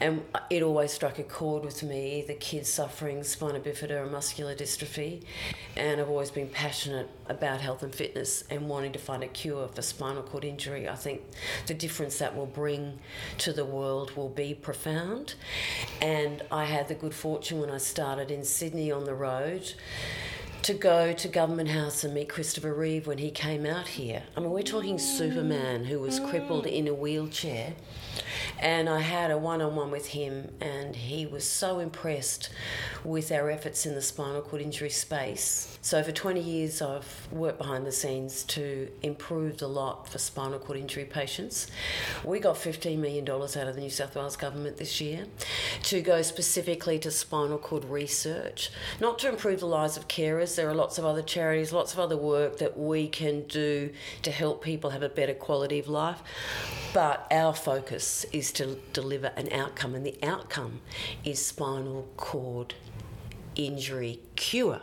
and 0.00 0.22
it 0.50 0.62
always 0.62 0.92
struck 0.92 1.18
a 1.18 1.22
chord 1.22 1.64
with 1.64 1.82
me. 1.82 2.24
The 2.26 2.34
kids 2.34 2.68
suffering 2.68 3.22
spina 3.22 3.60
bifida 3.60 4.02
and 4.02 4.12
muscular 4.12 4.54
dystrophy, 4.54 5.22
and 5.76 6.00
I've 6.00 6.08
always 6.08 6.30
been 6.30 6.48
passionate 6.48 7.08
about 7.28 7.60
health 7.60 7.82
and 7.82 7.94
fitness 7.94 8.44
and 8.50 8.68
wanting 8.68 8.92
to 8.92 8.98
find 8.98 9.22
a 9.22 9.28
cure 9.28 9.68
for 9.68 9.82
spinal 9.82 10.22
cord 10.22 10.44
injury. 10.44 10.88
I 10.88 10.96
think 10.96 11.22
the 11.66 11.74
difference 11.74 12.18
that 12.18 12.36
will 12.36 12.46
bring 12.46 12.98
to 13.38 13.52
the 13.52 13.64
world 13.64 14.16
will 14.16 14.28
be 14.28 14.54
profound, 14.54 15.34
and 16.00 16.42
I 16.50 16.64
had 16.64 16.88
the 16.88 16.94
good 16.94 17.14
fortune 17.14 17.60
when 17.60 17.70
I 17.70 17.78
started 17.78 18.30
in 18.30 18.44
Sydney 18.44 18.90
on 18.90 19.01
on 19.02 19.06
the 19.06 19.14
road 19.14 19.72
to 20.62 20.74
go 20.74 21.12
to 21.12 21.26
Government 21.26 21.68
House 21.68 22.04
and 22.04 22.14
meet 22.14 22.28
Christopher 22.28 22.72
Reeve 22.72 23.08
when 23.08 23.18
he 23.18 23.32
came 23.32 23.66
out 23.66 23.88
here. 23.88 24.22
I 24.36 24.40
mean, 24.40 24.50
we're 24.50 24.62
talking 24.62 24.96
mm. 24.96 25.00
Superman 25.00 25.84
who 25.86 25.98
was 25.98 26.20
crippled 26.20 26.66
in 26.66 26.86
a 26.86 26.94
wheelchair 26.94 27.74
And 28.58 28.88
I 28.88 29.00
had 29.00 29.30
a 29.30 29.38
one 29.38 29.60
on 29.60 29.74
one 29.76 29.90
with 29.90 30.08
him, 30.08 30.52
and 30.60 30.94
he 30.94 31.26
was 31.26 31.44
so 31.44 31.78
impressed 31.78 32.50
with 33.04 33.32
our 33.32 33.50
efforts 33.50 33.86
in 33.86 33.94
the 33.94 34.02
spinal 34.02 34.42
cord 34.42 34.62
injury 34.62 34.90
space. 34.90 35.78
So, 35.82 36.02
for 36.02 36.12
20 36.12 36.40
years, 36.40 36.80
I've 36.80 37.28
worked 37.32 37.58
behind 37.58 37.86
the 37.86 37.92
scenes 37.92 38.44
to 38.44 38.88
improve 39.02 39.58
the 39.58 39.68
lot 39.68 40.08
for 40.08 40.18
spinal 40.18 40.58
cord 40.58 40.78
injury 40.78 41.04
patients. 41.04 41.66
We 42.24 42.38
got 42.38 42.56
$15 42.56 42.98
million 42.98 43.28
out 43.28 43.56
of 43.56 43.74
the 43.74 43.80
New 43.80 43.90
South 43.90 44.14
Wales 44.14 44.36
government 44.36 44.76
this 44.76 45.00
year 45.00 45.26
to 45.84 46.00
go 46.00 46.22
specifically 46.22 46.98
to 47.00 47.10
spinal 47.10 47.58
cord 47.58 47.84
research, 47.84 48.70
not 49.00 49.18
to 49.20 49.28
improve 49.28 49.60
the 49.60 49.66
lives 49.66 49.96
of 49.96 50.06
carers. 50.06 50.54
There 50.54 50.68
are 50.68 50.74
lots 50.74 50.98
of 50.98 51.04
other 51.04 51.22
charities, 51.22 51.72
lots 51.72 51.92
of 51.92 51.98
other 51.98 52.16
work 52.16 52.58
that 52.58 52.78
we 52.78 53.08
can 53.08 53.42
do 53.42 53.90
to 54.22 54.30
help 54.30 54.62
people 54.62 54.90
have 54.90 55.02
a 55.02 55.08
better 55.08 55.34
quality 55.34 55.78
of 55.78 55.88
life. 55.88 56.22
But 56.92 57.26
our 57.30 57.54
focus 57.54 58.24
is 58.32 58.52
to 58.52 58.78
deliver 58.92 59.28
an 59.36 59.52
outcome, 59.52 59.94
and 59.94 60.04
the 60.06 60.18
outcome 60.22 60.80
is 61.24 61.44
spinal 61.44 62.08
cord 62.16 62.74
injury 63.54 64.20
cure. 64.36 64.80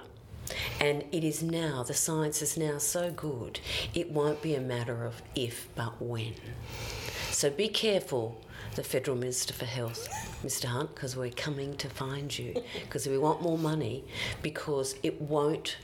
And 0.80 1.04
it 1.12 1.24
is 1.24 1.44
now, 1.44 1.84
the 1.84 1.94
science 1.94 2.42
is 2.42 2.58
now 2.58 2.80
so 2.80 3.12
good, 3.12 3.60
it 3.94 4.12
won't 4.12 4.42
be 4.42 4.56
a 4.56 4.62
matter 4.62 5.06
of 5.06 5.22
if 5.36 5.68
but 5.76 6.02
when. 6.02 6.34
So 7.32 7.50
be 7.50 7.68
careful, 7.68 8.42
the 8.76 8.84
Federal 8.84 9.18
Minister 9.18 9.54
for 9.54 9.66
Health, 9.66 10.08
Mr. 10.44 10.66
Hunt, 10.66 10.96
because 10.96 11.16
we're 11.16 11.30
coming 11.32 11.76
to 11.78 11.90
find 11.90 12.38
you, 12.38 12.64
because 12.82 13.08
we 13.08 13.18
want 13.18 13.42
more 13.42 13.58
money, 13.58 14.04
because 14.42 14.96
it 15.04 15.22
won't 15.22 15.78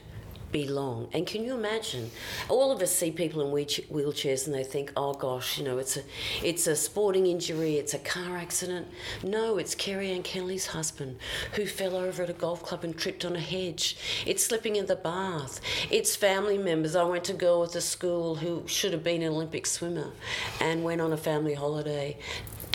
be 0.51 0.67
long. 0.67 1.07
And 1.13 1.27
can 1.27 1.43
you 1.43 1.55
imagine? 1.55 2.11
All 2.49 2.71
of 2.71 2.81
us 2.81 2.91
see 2.91 3.11
people 3.11 3.41
in 3.41 3.51
wheelchairs 3.51 4.45
and 4.45 4.55
they 4.55 4.63
think, 4.63 4.91
"Oh 4.95 5.13
gosh, 5.13 5.57
you 5.57 5.63
know, 5.63 5.77
it's 5.77 5.97
a, 5.97 6.01
it's 6.43 6.67
a 6.67 6.75
sporting 6.75 7.25
injury, 7.27 7.75
it's 7.75 7.93
a 7.93 7.99
car 7.99 8.37
accident." 8.37 8.87
No, 9.23 9.57
it's 9.57 9.75
Kerri-Anne 9.75 10.23
Kennerley's 10.23 10.67
husband 10.67 11.17
who 11.53 11.65
fell 11.65 11.95
over 11.95 12.23
at 12.23 12.29
a 12.29 12.33
golf 12.33 12.63
club 12.63 12.83
and 12.83 12.97
tripped 12.97 13.25
on 13.25 13.35
a 13.35 13.39
hedge. 13.39 13.97
It's 14.25 14.45
slipping 14.45 14.75
in 14.75 14.85
the 14.85 14.95
bath. 14.95 15.59
It's 15.89 16.15
family 16.15 16.57
members. 16.57 16.95
I 16.95 17.03
went 17.03 17.25
to 17.25 17.33
girl 17.33 17.61
with 17.61 17.75
a 17.75 17.81
school 17.81 18.35
who 18.35 18.63
should 18.67 18.93
have 18.93 19.03
been 19.03 19.21
an 19.21 19.33
Olympic 19.33 19.65
swimmer 19.65 20.11
and 20.59 20.83
went 20.83 21.01
on 21.01 21.11
a 21.13 21.17
family 21.17 21.53
holiday 21.53 22.17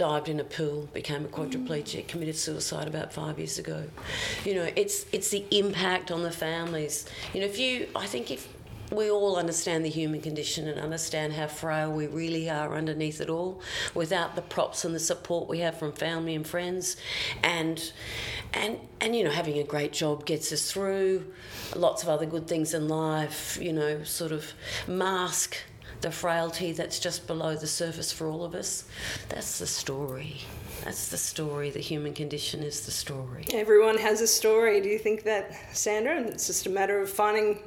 dived 0.01 0.30
in 0.30 0.40
a 0.40 0.44
pool, 0.44 0.88
became 0.94 1.26
a 1.26 1.28
quadriplegic, 1.28 2.09
committed 2.09 2.34
suicide 2.34 2.88
about 2.88 3.12
five 3.12 3.36
years 3.36 3.59
ago. 3.59 3.84
You 4.46 4.55
know, 4.55 4.70
it's 4.74 5.05
it's 5.12 5.28
the 5.28 5.44
impact 5.51 6.11
on 6.11 6.22
the 6.22 6.30
families. 6.30 7.05
You 7.34 7.40
know, 7.40 7.46
if 7.46 7.59
you, 7.59 7.86
I 7.94 8.07
think 8.07 8.30
if 8.30 8.48
we 8.90 9.11
all 9.11 9.36
understand 9.36 9.84
the 9.84 9.90
human 9.90 10.22
condition 10.22 10.66
and 10.68 10.80
understand 10.80 11.34
how 11.34 11.48
frail 11.48 11.92
we 11.92 12.07
really 12.07 12.48
are 12.48 12.74
underneath 12.74 13.20
it 13.20 13.28
all 13.28 13.61
without 13.94 14.36
the 14.36 14.42
props 14.42 14.86
and 14.86 14.94
the 14.94 15.01
support 15.01 15.51
we 15.51 15.59
have 15.59 15.78
from 15.78 15.92
family 15.92 16.34
and 16.34 16.46
friends 16.46 16.96
and 17.42 17.92
and 18.55 18.78
and 19.03 19.14
you 19.14 19.22
know 19.22 19.30
having 19.30 19.59
a 19.59 19.64
great 19.64 19.92
job 19.92 20.24
gets 20.24 20.51
us 20.51 20.72
through 20.72 21.24
lots 21.76 22.03
of 22.03 22.09
other 22.09 22.26
good 22.26 22.48
things 22.48 22.74
in 22.74 22.88
life 22.88 23.59
you 23.61 23.72
know 23.72 24.03
sort 24.03 24.32
of 24.32 24.55
mask 24.88 25.57
the 26.01 26.11
frailty 26.11 26.72
that's 26.72 26.98
just 26.98 27.26
below 27.26 27.55
the 27.55 27.66
surface 27.66 28.12
for 28.12 28.26
all 28.28 28.44
of 28.44 28.55
us. 28.55 28.84
That's 29.28 29.59
the 29.59 29.66
story. 29.66 30.38
That's 30.84 31.09
the 31.09 31.18
story. 31.18 31.70
The 31.70 31.80
human 31.80 32.14
condition 32.14 32.62
is 32.62 32.86
the 32.86 32.90
story. 32.90 33.44
Everyone 33.53 33.98
has 33.98 34.20
a 34.20 34.26
story. 34.26 34.80
Do 34.80 34.88
you 34.88 34.98
think 34.98 35.24
that, 35.24 35.53
Sandra? 35.76 36.16
And 36.16 36.26
it's 36.26 36.46
just 36.46 36.66
a 36.66 36.70
matter 36.70 37.01
of 37.01 37.11
finding 37.11 37.59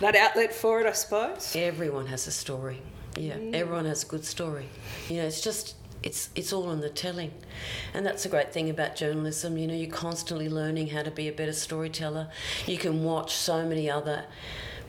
that 0.00 0.16
outlet 0.16 0.52
for 0.52 0.80
it, 0.80 0.86
I 0.86 0.92
suppose. 0.92 1.54
Everyone 1.54 2.06
has 2.06 2.26
a 2.26 2.32
story. 2.32 2.82
Yeah, 3.16 3.36
mm. 3.36 3.54
everyone 3.54 3.84
has 3.84 4.02
a 4.02 4.06
good 4.06 4.24
story. 4.24 4.66
You 5.08 5.18
know, 5.18 5.26
it's 5.26 5.40
just 5.40 5.74
it's 6.02 6.30
it's 6.34 6.52
all 6.52 6.70
in 6.70 6.80
the 6.80 6.88
telling 6.88 7.30
and 7.92 8.06
that's 8.06 8.24
a 8.24 8.28
great 8.28 8.52
thing 8.52 8.70
about 8.70 8.96
journalism 8.96 9.58
you 9.58 9.66
know 9.66 9.74
you're 9.74 9.90
constantly 9.90 10.48
learning 10.48 10.88
how 10.88 11.02
to 11.02 11.10
be 11.10 11.28
a 11.28 11.32
better 11.32 11.52
storyteller 11.52 12.28
you 12.66 12.78
can 12.78 13.04
watch 13.04 13.34
so 13.34 13.66
many 13.66 13.90
other 13.90 14.24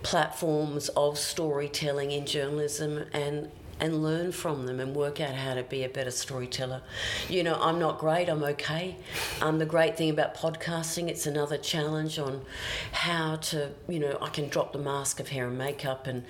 platforms 0.04 0.90
of 0.90 1.18
storytelling 1.18 2.12
in 2.12 2.26
journalism 2.26 3.06
and 3.14 3.50
and 3.82 4.04
learn 4.04 4.32
from 4.32 4.68
them 4.68 4.80
and 4.80 4.96
work 4.96 5.20
out 5.20 5.34
how 5.34 5.56
to 5.56 5.64
be 5.64 5.84
a 5.84 5.90
better 5.90 6.12
storyteller. 6.12 6.84
You 7.28 7.42
know, 7.42 7.58
I'm 7.60 7.80
not 7.80 7.98
great, 7.98 8.30
I'm 8.30 8.44
okay. 8.44 8.96
Um, 9.42 9.58
the 9.58 9.66
great 9.66 9.98
thing 9.98 10.12
about 10.12 10.36
podcasting, 10.36 11.10
it's 11.10 11.26
another 11.26 11.58
challenge 11.58 12.20
on 12.20 12.46
how 12.92 13.38
to, 13.38 13.72
you 13.90 14.00
know, 14.00 14.20
I 14.22 14.30
can 14.30 14.50
drop 14.50 14.72
the 14.72 14.80
mask 14.80 15.20
of 15.20 15.30
hair 15.30 15.48
and 15.48 15.58
makeup 15.58 16.06
and, 16.06 16.24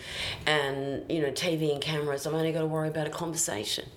and 0.48 1.04
you 1.12 1.22
know, 1.22 1.32
TV 1.32 1.74
and 1.74 1.82
cameras. 1.82 2.26
I've 2.26 2.34
only 2.34 2.54
got 2.54 2.62
to 2.62 2.68
worry 2.68 2.88
about 2.88 3.08
a 3.08 3.12
conversation. 3.12 3.90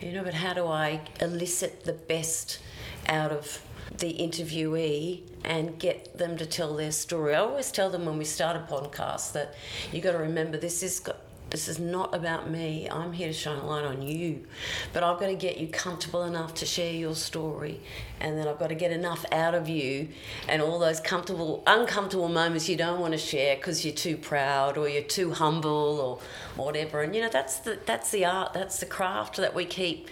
You 0.00 0.12
know, 0.12 0.24
but 0.24 0.32
how 0.32 0.54
do 0.54 0.66
I 0.66 1.02
elicit 1.20 1.84
the 1.84 1.92
best 1.92 2.58
out 3.06 3.32
of 3.32 3.60
the 3.96 4.14
interviewee 4.14 5.22
and 5.44 5.78
get 5.78 6.18
them 6.18 6.36
to 6.36 6.46
tell 6.46 6.74
their 6.76 6.92
story. 6.92 7.34
I 7.34 7.40
always 7.40 7.72
tell 7.72 7.90
them 7.90 8.04
when 8.04 8.18
we 8.18 8.24
start 8.24 8.56
a 8.56 8.60
podcast 8.60 9.32
that 9.32 9.54
you 9.92 10.00
got 10.00 10.12
to 10.12 10.18
remember 10.18 10.58
this 10.58 10.82
is 10.82 11.00
this 11.50 11.66
is 11.66 11.78
not 11.78 12.14
about 12.14 12.50
me. 12.50 12.88
I'm 12.90 13.12
here 13.12 13.28
to 13.28 13.32
shine 13.32 13.58
a 13.58 13.66
light 13.66 13.84
on 13.84 14.02
you. 14.02 14.44
But 14.92 15.02
I've 15.02 15.18
got 15.18 15.28
to 15.28 15.34
get 15.34 15.56
you 15.56 15.68
comfortable 15.68 16.24
enough 16.24 16.52
to 16.54 16.66
share 16.66 16.92
your 16.92 17.14
story. 17.14 17.80
And 18.20 18.36
then 18.36 18.46
I've 18.46 18.58
got 18.58 18.68
to 18.68 18.74
get 18.74 18.90
enough 18.90 19.24
out 19.32 19.54
of 19.54 19.66
you 19.68 20.08
and 20.46 20.60
all 20.60 20.78
those 20.78 21.00
comfortable, 21.00 21.62
uncomfortable 21.66 22.28
moments 22.28 22.68
you 22.68 22.76
don't 22.76 23.00
want 23.00 23.12
to 23.12 23.18
share 23.18 23.56
because 23.56 23.82
you're 23.84 23.94
too 23.94 24.18
proud 24.18 24.76
or 24.76 24.88
you're 24.88 25.02
too 25.02 25.32
humble 25.32 25.70
or 25.70 26.62
whatever. 26.62 27.00
And, 27.00 27.14
you 27.14 27.22
know, 27.22 27.30
that's 27.30 27.60
the, 27.60 27.78
that's 27.86 28.10
the 28.10 28.26
art, 28.26 28.52
that's 28.52 28.80
the 28.80 28.86
craft 28.86 29.36
that 29.36 29.54
we 29.54 29.64
keep 29.64 30.08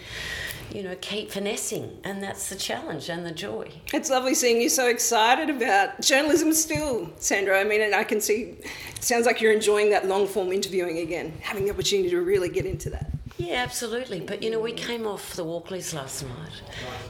you 0.73 0.83
know, 0.83 0.95
keep 1.01 1.31
finessing, 1.31 1.97
and 2.03 2.21
that's 2.21 2.49
the 2.49 2.55
challenge 2.55 3.09
and 3.09 3.25
the 3.25 3.31
joy. 3.31 3.69
It's 3.93 4.09
lovely 4.09 4.33
seeing 4.33 4.61
you 4.61 4.69
so 4.69 4.87
excited 4.87 5.49
about 5.49 6.01
journalism 6.01 6.53
still, 6.53 7.09
Sandra. 7.17 7.59
I 7.59 7.63
mean, 7.63 7.81
and 7.81 7.95
I 7.95 8.03
can 8.03 8.21
see, 8.21 8.57
it 8.95 9.03
sounds 9.03 9.25
like 9.25 9.41
you're 9.41 9.53
enjoying 9.53 9.89
that 9.91 10.07
long 10.07 10.27
form 10.27 10.51
interviewing 10.51 10.99
again, 10.99 11.33
having 11.41 11.65
the 11.65 11.71
opportunity 11.71 12.09
to 12.09 12.21
really 12.21 12.49
get 12.49 12.65
into 12.65 12.89
that. 12.91 13.11
Yeah, 13.37 13.57
absolutely. 13.57 14.19
But 14.19 14.41
you 14.41 14.49
know, 14.49 14.59
we 14.59 14.71
came 14.71 15.05
off 15.05 15.35
the 15.35 15.45
Walkleys 15.45 15.93
last 15.93 16.23
night 16.23 16.61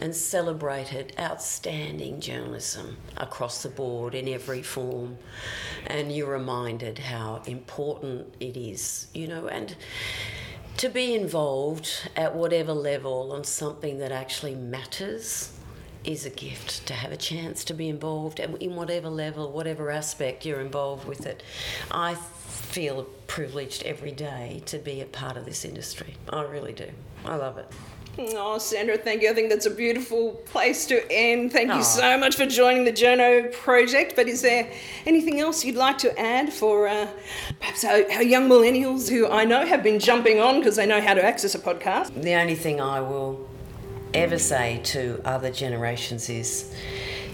and 0.01 0.13
celebrated 0.13 1.13
outstanding 1.17 2.19
journalism 2.19 2.97
across 3.15 3.63
the 3.63 3.69
board 3.69 4.13
in 4.13 4.27
every 4.27 4.61
form. 4.61 5.17
And 5.85 6.11
you're 6.11 6.31
reminded 6.31 6.99
how 6.99 7.41
important 7.45 8.35
it 8.41 8.57
is, 8.57 9.07
you 9.13 9.27
know, 9.27 9.47
and 9.47 9.75
to 10.77 10.89
be 10.89 11.15
involved 11.15 12.09
at 12.15 12.35
whatever 12.35 12.71
level 12.71 13.31
on 13.31 13.43
something 13.43 13.97
that 13.97 14.11
actually 14.11 14.53
matters 14.53 15.51
is 16.03 16.25
a 16.25 16.29
gift 16.29 16.85
to 16.85 16.93
have 16.93 17.11
a 17.11 17.17
chance 17.17 17.63
to 17.65 17.73
be 17.73 17.89
involved 17.89 18.39
in 18.39 18.75
whatever 18.75 19.09
level, 19.09 19.51
whatever 19.51 19.89
aspect 19.89 20.45
you're 20.45 20.61
involved 20.61 21.07
with 21.07 21.25
it. 21.25 21.41
I 21.89 22.13
feel 22.13 23.03
privileged 23.25 23.83
every 23.83 24.11
day 24.11 24.61
to 24.67 24.77
be 24.77 25.01
a 25.01 25.05
part 25.05 25.35
of 25.35 25.45
this 25.45 25.65
industry. 25.65 26.13
I 26.29 26.43
really 26.43 26.73
do. 26.73 26.89
I 27.25 27.35
love 27.35 27.57
it. 27.57 27.67
Oh, 28.19 28.57
Sandra, 28.57 28.97
thank 28.97 29.21
you. 29.21 29.29
I 29.29 29.33
think 29.33 29.49
that's 29.49 29.67
a 29.67 29.71
beautiful 29.71 30.33
place 30.45 30.87
to 30.87 31.11
end. 31.11 31.51
Thank 31.51 31.71
you 31.73 31.83
so 31.83 32.17
much 32.17 32.35
for 32.35 32.47
joining 32.47 32.83
the 32.83 32.91
Journo 32.91 33.53
project. 33.53 34.15
But 34.15 34.27
is 34.27 34.41
there 34.41 34.71
anything 35.05 35.39
else 35.39 35.63
you'd 35.63 35.75
like 35.75 35.99
to 35.99 36.19
add 36.19 36.51
for 36.51 36.87
uh, 36.87 37.07
perhaps 37.59 37.83
our, 37.83 38.03
our, 38.13 38.23
young 38.23 38.49
millennials 38.49 39.07
who 39.07 39.27
I 39.27 39.45
know 39.45 39.65
have 39.65 39.83
been 39.83 39.99
jumping 39.99 40.39
on 40.39 40.59
because 40.59 40.77
they 40.77 40.87
know 40.87 40.99
how 40.99 41.13
to 41.13 41.23
access 41.23 41.53
a 41.53 41.59
podcast? 41.59 42.19
The 42.19 42.33
only 42.33 42.55
thing 42.55 42.81
I 42.81 43.01
will 43.01 43.47
ever 44.15 44.39
say 44.39 44.81
to 44.85 45.21
other 45.23 45.51
generations 45.51 46.27
is 46.27 46.73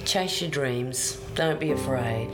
chase 0.04 0.42
your 0.42 0.52
dreams, 0.52 1.18
don't 1.36 1.62
be 1.62 1.72
afraid. 1.72 2.30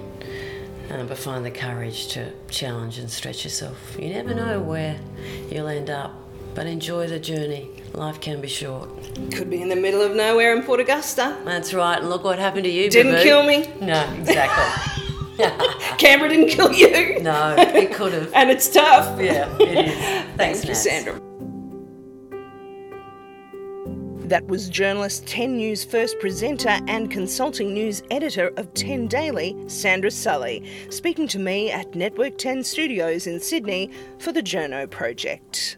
Um, 0.90 1.06
but 1.06 1.20
find 1.20 1.46
the 1.46 1.52
courage 1.52 2.08
to 2.14 2.32
challenge 2.50 2.98
and 2.98 3.12
stretch 3.12 3.44
yourself. 3.44 3.78
You 4.00 4.10
never 4.10 4.34
know 4.34 4.60
where 4.60 5.00
you'll 5.52 5.68
end 5.68 5.92
up, 5.92 6.12
but 6.56 6.66
enjoy 6.66 7.06
the 7.06 7.20
journey. 7.20 7.79
Life 7.94 8.22
can 8.22 8.40
be 8.40 8.48
short. 8.48 8.90
Could 9.34 9.50
be 9.50 9.62
in 9.62 9.70
the 9.70 9.76
middle 9.76 10.02
of 10.02 10.16
nowhere 10.16 10.56
in 10.56 10.64
Port 10.64 10.80
Augusta. 10.80 11.38
That's 11.44 11.74
right, 11.74 12.00
and 12.00 12.10
look 12.10 12.24
what 12.24 12.40
happened 12.40 12.64
to 12.66 12.70
you. 12.70 12.90
Didn't 12.90 13.22
kill 13.24 13.44
me. 13.44 13.68
No, 13.82 14.02
exactly. 14.20 15.06
Canberra 15.98 16.30
didn't 16.30 16.50
kill 16.50 16.74
you. 16.74 17.20
No, 17.22 17.56
it 17.58 17.94
could 17.94 18.14
have. 18.14 18.32
and 18.34 18.50
it's 18.50 18.70
tough. 18.70 19.20
Yeah, 19.20 19.54
it 19.60 19.88
is. 19.88 19.94
Thanks, 20.38 20.60
Thank 20.60 20.68
you, 20.70 20.76
Sandra. 20.76 21.20
That 24.28 24.46
was 24.48 24.70
journalist 24.70 25.26
10 25.28 25.58
News 25.58 25.84
first 25.84 26.20
presenter 26.20 26.78
and 26.88 27.10
consulting 27.10 27.74
news 27.74 28.04
editor 28.12 28.52
of 28.58 28.72
10 28.76 29.08
Daily, 29.08 29.58
Sandra 29.68 30.12
Sully, 30.12 30.64
speaking 30.90 31.28
to 31.30 31.40
me 31.40 31.72
at 31.72 31.96
Network 31.96 32.38
10 32.38 32.64
Studios 32.64 33.26
in 33.26 33.40
Sydney 33.40 33.90
for 34.20 34.32
the 34.32 34.44
Journo 34.44 34.90
Project. 34.90 35.78